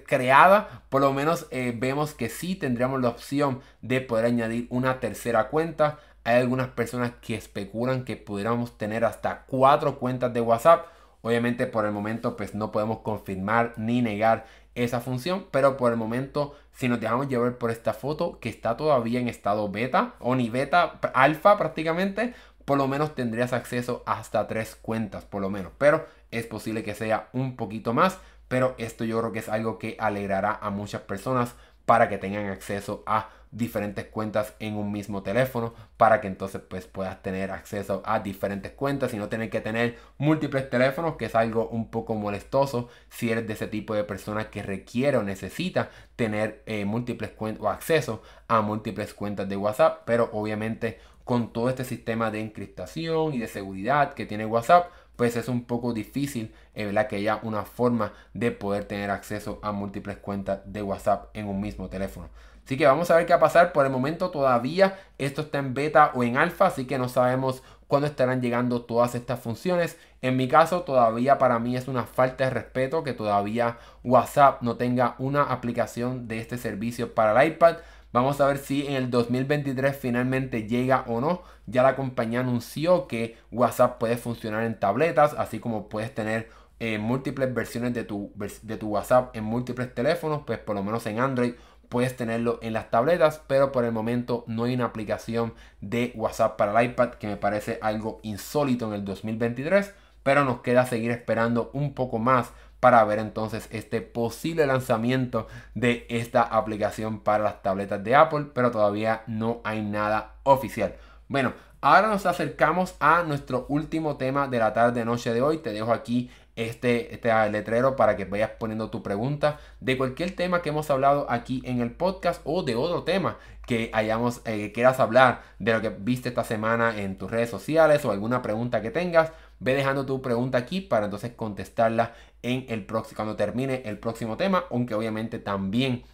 creada, 0.06 0.82
por 0.88 1.02
lo 1.02 1.12
menos 1.12 1.46
eh, 1.50 1.74
vemos 1.76 2.14
que 2.14 2.30
sí 2.30 2.54
tendríamos 2.54 3.02
la 3.02 3.08
opción 3.08 3.60
de 3.82 4.00
poder 4.00 4.26
añadir 4.26 4.68
una 4.70 5.00
tercera 5.00 5.48
cuenta. 5.48 5.98
Hay 6.24 6.40
algunas 6.40 6.68
personas 6.68 7.12
que 7.20 7.34
especulan 7.34 8.04
que 8.04 8.16
pudiéramos 8.16 8.76
tener 8.78 9.04
hasta 9.04 9.44
cuatro 9.46 9.98
cuentas 9.98 10.32
de 10.32 10.40
WhatsApp. 10.40 10.86
Obviamente 11.22 11.66
por 11.66 11.86
el 11.86 11.92
momento 11.92 12.36
pues 12.36 12.54
no 12.54 12.72
podemos 12.72 12.98
confirmar 12.98 13.74
ni 13.76 14.02
negar 14.02 14.46
esa 14.74 15.00
función, 15.00 15.46
pero 15.50 15.76
por 15.76 15.92
el 15.92 15.98
momento 15.98 16.54
si 16.72 16.88
nos 16.88 17.00
dejamos 17.00 17.28
llevar 17.28 17.56
por 17.56 17.70
esta 17.70 17.92
foto 17.92 18.40
que 18.40 18.48
está 18.48 18.76
todavía 18.76 19.20
en 19.20 19.28
estado 19.28 19.70
beta 19.70 20.14
o 20.18 20.34
ni 20.34 20.50
beta 20.50 20.98
alfa 21.14 21.56
prácticamente, 21.56 22.34
por 22.64 22.78
lo 22.78 22.88
menos 22.88 23.14
tendrías 23.14 23.52
acceso 23.52 24.02
hasta 24.06 24.46
tres 24.48 24.74
cuentas, 24.74 25.24
por 25.24 25.42
lo 25.42 25.50
menos. 25.50 25.72
Pero 25.78 26.06
es 26.30 26.46
posible 26.46 26.82
que 26.82 26.94
sea 26.94 27.28
un 27.32 27.56
poquito 27.56 27.92
más. 27.92 28.18
Pero 28.48 28.74
esto 28.78 29.04
yo 29.04 29.18
creo 29.18 29.32
que 29.32 29.38
es 29.38 29.48
algo 29.48 29.78
que 29.78 29.96
alegrará 29.98 30.58
a 30.60 30.70
muchas 30.70 31.02
personas 31.02 31.54
para 31.86 32.08
que 32.08 32.18
tengan 32.18 32.48
acceso 32.48 33.02
a 33.06 33.30
diferentes 33.54 34.06
cuentas 34.06 34.54
en 34.58 34.76
un 34.76 34.90
mismo 34.90 35.22
teléfono 35.22 35.74
para 35.96 36.20
que 36.20 36.26
entonces 36.26 36.60
pues 36.68 36.86
puedas 36.86 37.22
tener 37.22 37.50
acceso 37.50 38.02
a 38.04 38.20
diferentes 38.20 38.72
cuentas 38.72 39.14
y 39.14 39.16
no 39.16 39.28
tener 39.28 39.48
que 39.48 39.60
tener 39.60 39.96
múltiples 40.18 40.68
teléfonos 40.68 41.16
que 41.16 41.26
es 41.26 41.34
algo 41.34 41.68
un 41.68 41.90
poco 41.90 42.14
molestoso 42.14 42.88
si 43.08 43.30
eres 43.30 43.46
de 43.46 43.52
ese 43.52 43.68
tipo 43.68 43.94
de 43.94 44.04
persona 44.04 44.50
que 44.50 44.62
requiere 44.62 45.16
o 45.16 45.22
necesita 45.22 45.90
tener 46.16 46.62
eh, 46.66 46.84
múltiples 46.84 47.30
cuentas 47.30 47.64
o 47.64 47.68
acceso 47.68 48.22
a 48.48 48.60
múltiples 48.60 49.14
cuentas 49.14 49.48
de 49.48 49.56
WhatsApp 49.56 50.02
pero 50.04 50.30
obviamente 50.32 50.98
con 51.24 51.52
todo 51.52 51.70
este 51.70 51.84
sistema 51.84 52.30
de 52.30 52.40
encriptación 52.40 53.34
y 53.34 53.38
de 53.38 53.48
seguridad 53.48 54.14
que 54.14 54.26
tiene 54.26 54.46
WhatsApp 54.46 54.90
pues 55.16 55.36
es 55.36 55.48
un 55.48 55.64
poco 55.64 55.92
difícil 55.92 56.52
eh, 56.74 56.86
¿verdad? 56.86 57.06
que 57.06 57.16
haya 57.16 57.40
una 57.42 57.64
forma 57.64 58.12
de 58.32 58.50
poder 58.50 58.84
tener 58.84 59.10
acceso 59.10 59.60
a 59.62 59.72
múltiples 59.72 60.16
cuentas 60.18 60.60
de 60.66 60.82
WhatsApp 60.82 61.30
en 61.34 61.46
un 61.46 61.60
mismo 61.60 61.88
teléfono. 61.88 62.28
Así 62.64 62.76
que 62.76 62.86
vamos 62.86 63.10
a 63.10 63.16
ver 63.16 63.26
qué 63.26 63.32
va 63.32 63.38
a 63.38 63.40
pasar. 63.40 63.72
Por 63.72 63.84
el 63.84 63.92
momento 63.92 64.30
todavía 64.30 64.98
esto 65.18 65.42
está 65.42 65.58
en 65.58 65.74
beta 65.74 66.12
o 66.14 66.24
en 66.24 66.36
alfa, 66.36 66.66
así 66.66 66.86
que 66.86 66.98
no 66.98 67.08
sabemos 67.08 67.62
cuándo 67.86 68.06
estarán 68.06 68.40
llegando 68.40 68.82
todas 68.82 69.14
estas 69.14 69.40
funciones. 69.40 69.98
En 70.22 70.36
mi 70.36 70.48
caso 70.48 70.82
todavía 70.82 71.38
para 71.38 71.58
mí 71.58 71.76
es 71.76 71.88
una 71.88 72.04
falta 72.04 72.44
de 72.44 72.50
respeto 72.50 73.04
que 73.04 73.12
todavía 73.12 73.78
WhatsApp 74.02 74.62
no 74.62 74.76
tenga 74.76 75.14
una 75.18 75.42
aplicación 75.42 76.26
de 76.26 76.38
este 76.38 76.56
servicio 76.56 77.14
para 77.14 77.42
el 77.42 77.52
iPad. 77.52 77.76
Vamos 78.12 78.40
a 78.40 78.46
ver 78.46 78.58
si 78.58 78.86
en 78.86 78.94
el 78.94 79.10
2023 79.10 79.96
finalmente 79.96 80.66
llega 80.66 81.04
o 81.08 81.20
no. 81.20 81.42
Ya 81.66 81.82
la 81.82 81.96
compañía 81.96 82.40
anunció 82.40 83.08
que 83.08 83.36
WhatsApp 83.50 83.98
puede 83.98 84.16
funcionar 84.16 84.62
en 84.62 84.78
tabletas, 84.78 85.34
así 85.36 85.58
como 85.58 85.88
puedes 85.88 86.14
tener 86.14 86.48
eh, 86.80 86.98
múltiples 86.98 87.52
versiones 87.52 87.92
de 87.94 88.04
tu, 88.04 88.32
de 88.62 88.76
tu 88.76 88.88
WhatsApp 88.88 89.34
en 89.36 89.44
múltiples 89.44 89.94
teléfonos, 89.94 90.42
pues 90.46 90.58
por 90.58 90.74
lo 90.74 90.82
menos 90.82 91.06
en 91.06 91.20
Android 91.20 91.54
puedes 91.94 92.16
tenerlo 92.16 92.58
en 92.60 92.72
las 92.72 92.90
tabletas, 92.90 93.40
pero 93.46 93.70
por 93.70 93.84
el 93.84 93.92
momento 93.92 94.42
no 94.48 94.64
hay 94.64 94.74
una 94.74 94.86
aplicación 94.86 95.54
de 95.80 96.10
WhatsApp 96.16 96.56
para 96.56 96.80
el 96.80 96.90
iPad 96.90 97.10
que 97.10 97.28
me 97.28 97.36
parece 97.36 97.78
algo 97.82 98.18
insólito 98.24 98.88
en 98.88 98.94
el 98.94 99.04
2023, 99.04 99.94
pero 100.24 100.44
nos 100.44 100.58
queda 100.58 100.86
seguir 100.86 101.12
esperando 101.12 101.70
un 101.72 101.94
poco 101.94 102.18
más 102.18 102.50
para 102.80 103.04
ver 103.04 103.20
entonces 103.20 103.68
este 103.70 104.00
posible 104.00 104.66
lanzamiento 104.66 105.46
de 105.76 106.04
esta 106.10 106.42
aplicación 106.42 107.20
para 107.20 107.44
las 107.44 107.62
tabletas 107.62 108.02
de 108.02 108.16
Apple, 108.16 108.46
pero 108.52 108.72
todavía 108.72 109.22
no 109.28 109.60
hay 109.62 109.80
nada 109.80 110.32
oficial. 110.42 110.96
Bueno, 111.28 111.52
ahora 111.80 112.08
nos 112.08 112.26
acercamos 112.26 112.96
a 112.98 113.22
nuestro 113.22 113.66
último 113.68 114.16
tema 114.16 114.48
de 114.48 114.58
la 114.58 114.72
tarde 114.72 115.04
noche 115.04 115.32
de 115.32 115.42
hoy. 115.42 115.58
Te 115.58 115.70
dejo 115.70 115.92
aquí 115.92 116.28
este, 116.56 117.12
este 117.12 117.50
letrero 117.50 117.96
para 117.96 118.16
que 118.16 118.24
vayas 118.24 118.50
poniendo 118.58 118.90
tu 118.90 119.02
pregunta 119.02 119.58
de 119.80 119.98
cualquier 119.98 120.36
tema 120.36 120.62
que 120.62 120.68
hemos 120.68 120.90
hablado 120.90 121.26
aquí 121.28 121.62
en 121.64 121.80
el 121.80 121.90
podcast 121.90 122.40
o 122.44 122.62
de 122.62 122.76
otro 122.76 123.02
tema 123.02 123.38
que 123.66 123.90
hayamos 123.92 124.42
eh, 124.44 124.72
quieras 124.72 125.00
hablar 125.00 125.42
de 125.58 125.72
lo 125.72 125.80
que 125.80 125.88
viste 125.88 126.28
esta 126.28 126.44
semana 126.44 127.00
en 127.00 127.16
tus 127.18 127.30
redes 127.30 127.50
sociales 127.50 128.04
o 128.04 128.12
alguna 128.12 128.42
pregunta 128.42 128.82
que 128.82 128.90
tengas 128.90 129.32
ve 129.58 129.74
dejando 129.74 130.06
tu 130.06 130.22
pregunta 130.22 130.58
aquí 130.58 130.80
para 130.80 131.06
entonces 131.06 131.32
contestarla 131.32 132.14
en 132.42 132.66
el 132.68 132.84
próximo 132.84 133.16
cuando 133.16 133.36
termine 133.36 133.82
el 133.86 133.98
próximo 133.98 134.36
tema 134.36 134.64
aunque 134.70 134.94
obviamente 134.94 135.38
también 135.38 136.04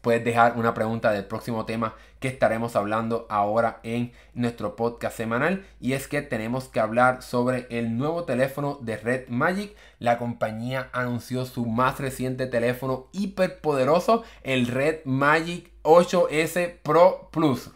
puedes 0.00 0.24
dejar 0.24 0.56
una 0.56 0.74
pregunta 0.74 1.12
del 1.12 1.24
próximo 1.24 1.64
tema 1.64 1.94
que 2.20 2.28
estaremos 2.28 2.76
hablando 2.76 3.26
ahora 3.28 3.80
en 3.82 4.12
nuestro 4.34 4.76
podcast 4.76 5.16
semanal 5.16 5.64
y 5.80 5.92
es 5.92 6.08
que 6.08 6.22
tenemos 6.22 6.68
que 6.68 6.80
hablar 6.80 7.22
sobre 7.22 7.66
el 7.70 7.96
nuevo 7.96 8.24
teléfono 8.24 8.78
de 8.80 8.96
Red 8.96 9.28
Magic. 9.28 9.74
La 9.98 10.18
compañía 10.18 10.88
anunció 10.92 11.44
su 11.44 11.66
más 11.66 11.98
reciente 12.00 12.46
teléfono 12.46 13.08
hiper 13.12 13.60
poderoso, 13.60 14.24
el 14.42 14.66
Red 14.66 15.00
Magic 15.04 15.70
8S 15.82 16.78
Pro 16.82 17.28
Plus 17.30 17.70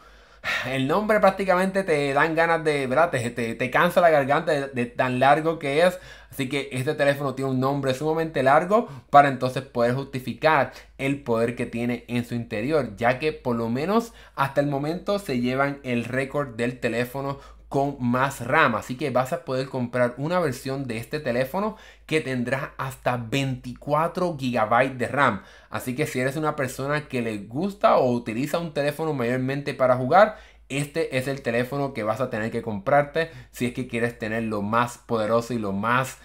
el 0.67 0.87
nombre 0.87 1.21
prácticamente 1.21 1.85
te 1.85 2.13
dan 2.13 2.35
ganas 2.35 2.65
de, 2.65 2.87
¿verdad? 2.87 3.11
Te, 3.11 3.31
te, 3.31 3.71
cansa 3.71 4.01
la 4.01 4.11
garganta 4.11 4.53
de, 4.53 4.87
tan 4.87 5.19
largo 5.19 5.59
que 5.59 5.87
es. 5.87 5.99
Así 6.31 6.49
que 6.49 6.69
este 6.73 6.95
teléfono 6.95 7.35
tiene 7.35 7.51
un 7.51 7.61
nombre 7.61 7.95
sumamente 7.95 8.43
largo 8.43 8.89
para 9.11 9.29
entonces 9.29 9.63
poder 9.63 9.95
justificar 9.95 10.73
el 10.99 11.23
poder 11.23 11.57
que 11.57 11.67
tiene 11.67 12.05
en 12.09 12.25
su 12.25 12.35
interior. 12.35 12.97
Ya 12.97 13.19
que 13.19 13.33
por 13.33 13.57
lo 13.57 13.69
menos 13.69 14.13
hasta 14.35 14.61
el 14.61 14.67
momento 14.67 15.19
se 15.19 15.41
llevan 15.41 15.81
el 15.83 16.05
récord 16.05 16.55
del 16.57 16.81
teléfono 16.81 17.39
con 17.69 17.97
más 18.01 18.47
RAM. 18.47 18.75
Así 18.75 18.97
que 18.97 19.11
vas 19.11 19.33
a 19.33 19.45
poder 19.45 19.69
comprar 19.69 20.15
una 20.19 20.41
versión 20.41 20.87
de 20.87 20.99
este 20.99 21.21
teléfono 21.21 21.77
que 22.07 22.21
tendrá 22.21 22.75
hasta 22.79 23.17
24 23.17 24.37
GB 24.37 24.97
de 24.97 25.09
RAM. 25.09 25.43
Así 25.71 25.95
que 25.95 26.07
si 26.07 26.21
eres 26.21 26.37
una 26.37 26.57
persona 26.57 27.09
que 27.09 27.23
le 27.23 27.39
gusta 27.39 27.97
o 27.99 28.13
utiliza 28.13 28.59
un 28.59 28.73
teléfono 28.73 29.13
mayormente 29.13 29.75
para 29.75 29.97
jugar, 29.97 30.39
este 30.69 31.17
es 31.17 31.29
el 31.29 31.41
teléfono 31.41 31.95
que 31.95 32.03
vas 32.03 32.21
a 32.21 32.29
tener 32.29 32.51
que 32.51 32.63
comprarte 32.63 33.31
si 33.51 33.67
es 33.67 33.73
que 33.73 33.89
quieres 33.89 34.19
tener 34.19 34.43
lo 34.43 34.61
más 34.61 34.99
poderoso 34.99 35.55
y 35.55 35.59
lo 35.59 35.73
más 35.73 36.19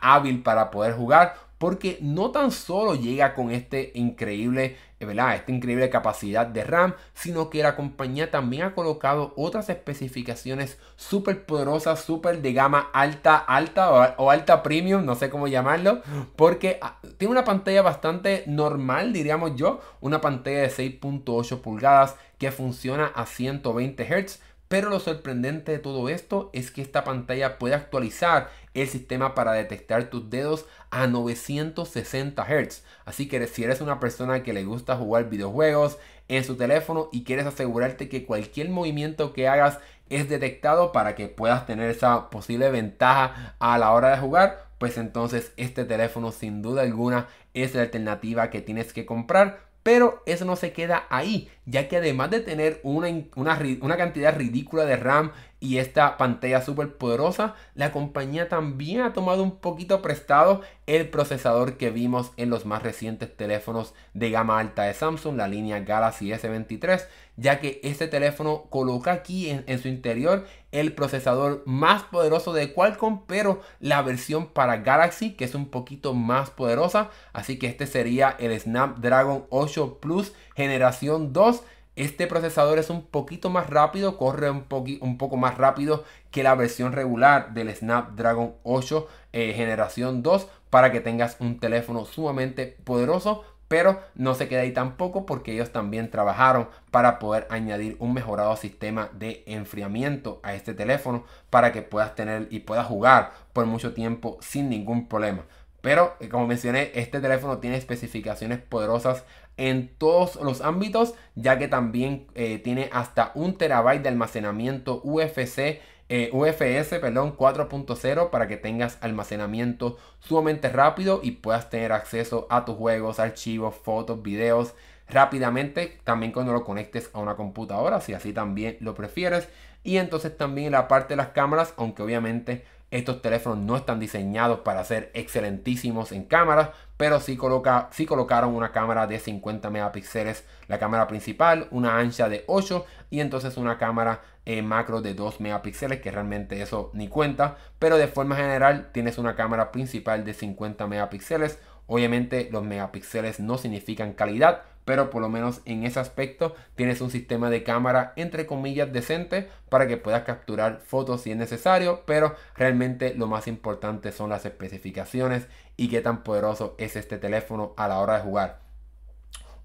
hábil 0.00 0.42
para 0.42 0.70
poder 0.70 0.94
jugar 0.94 1.34
porque 1.58 1.98
no 2.02 2.30
tan 2.30 2.50
solo 2.50 2.94
llega 2.94 3.34
con 3.34 3.50
este 3.50 3.92
increíble, 3.94 4.76
¿verdad? 5.04 5.34
Esta 5.36 5.52
increíble 5.52 5.90
capacidad 5.90 6.46
de 6.46 6.64
RAM, 6.64 6.94
sino 7.14 7.50
que 7.50 7.62
la 7.62 7.76
compañía 7.76 8.30
también 8.30 8.64
ha 8.64 8.74
colocado 8.74 9.32
otras 9.36 9.68
especificaciones 9.68 10.78
súper 10.96 11.44
poderosas, 11.44 12.00
súper 12.00 12.42
de 12.42 12.52
gama 12.52 12.90
alta, 12.92 13.36
alta 13.36 14.14
o, 14.18 14.30
alta 14.30 14.62
premium, 14.62 15.04
no 15.04 15.14
sé 15.14 15.30
cómo 15.30 15.48
llamarlo, 15.48 16.02
porque 16.36 16.78
ah, 16.82 16.98
tiene 17.18 17.32
una 17.32 17.44
pantalla 17.44 17.82
bastante 17.82 18.44
normal, 18.46 19.12
diríamos 19.12 19.56
yo, 19.56 19.80
una 20.00 20.20
pantalla 20.20 20.62
de 20.62 20.70
6.8 20.70 21.60
pulgadas 21.60 22.16
que 22.38 22.50
funciona 22.50 23.06
a 23.06 23.26
120 23.26 24.04
Hz 24.04 24.40
pero 24.68 24.90
lo 24.90 24.98
sorprendente 24.98 25.72
de 25.72 25.78
todo 25.78 26.08
esto 26.08 26.50
es 26.52 26.70
que 26.70 26.82
esta 26.82 27.04
pantalla 27.04 27.58
puede 27.58 27.74
actualizar 27.74 28.50
el 28.72 28.88
sistema 28.88 29.34
para 29.34 29.52
detectar 29.52 30.10
tus 30.10 30.30
dedos 30.30 30.66
a 30.90 31.06
960 31.06 32.42
Hz. 32.42 32.82
Así 33.04 33.28
que 33.28 33.46
si 33.46 33.64
eres 33.64 33.80
una 33.80 34.00
persona 34.00 34.42
que 34.42 34.52
le 34.52 34.64
gusta 34.64 34.96
jugar 34.96 35.28
videojuegos 35.28 35.98
en 36.28 36.44
su 36.44 36.56
teléfono 36.56 37.08
y 37.12 37.24
quieres 37.24 37.46
asegurarte 37.46 38.08
que 38.08 38.24
cualquier 38.24 38.70
movimiento 38.70 39.32
que 39.32 39.48
hagas 39.48 39.78
es 40.08 40.28
detectado 40.28 40.92
para 40.92 41.14
que 41.14 41.28
puedas 41.28 41.66
tener 41.66 41.90
esa 41.90 42.30
posible 42.30 42.70
ventaja 42.70 43.54
a 43.58 43.78
la 43.78 43.92
hora 43.92 44.10
de 44.10 44.18
jugar, 44.18 44.66
pues 44.78 44.98
entonces 44.98 45.52
este 45.56 45.84
teléfono 45.84 46.32
sin 46.32 46.62
duda 46.62 46.82
alguna 46.82 47.28
es 47.54 47.74
la 47.74 47.82
alternativa 47.82 48.50
que 48.50 48.60
tienes 48.60 48.92
que 48.92 49.06
comprar 49.06 49.73
pero 49.84 50.22
eso 50.24 50.46
no 50.46 50.56
se 50.56 50.72
queda 50.72 51.04
ahí, 51.10 51.50
ya 51.66 51.88
que 51.88 51.98
además 51.98 52.30
de 52.30 52.40
tener 52.40 52.80
una, 52.82 53.08
una, 53.36 53.96
cantidad 53.98 54.34
ridícula 54.34 54.86
de 54.86 54.96
RAM 54.96 55.32
y 55.60 55.76
esta 55.76 56.16
pantalla 56.16 56.62
súper 56.62 56.96
poderosa, 56.96 57.54
la 57.74 57.92
compañía 57.92 58.48
también 58.48 59.02
ha 59.02 59.12
tomado 59.12 59.42
un 59.42 59.58
poquito 59.58 60.00
prestado 60.00 60.62
el 60.86 61.10
procesador 61.10 61.76
que 61.76 61.90
vimos 61.90 62.32
en 62.38 62.48
los 62.48 62.64
más 62.64 62.82
recientes 62.82 63.36
teléfonos 63.36 63.92
de 64.14 64.30
gama 64.30 64.58
alta 64.58 64.84
de 64.84 64.94
Samsung, 64.94 65.36
la 65.36 65.48
línea 65.48 65.80
Galaxy 65.80 66.30
S23, 66.30 67.04
ya 67.36 67.60
que 67.60 67.80
este 67.82 68.08
teléfono 68.08 68.64
coloca 68.70 69.12
aquí 69.12 69.50
en, 69.50 69.78
su 69.80 69.88
interior 69.88 70.46
el 70.72 70.92
procesador 70.92 71.62
más 71.66 72.02
poderoso 72.04 72.52
de 72.52 72.72
Qualcomm, 72.72 73.26
pero 73.26 73.60
la 73.80 74.02
versión 74.02 74.46
para 74.46 74.78
Galaxy, 74.78 75.34
que 75.34 75.44
es 75.44 75.54
un 75.54 75.68
poquito 75.68 76.14
más 76.14 76.50
poderosa, 76.50 77.10
así 77.32 77.58
que 77.58 77.66
este 77.66 77.86
sería 77.86 78.36
el 78.38 78.58
Snapdragon 78.58 79.46
8 79.50 79.98
Plus 80.00 80.32
generación 80.54 81.32
2 81.32 81.62
este 81.96 82.26
procesador 82.26 82.78
es 82.78 82.90
un 82.90 83.02
poquito 83.06 83.50
más 83.50 83.70
rápido, 83.70 84.16
corre 84.16 84.50
un, 84.50 84.66
un 85.00 85.16
poco 85.16 85.36
más 85.36 85.56
rápido 85.56 86.04
que 86.32 86.42
la 86.42 86.56
versión 86.56 86.92
regular 86.92 87.54
del 87.54 87.74
Snapdragon 87.74 88.54
8 88.64 89.08
eh, 89.32 89.52
generación 89.54 90.22
2 90.22 90.48
para 90.70 90.90
que 90.90 91.00
tengas 91.00 91.36
un 91.38 91.60
teléfono 91.60 92.04
sumamente 92.04 92.76
poderoso. 92.82 93.44
Pero 93.68 94.00
no 94.14 94.34
se 94.34 94.48
queda 94.48 94.60
ahí 94.60 94.72
tampoco 94.72 95.26
porque 95.26 95.52
ellos 95.52 95.70
también 95.72 96.10
trabajaron 96.10 96.68
para 96.90 97.18
poder 97.18 97.46
añadir 97.50 97.96
un 97.98 98.12
mejorado 98.12 98.56
sistema 98.56 99.10
de 99.14 99.42
enfriamiento 99.46 100.40
a 100.42 100.54
este 100.54 100.74
teléfono 100.74 101.24
para 101.50 101.72
que 101.72 101.82
puedas 101.82 102.14
tener 102.14 102.46
y 102.50 102.60
puedas 102.60 102.86
jugar 102.86 103.32
por 103.52 103.66
mucho 103.66 103.94
tiempo 103.94 104.38
sin 104.40 104.68
ningún 104.68 105.08
problema. 105.08 105.44
Pero 105.84 106.16
eh, 106.18 106.30
como 106.30 106.46
mencioné, 106.46 106.92
este 106.94 107.20
teléfono 107.20 107.58
tiene 107.58 107.76
especificaciones 107.76 108.58
poderosas 108.58 109.24
en 109.58 109.94
todos 109.98 110.36
los 110.36 110.62
ámbitos, 110.62 111.14
ya 111.34 111.58
que 111.58 111.68
también 111.68 112.26
eh, 112.34 112.58
tiene 112.58 112.88
hasta 112.90 113.32
un 113.34 113.58
terabyte 113.58 114.02
de 114.02 114.08
almacenamiento 114.08 115.02
UFC. 115.04 115.80
Eh, 116.08 116.28
UFS 116.32 116.98
perdón, 117.00 117.36
4.0 117.36 118.30
para 118.30 118.46
que 118.46 118.58
tengas 118.58 118.98
almacenamiento 119.00 119.96
sumamente 120.20 120.68
rápido 120.68 121.20
y 121.22 121.32
puedas 121.32 121.70
tener 121.70 121.92
acceso 121.92 122.46
a 122.50 122.64
tus 122.64 122.76
juegos, 122.76 123.18
archivos, 123.20 123.74
fotos, 123.74 124.22
videos 124.22 124.74
rápidamente. 125.08 125.98
También 126.04 126.32
cuando 126.32 126.52
lo 126.52 126.64
conectes 126.64 127.10
a 127.14 127.20
una 127.20 127.36
computadora, 127.36 128.00
si 128.00 128.12
así 128.14 128.32
también 128.32 128.76
lo 128.80 128.94
prefieres. 128.94 129.48
Y 129.82 129.98
entonces 129.98 130.36
también 130.36 130.72
la 130.72 130.88
parte 130.88 131.12
de 131.12 131.16
las 131.16 131.28
cámaras, 131.28 131.74
aunque 131.76 132.02
obviamente 132.02 132.64
Estos 132.94 133.22
teléfonos 133.22 133.58
no 133.58 133.76
están 133.76 133.98
diseñados 133.98 134.60
para 134.60 134.84
ser 134.84 135.10
excelentísimos 135.14 136.12
en 136.12 136.22
cámaras, 136.26 136.68
pero 136.96 137.18
sí, 137.18 137.36
coloca, 137.36 137.88
sí 137.90 138.06
colocaron 138.06 138.54
una 138.54 138.70
cámara 138.70 139.08
de 139.08 139.18
50 139.18 139.68
megapíxeles, 139.68 140.44
la 140.68 140.78
cámara 140.78 141.08
principal, 141.08 141.66
una 141.72 141.98
ancha 141.98 142.28
de 142.28 142.44
8 142.46 142.86
y 143.10 143.18
entonces 143.18 143.56
una 143.56 143.78
cámara 143.78 144.20
eh, 144.46 144.62
macro 144.62 145.02
de 145.02 145.14
2 145.14 145.40
megapíxeles, 145.40 146.00
que 146.00 146.12
realmente 146.12 146.62
eso 146.62 146.92
ni 146.94 147.08
cuenta, 147.08 147.56
pero 147.80 147.96
de 147.96 148.06
forma 148.06 148.36
general 148.36 148.90
tienes 148.92 149.18
una 149.18 149.34
cámara 149.34 149.72
principal 149.72 150.24
de 150.24 150.32
50 150.32 150.86
megapíxeles. 150.86 151.58
Obviamente 151.86 152.48
los 152.50 152.64
megapíxeles 152.64 153.40
no 153.40 153.58
significan 153.58 154.14
calidad, 154.14 154.62
pero 154.84 155.10
por 155.10 155.22
lo 155.22 155.28
menos 155.28 155.60
en 155.64 155.84
ese 155.84 156.00
aspecto 156.00 156.54
tienes 156.74 157.00
un 157.00 157.10
sistema 157.10 157.50
de 157.50 157.62
cámara 157.62 158.12
entre 158.16 158.46
comillas 158.46 158.92
decente 158.92 159.48
para 159.68 159.86
que 159.86 159.96
puedas 159.96 160.24
capturar 160.24 160.80
fotos 160.84 161.22
si 161.22 161.30
es 161.30 161.36
necesario, 161.36 162.02
pero 162.06 162.34
realmente 162.56 163.14
lo 163.14 163.26
más 163.26 163.48
importante 163.48 164.12
son 164.12 164.30
las 164.30 164.44
especificaciones 164.44 165.46
y 165.76 165.88
qué 165.88 166.00
tan 166.00 166.22
poderoso 166.22 166.74
es 166.78 166.96
este 166.96 167.18
teléfono 167.18 167.74
a 167.76 167.88
la 167.88 167.98
hora 167.98 168.16
de 168.16 168.22
jugar. 168.22 168.64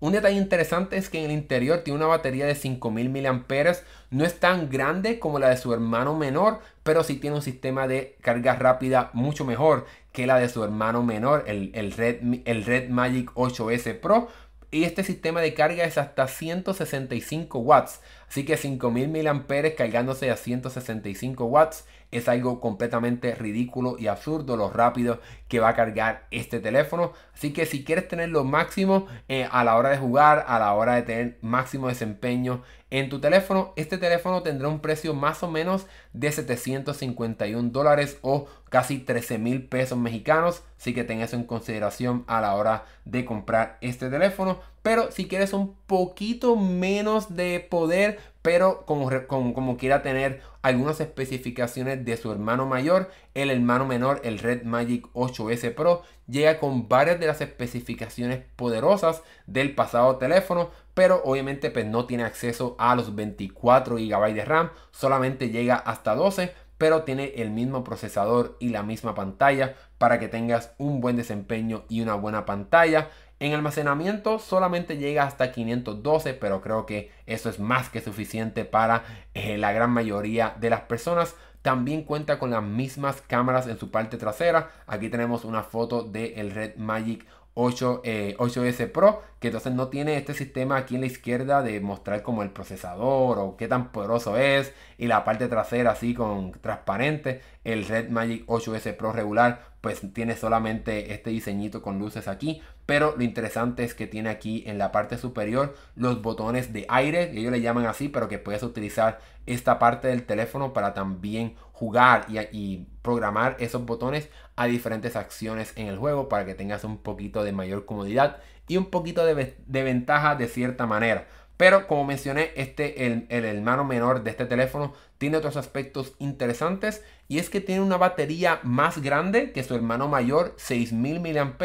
Un 0.01 0.13
detalle 0.13 0.37
interesante 0.37 0.95
es 0.95 1.09
que 1.09 1.19
en 1.19 1.25
el 1.25 1.31
interior 1.31 1.79
tiene 1.79 1.97
una 1.97 2.07
batería 2.07 2.45
de 2.45 2.55
5000 2.55 3.09
mAh. 3.09 3.75
No 4.11 4.23
es 4.23 4.39
tan 4.39 4.69
grande 4.69 5.19
como 5.19 5.39
la 5.39 5.49
de 5.49 5.57
su 5.57 5.73
hermano 5.73 6.15
menor, 6.15 6.61
pero 6.83 7.03
sí 7.03 7.17
tiene 7.17 7.35
un 7.35 7.41
sistema 7.41 7.85
de 7.85 8.15
carga 8.21 8.55
rápida 8.55 9.09
mucho 9.11 9.43
mejor 9.43 9.87
que 10.11 10.27
la 10.27 10.39
de 10.39 10.49
su 10.49 10.63
hermano 10.63 11.03
menor, 11.03 11.43
el, 11.47 11.71
el, 11.73 11.91
Red, 11.91 12.41
el 12.45 12.65
Red 12.65 12.89
Magic 12.89 13.31
8S 13.33 13.99
Pro 13.99 14.27
y 14.71 14.83
este 14.83 15.03
sistema 15.03 15.41
de 15.41 15.53
carga 15.53 15.83
es 15.83 15.97
hasta 15.97 16.27
165 16.27 17.59
watts. 17.59 18.01
Así 18.27 18.45
que 18.45 18.57
5000 18.57 19.09
mAh 19.09 19.75
cargándose 19.75 20.29
a 20.29 20.37
165 20.37 21.45
watts 21.45 21.85
es 22.11 22.27
algo 22.27 22.59
completamente 22.59 23.35
ridículo 23.35 23.95
y 23.99 24.07
absurdo 24.07 24.57
lo 24.57 24.69
rápido 24.69 25.19
que 25.47 25.59
va 25.59 25.69
a 25.69 25.75
cargar 25.75 26.27
este 26.31 26.59
teléfono. 26.59 27.13
Así 27.33 27.53
que 27.53 27.65
si 27.65 27.83
quieres 27.83 28.07
tener 28.07 28.29
lo 28.29 28.43
máximo 28.43 29.07
eh, 29.27 29.47
a 29.51 29.63
la 29.63 29.77
hora 29.77 29.89
de 29.89 29.97
jugar, 29.97 30.45
a 30.47 30.59
la 30.59 30.73
hora 30.73 30.95
de 30.95 31.03
tener 31.03 31.37
máximo 31.41 31.87
desempeño 31.87 32.63
en 32.91 33.09
tu 33.09 33.19
teléfono, 33.19 33.73
este 33.75 33.99
teléfono 33.99 34.41
tendrá 34.41 34.67
un 34.67 34.79
precio 34.79 35.13
más 35.13 35.43
o 35.43 35.51
menos 35.51 35.85
de 36.13 36.31
751 36.31 37.69
dólares 37.69 38.17
o 38.21 38.47
casi 38.69 38.97
13 38.97 39.37
mil 39.37 39.67
pesos 39.67 39.97
mexicanos. 39.97 40.63
Así 40.79 40.93
que 40.93 41.03
ten 41.03 41.21
eso 41.21 41.35
en 41.35 41.43
consideración 41.43 42.23
a 42.27 42.41
la 42.41 42.55
hora 42.55 42.85
de 43.05 43.25
comprar 43.25 43.77
este 43.81 44.09
teléfono. 44.09 44.59
Pero 44.81 45.11
si 45.11 45.27
quieres 45.27 45.53
un 45.53 45.75
poquito 45.85 46.55
menos 46.55 47.35
de 47.35 47.59
poder, 47.59 48.19
pero 48.49 48.83
como, 48.87 49.77
quiera 49.77 50.01
tener 50.01 50.41
algunas 50.63 50.99
especificaciones 50.99 52.03
de 52.03 52.17
su 52.17 52.31
hermano 52.31 52.65
mayor, 52.65 53.11
el 53.35 53.51
hermano 53.51 53.85
menor, 53.85 54.21
el 54.23 54.39
Red 54.39 54.63
Magic 54.63 55.05
8S 55.13 55.75
Pro, 55.75 56.01
llega 56.27 56.57
con 56.57 56.89
varias 56.89 57.19
de 57.19 57.27
las 57.27 57.41
especificaciones 57.41 58.41
poderosas 58.55 59.21
del 59.45 59.75
pasado 59.75 60.15
teléfono, 60.15 60.71
pero 60.95 61.21
obviamente 61.25 61.69
pues 61.69 61.85
no 61.85 62.07
tiene 62.07 62.23
acceso 62.23 62.75
a 62.79 62.95
los 62.95 63.13
24 63.13 63.97
GB 63.97 64.33
de 64.33 64.45
RAM, 64.45 64.71
solamente 64.89 65.51
llega 65.51 65.75
hasta 65.75 66.15
12, 66.15 66.51
pero 66.79 67.03
tiene 67.03 67.33
el 67.35 67.51
mismo 67.51 67.83
procesador 67.83 68.57
y 68.59 68.69
la 68.69 68.81
misma 68.81 69.13
pantalla 69.13 69.75
para 69.99 70.17
que 70.17 70.27
tengas 70.27 70.73
un 70.79 71.01
buen 71.01 71.17
desempeño 71.17 71.83
y 71.87 72.01
una 72.01 72.15
buena 72.15 72.47
pantalla. 72.47 73.09
En 73.39 73.53
almacenamiento 73.53 74.37
solamente 74.37 74.97
llega 74.97 75.23
hasta 75.23 75.51
512, 75.53 76.33
pero 76.33 76.59
creo 76.61 76.85
que 76.85 77.11
eso 77.25 77.49
es 77.49 77.57
más 77.59 77.89
que 77.89 78.01
suficiente 78.01 78.65
para 78.65 79.03
eh, 79.33 79.57
la 79.57 79.71
gran 79.71 79.91
mayoría 79.91 80.55
de 80.59 80.69
las 80.69 80.81
personas. 80.81 81.35
También 81.61 82.03
cuenta 82.03 82.37
con 82.37 82.51
las 82.51 82.63
mismas 82.63 83.21
cámaras 83.21 83.67
en 83.67 83.79
su 83.79 83.91
parte 83.91 84.17
trasera. 84.17 84.71
Aquí 84.87 85.09
tenemos 85.09 85.45
una 85.45 85.63
foto 85.63 86.03
del 86.03 86.51
Red 86.51 86.75
Magic 86.75 87.25
8, 87.53 88.01
8S 88.03 88.79
eh, 88.79 88.87
Pro, 88.87 89.21
que 89.39 89.47
entonces 89.47 89.73
no 89.73 89.87
tiene 89.87 90.17
este 90.17 90.33
sistema 90.33 90.77
aquí 90.77 90.95
en 90.95 91.01
la 91.01 91.07
izquierda 91.07 91.61
de 91.61 91.79
mostrar 91.79 92.23
como 92.23 92.43
el 92.43 92.51
procesador 92.51 93.39
o 93.39 93.55
qué 93.57 93.67
tan 93.67 93.91
poderoso 93.91 94.37
es 94.37 94.73
y 94.97 95.07
la 95.07 95.23
parte 95.23 95.47
trasera 95.47 95.91
así 95.91 96.13
con 96.13 96.51
transparente. 96.51 97.41
El 97.63 97.85
Red 97.85 98.09
Magic 98.09 98.45
8S 98.47 98.95
Pro 98.95 99.13
regular 99.13 99.69
pues 99.81 100.01
tiene 100.13 100.35
solamente 100.35 101.13
este 101.13 101.29
diseñito 101.29 101.81
con 101.81 101.99
luces 101.99 102.27
aquí, 102.27 102.61
pero 102.85 103.15
lo 103.15 103.23
interesante 103.23 103.83
es 103.83 103.93
que 103.93 104.07
tiene 104.07 104.29
aquí 104.29 104.63
en 104.65 104.77
la 104.77 104.91
parte 104.91 105.17
superior 105.17 105.75
los 105.95 106.21
botones 106.21 106.73
de 106.73 106.85
aire, 106.89 107.31
ellos 107.31 107.51
le 107.51 107.61
llaman 107.61 107.85
así, 107.85 108.09
pero 108.09 108.27
que 108.27 108.39
puedes 108.39 108.63
utilizar 108.63 109.19
esta 109.45 109.79
parte 109.79 110.09
del 110.09 110.25
teléfono 110.25 110.73
para 110.73 110.93
también 110.93 111.55
jugar 111.71 112.25
y, 112.29 112.87
programar 113.01 113.55
esos 113.59 113.85
botones 113.85 114.29
a 114.57 114.65
diferentes 114.65 115.15
acciones 115.15 115.73
en 115.77 115.87
el 115.87 115.97
juego 115.97 116.29
para 116.29 116.45
que 116.45 116.53
tengas 116.53 116.83
un 116.83 116.97
poquito 116.97 117.43
de 117.43 117.53
mayor 117.53 117.85
comodidad 117.85 118.37
y 118.69 118.77
un 118.77 118.85
poquito 118.85 119.25
de, 119.25 119.55
ventaja 119.83 120.35
de 120.35 120.47
cierta 120.47 120.85
manera. 120.85 121.27
Pero 121.57 121.87
como 121.87 122.05
mencioné, 122.05 122.51
este, 122.55 123.05
el, 123.05 123.25
el, 123.27 123.43
hermano 123.43 123.83
menor 123.83 124.23
de 124.23 124.29
este 124.29 124.45
teléfono 124.45 124.93
tiene 125.17 125.35
otros 125.35 125.57
aspectos 125.57 126.13
interesantes 126.19 127.03
y 127.27 127.39
es 127.39 127.49
que 127.49 127.59
tiene 127.59 127.81
una 127.81 127.97
batería 127.97 128.61
más 128.63 129.01
grande 129.01 129.51
que 129.51 129.63
su 129.63 129.75
hermano 129.75 130.07
mayor, 130.07 130.53
6000 130.55 131.19
mAh, 131.19 131.57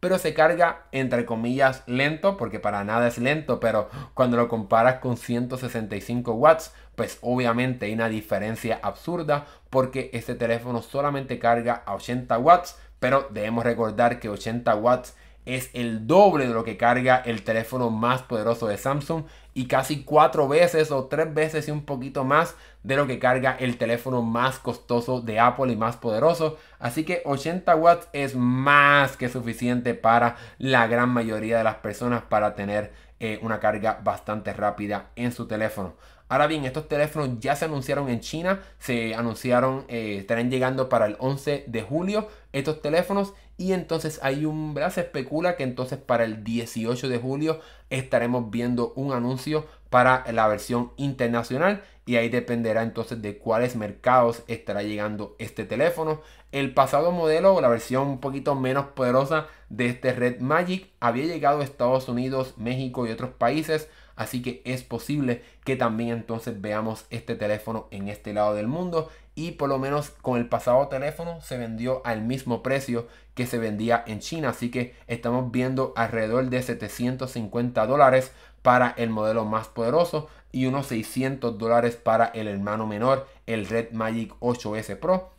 pero 0.00 0.18
se 0.18 0.34
carga 0.34 0.86
entre 0.92 1.24
comillas 1.24 1.82
lento, 1.86 2.36
porque 2.36 2.58
para 2.58 2.84
nada 2.84 3.08
es 3.08 3.18
lento, 3.18 3.60
pero 3.60 3.88
cuando 4.14 4.36
lo 4.36 4.48
comparas 4.48 4.96
con 4.96 5.16
165 5.16 6.32
watts, 6.32 6.72
pues 6.96 7.18
obviamente 7.20 7.86
hay 7.86 7.92
una 7.92 8.08
diferencia 8.08 8.80
absurda, 8.82 9.46
porque 9.68 10.10
este 10.12 10.34
teléfono 10.34 10.82
solamente 10.82 11.38
carga 11.38 11.82
a 11.86 11.94
80 11.94 12.38
watts, 12.38 12.78
pero 12.98 13.28
debemos 13.30 13.64
recordar 13.64 14.20
que 14.20 14.28
80 14.28 14.74
watts 14.76 15.14
es 15.56 15.70
el 15.72 16.06
doble 16.06 16.46
de 16.46 16.54
lo 16.54 16.64
que 16.64 16.76
carga 16.76 17.22
el 17.24 17.42
teléfono 17.42 17.90
más 17.90 18.22
poderoso 18.22 18.66
de 18.68 18.78
Samsung 18.78 19.24
y 19.54 19.66
casi 19.66 20.04
cuatro 20.04 20.48
veces 20.48 20.90
o 20.90 21.06
tres 21.06 21.32
veces 21.34 21.68
y 21.68 21.70
un 21.70 21.84
poquito 21.84 22.24
más 22.24 22.54
de 22.82 22.96
lo 22.96 23.06
que 23.06 23.18
carga 23.18 23.56
el 23.58 23.76
teléfono 23.76 24.22
más 24.22 24.58
costoso 24.58 25.20
de 25.20 25.40
Apple 25.40 25.72
y 25.72 25.76
más 25.76 25.96
poderoso. 25.96 26.58
Así 26.78 27.04
que 27.04 27.22
80 27.24 27.74
watts 27.76 28.08
es 28.12 28.36
más 28.36 29.16
que 29.16 29.28
suficiente 29.28 29.94
para 29.94 30.36
la 30.58 30.86
gran 30.86 31.08
mayoría 31.10 31.58
de 31.58 31.64
las 31.64 31.76
personas 31.76 32.22
para 32.22 32.54
tener 32.54 32.92
eh, 33.18 33.38
una 33.42 33.60
carga 33.60 34.00
bastante 34.02 34.52
rápida 34.52 35.10
en 35.16 35.32
su 35.32 35.46
teléfono. 35.46 35.94
Ahora 36.30 36.46
bien, 36.46 36.64
estos 36.64 36.86
teléfonos 36.86 37.40
ya 37.40 37.56
se 37.56 37.64
anunciaron 37.64 38.08
en 38.08 38.20
China, 38.20 38.60
se 38.78 39.16
anunciaron, 39.16 39.84
eh, 39.88 40.18
estarán 40.20 40.48
llegando 40.48 40.88
para 40.88 41.06
el 41.06 41.16
11 41.18 41.64
de 41.66 41.82
julio 41.82 42.28
estos 42.52 42.80
teléfonos 42.80 43.34
y 43.60 43.74
entonces 43.74 44.20
hay 44.22 44.46
un, 44.46 44.72
¿verdad? 44.72 44.90
Se 44.90 45.02
especula 45.02 45.54
que 45.54 45.64
entonces 45.64 45.98
para 45.98 46.24
el 46.24 46.44
18 46.44 47.10
de 47.10 47.18
julio 47.18 47.60
estaremos 47.90 48.50
viendo 48.50 48.94
un 48.96 49.12
anuncio 49.12 49.66
para 49.90 50.24
la 50.32 50.48
versión 50.48 50.92
internacional 50.96 51.82
y 52.06 52.16
ahí 52.16 52.30
dependerá 52.30 52.82
entonces 52.82 53.20
de 53.20 53.36
cuáles 53.36 53.76
mercados 53.76 54.44
estará 54.48 54.82
llegando 54.82 55.36
este 55.38 55.66
teléfono. 55.66 56.22
El 56.52 56.72
pasado 56.72 57.12
modelo 57.12 57.54
o 57.54 57.60
la 57.60 57.68
versión 57.68 58.08
un 58.08 58.20
poquito 58.20 58.54
menos 58.54 58.86
poderosa 58.94 59.46
de 59.68 59.88
este 59.88 60.14
Red 60.14 60.40
Magic 60.40 60.88
había 60.98 61.26
llegado 61.26 61.60
a 61.60 61.64
Estados 61.64 62.08
Unidos, 62.08 62.54
México 62.56 63.06
y 63.06 63.10
otros 63.10 63.32
países 63.32 63.90
Así 64.20 64.42
que 64.42 64.60
es 64.66 64.82
posible 64.82 65.42
que 65.64 65.76
también 65.76 66.10
entonces 66.10 66.60
veamos 66.60 67.06
este 67.08 67.36
teléfono 67.36 67.88
en 67.90 68.08
este 68.08 68.34
lado 68.34 68.54
del 68.54 68.66
mundo. 68.66 69.08
Y 69.34 69.52
por 69.52 69.68
lo 69.68 69.78
menos 69.78 70.10
con 70.10 70.38
el 70.38 70.48
pasado 70.48 70.88
teléfono 70.88 71.40
se 71.40 71.56
vendió 71.56 72.02
al 72.04 72.22
mismo 72.22 72.62
precio 72.62 73.06
que 73.34 73.46
se 73.46 73.58
vendía 73.58 74.02
en 74.06 74.20
China. 74.20 74.50
Así 74.50 74.70
que 74.70 74.94
estamos 75.06 75.50
viendo 75.50 75.92
alrededor 75.96 76.50
de 76.50 76.62
750 76.62 77.86
dólares 77.86 78.32
para 78.62 78.94
el 78.96 79.10
modelo 79.10 79.44
más 79.44 79.68
poderoso 79.68 80.28
y 80.52 80.66
unos 80.66 80.86
600 80.86 81.58
dólares 81.58 81.96
para 81.96 82.26
el 82.26 82.48
hermano 82.48 82.86
menor, 82.86 83.26
el 83.46 83.66
Red 83.66 83.92
Magic 83.92 84.34
8S 84.40 84.96
Pro. 84.98 85.30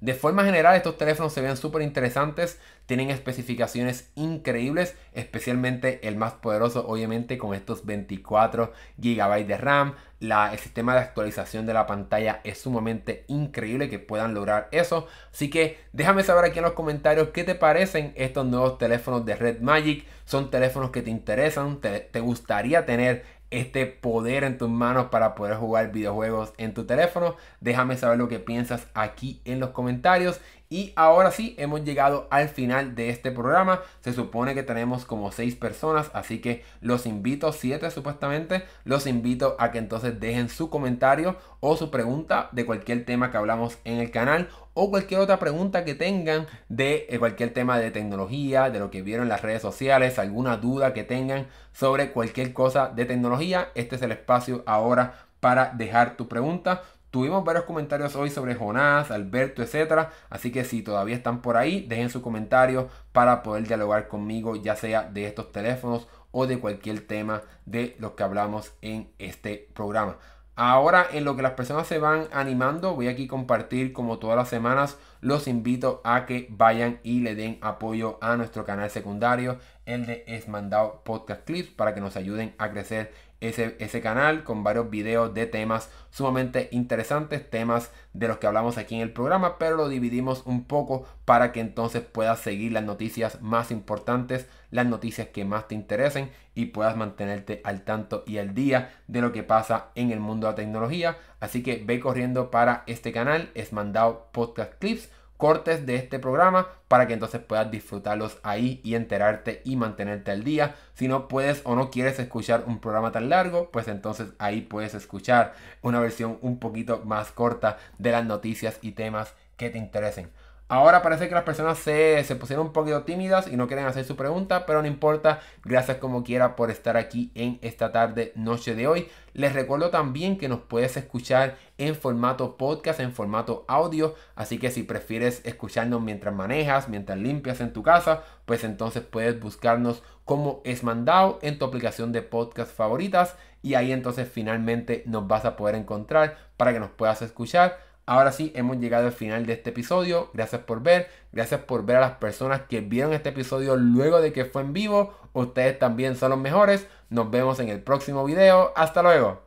De 0.00 0.14
forma 0.14 0.44
general, 0.44 0.76
estos 0.76 0.96
teléfonos 0.96 1.32
se 1.32 1.40
ven 1.40 1.56
súper 1.56 1.82
interesantes, 1.82 2.60
tienen 2.86 3.10
especificaciones 3.10 4.12
increíbles, 4.14 4.96
especialmente 5.12 6.06
el 6.06 6.16
más 6.16 6.34
poderoso, 6.34 6.86
obviamente, 6.86 7.36
con 7.36 7.52
estos 7.52 7.84
24 7.84 8.72
GB 8.96 9.46
de 9.46 9.56
RAM. 9.56 9.94
La, 10.20 10.52
el 10.52 10.58
sistema 10.60 10.94
de 10.94 11.00
actualización 11.00 11.66
de 11.66 11.74
la 11.74 11.86
pantalla 11.86 12.40
es 12.44 12.58
sumamente 12.58 13.24
increíble 13.26 13.90
que 13.90 13.98
puedan 13.98 14.34
lograr 14.34 14.68
eso. 14.70 15.08
Así 15.32 15.50
que 15.50 15.78
déjame 15.92 16.22
saber 16.22 16.44
aquí 16.44 16.58
en 16.58 16.64
los 16.64 16.74
comentarios 16.74 17.30
qué 17.30 17.42
te 17.42 17.56
parecen 17.56 18.12
estos 18.16 18.46
nuevos 18.46 18.78
teléfonos 18.78 19.26
de 19.26 19.34
Red 19.34 19.60
Magic. 19.60 20.06
¿Son 20.24 20.50
teléfonos 20.50 20.90
que 20.90 21.02
te 21.02 21.10
interesan? 21.10 21.80
te 21.80 22.20
gustaría 22.20 22.86
tener 22.86 23.24
este 23.50 23.86
poder 23.86 24.44
en 24.44 24.58
tus 24.58 24.68
manos 24.68 25.06
para 25.06 25.34
poder 25.34 25.56
jugar 25.56 25.92
videojuegos 25.92 26.52
en 26.58 26.74
tu 26.74 26.84
teléfono. 26.84 27.36
Déjame 27.60 27.96
saber 27.96 28.18
lo 28.18 28.28
que 28.28 28.38
piensas 28.38 28.86
aquí 28.94 29.40
en 29.44 29.60
los 29.60 29.70
comentarios. 29.70 30.40
Y 30.70 30.92
ahora 30.96 31.30
sí, 31.30 31.54
hemos 31.56 31.82
llegado 31.82 32.28
al 32.30 32.50
final 32.50 32.94
de 32.94 33.08
este 33.08 33.30
programa. 33.30 33.80
Se 34.02 34.12
supone 34.12 34.54
que 34.54 34.62
tenemos 34.62 35.06
como 35.06 35.32
6 35.32 35.56
personas, 35.56 36.10
así 36.12 36.42
que 36.42 36.62
los 36.82 37.06
invito, 37.06 37.52
7 37.52 37.90
supuestamente, 37.90 38.64
los 38.84 39.06
invito 39.06 39.56
a 39.58 39.70
que 39.70 39.78
entonces 39.78 40.20
dejen 40.20 40.50
su 40.50 40.68
comentario 40.68 41.36
o 41.60 41.76
su 41.76 41.90
pregunta 41.90 42.50
de 42.52 42.66
cualquier 42.66 43.06
tema 43.06 43.30
que 43.30 43.38
hablamos 43.38 43.78
en 43.84 43.98
el 43.98 44.10
canal 44.10 44.50
o 44.74 44.90
cualquier 44.90 45.20
otra 45.20 45.38
pregunta 45.38 45.86
que 45.86 45.94
tengan 45.94 46.46
de 46.68 47.06
eh, 47.08 47.18
cualquier 47.18 47.54
tema 47.54 47.78
de 47.78 47.90
tecnología, 47.90 48.68
de 48.68 48.78
lo 48.78 48.90
que 48.90 49.00
vieron 49.00 49.24
en 49.24 49.30
las 49.30 49.42
redes 49.42 49.62
sociales, 49.62 50.18
alguna 50.18 50.58
duda 50.58 50.92
que 50.92 51.02
tengan 51.02 51.46
sobre 51.72 52.12
cualquier 52.12 52.52
cosa 52.52 52.88
de 52.88 53.06
tecnología. 53.06 53.70
Este 53.74 53.96
es 53.96 54.02
el 54.02 54.12
espacio 54.12 54.62
ahora 54.66 55.28
para 55.40 55.72
dejar 55.74 56.16
tu 56.16 56.28
pregunta. 56.28 56.82
Tuvimos 57.10 57.42
varios 57.42 57.64
comentarios 57.64 58.14
hoy 58.16 58.28
sobre 58.28 58.54
Jonás, 58.54 59.10
Alberto, 59.10 59.62
etcétera. 59.62 60.10
Así 60.28 60.52
que 60.52 60.64
si 60.64 60.82
todavía 60.82 61.16
están 61.16 61.40
por 61.40 61.56
ahí, 61.56 61.86
dejen 61.88 62.10
su 62.10 62.20
comentario 62.20 62.88
para 63.12 63.42
poder 63.42 63.66
dialogar 63.66 64.08
conmigo, 64.08 64.56
ya 64.56 64.76
sea 64.76 65.04
de 65.04 65.26
estos 65.26 65.50
teléfonos 65.50 66.06
o 66.32 66.46
de 66.46 66.58
cualquier 66.58 67.06
tema 67.06 67.42
de 67.64 67.96
los 67.98 68.12
que 68.12 68.24
hablamos 68.24 68.72
en 68.82 69.10
este 69.18 69.68
programa. 69.74 70.18
Ahora 70.60 71.06
en 71.12 71.24
lo 71.24 71.36
que 71.36 71.42
las 71.42 71.52
personas 71.52 71.86
se 71.86 72.00
van 72.00 72.26
animando, 72.32 72.96
voy 72.96 73.06
aquí 73.06 73.26
a 73.26 73.28
compartir 73.28 73.92
como 73.92 74.18
todas 74.18 74.36
las 74.36 74.48
semanas. 74.48 74.98
Los 75.20 75.46
invito 75.46 76.00
a 76.02 76.26
que 76.26 76.48
vayan 76.50 76.98
y 77.04 77.20
le 77.20 77.36
den 77.36 77.58
apoyo 77.60 78.18
a 78.20 78.36
nuestro 78.36 78.64
canal 78.64 78.90
secundario, 78.90 79.60
el 79.86 80.04
de 80.06 80.24
Esmandado 80.26 81.02
Podcast 81.04 81.44
Clips, 81.44 81.70
para 81.70 81.94
que 81.94 82.00
nos 82.00 82.16
ayuden 82.16 82.56
a 82.58 82.70
crecer 82.70 83.12
ese, 83.40 84.00
canal 84.00 84.42
con 84.42 84.64
varios 84.64 84.90
videos 84.90 85.32
de 85.32 85.46
temas 85.46 85.90
sumamente 86.10 86.68
interesantes, 86.72 87.48
temas 87.48 87.92
de 88.12 88.26
los 88.26 88.38
que 88.38 88.46
hablamos 88.46 88.78
aquí 88.78 88.96
en 88.96 89.02
el 89.02 89.12
programa, 89.12 89.58
pero 89.58 89.76
lo 89.76 89.88
dividimos 89.88 90.42
un 90.44 90.64
poco 90.64 91.06
para 91.24 91.52
que 91.52 91.60
entonces 91.60 92.02
puedas 92.02 92.40
seguir 92.40 92.72
las 92.72 92.84
noticias 92.84 93.40
más 93.40 93.70
importantes, 93.70 94.48
las 94.70 94.86
noticias 94.86 95.28
que 95.28 95.44
más 95.44 95.68
te 95.68 95.74
interesen 95.74 96.30
y 96.54 96.66
puedas 96.66 96.96
mantenerte 96.96 97.60
al 97.64 97.82
tanto 97.82 98.24
y 98.26 98.38
al 98.38 98.54
día 98.54 98.96
de 99.06 99.20
lo 99.20 99.32
que 99.32 99.44
pasa 99.44 99.90
en 99.94 100.10
el 100.10 100.20
mundo 100.20 100.46
de 100.46 100.52
la 100.52 100.56
tecnología. 100.56 101.18
Así 101.38 101.62
que 101.62 101.82
ve 101.84 102.00
corriendo 102.00 102.50
para 102.50 102.82
este 102.86 103.12
canal, 103.12 103.50
es 103.54 103.72
mandado 103.72 104.28
podcast 104.32 104.72
clips 104.80 105.10
cortes 105.38 105.86
de 105.86 105.94
este 105.94 106.18
programa 106.18 106.68
para 106.88 107.06
que 107.06 107.14
entonces 107.14 107.40
puedas 107.40 107.70
disfrutarlos 107.70 108.38
ahí 108.42 108.80
y 108.84 108.96
enterarte 108.96 109.62
y 109.64 109.76
mantenerte 109.76 110.32
al 110.32 110.44
día. 110.44 110.74
Si 110.94 111.08
no 111.08 111.28
puedes 111.28 111.62
o 111.64 111.74
no 111.76 111.90
quieres 111.90 112.18
escuchar 112.18 112.64
un 112.66 112.80
programa 112.80 113.12
tan 113.12 113.30
largo, 113.30 113.70
pues 113.70 113.88
entonces 113.88 114.28
ahí 114.38 114.60
puedes 114.60 114.94
escuchar 114.94 115.54
una 115.80 116.00
versión 116.00 116.38
un 116.42 116.58
poquito 116.58 117.02
más 117.06 117.30
corta 117.30 117.78
de 117.98 118.10
las 118.10 118.26
noticias 118.26 118.78
y 118.82 118.92
temas 118.92 119.32
que 119.56 119.70
te 119.70 119.78
interesen. 119.78 120.30
Ahora 120.70 121.00
parece 121.00 121.30
que 121.30 121.34
las 121.34 121.44
personas 121.44 121.78
se, 121.78 122.22
pusieron 122.38 122.66
un 122.66 122.72
poquito 122.74 123.02
tímidas 123.04 123.48
y 123.48 123.56
no 123.56 123.68
quieren 123.68 123.86
hacer 123.86 124.04
su 124.04 124.16
pregunta, 124.16 124.66
pero 124.66 124.82
no 124.82 124.88
importa. 124.88 125.40
Gracias 125.64 125.96
como 125.96 126.22
quiera 126.22 126.56
por 126.56 126.70
estar 126.70 126.98
aquí 126.98 127.32
en 127.34 127.58
esta 127.62 127.90
tarde, 127.90 128.32
noche 128.36 128.74
de 128.74 128.86
hoy. 128.86 129.08
Les 129.32 129.54
recuerdo 129.54 129.88
también 129.88 130.36
que 130.36 130.46
nos 130.46 130.60
puedes 130.60 130.94
escuchar 130.98 131.56
en 131.78 131.94
formato 131.94 132.58
podcast, 132.58 133.00
en 133.00 133.14
formato 133.14 133.64
audio. 133.66 134.14
Así 134.34 134.58
que 134.58 134.70
si 134.70 134.82
prefieres 134.82 135.40
escucharnos 135.46 136.02
mientras 136.02 136.34
manejas, 136.34 136.90
mientras 136.90 137.16
limpias 137.16 137.62
en 137.62 137.72
tu 137.72 137.82
casa, 137.82 138.22
pues 138.44 138.62
entonces 138.62 139.02
puedes 139.02 139.40
buscarnos 139.40 140.02
como 140.26 140.60
es 140.64 140.84
mandado 140.84 141.38
en 141.40 141.58
tu 141.58 141.64
aplicación 141.64 142.12
de 142.12 142.20
podcast 142.20 142.70
favoritas. 142.76 143.36
Y 143.62 143.72
ahí 143.72 143.90
entonces 143.90 144.28
finalmente 144.30 145.02
nos 145.06 145.26
vas 145.26 145.46
a 145.46 145.56
poder 145.56 145.76
encontrar 145.76 146.36
para 146.58 146.74
que 146.74 146.80
nos 146.80 146.90
puedas 146.90 147.22
escuchar. 147.22 147.87
Ahora 148.08 148.32
sí, 148.32 148.52
hemos 148.54 148.78
llegado 148.78 149.04
al 149.04 149.12
final 149.12 149.44
de 149.44 149.52
este 149.52 149.68
episodio. 149.68 150.30
Gracias 150.32 150.62
por 150.62 150.82
ver. 150.82 151.10
Gracias 151.30 151.60
por 151.60 151.84
ver 151.84 151.96
a 151.96 152.00
las 152.00 152.12
personas 152.12 152.62
que 152.62 152.80
vieron 152.80 153.12
este 153.12 153.28
episodio 153.28 153.76
luego 153.76 154.22
de 154.22 154.32
que 154.32 154.46
fue 154.46 154.62
en 154.62 154.72
vivo. 154.72 155.12
Ustedes 155.34 155.78
también 155.78 156.16
son 156.16 156.30
los 156.30 156.38
mejores. 156.38 156.86
Nos 157.10 157.30
vemos 157.30 157.60
en 157.60 157.68
el 157.68 157.82
próximo 157.82 158.24
video. 158.24 158.72
Hasta 158.76 159.02
luego. 159.02 159.42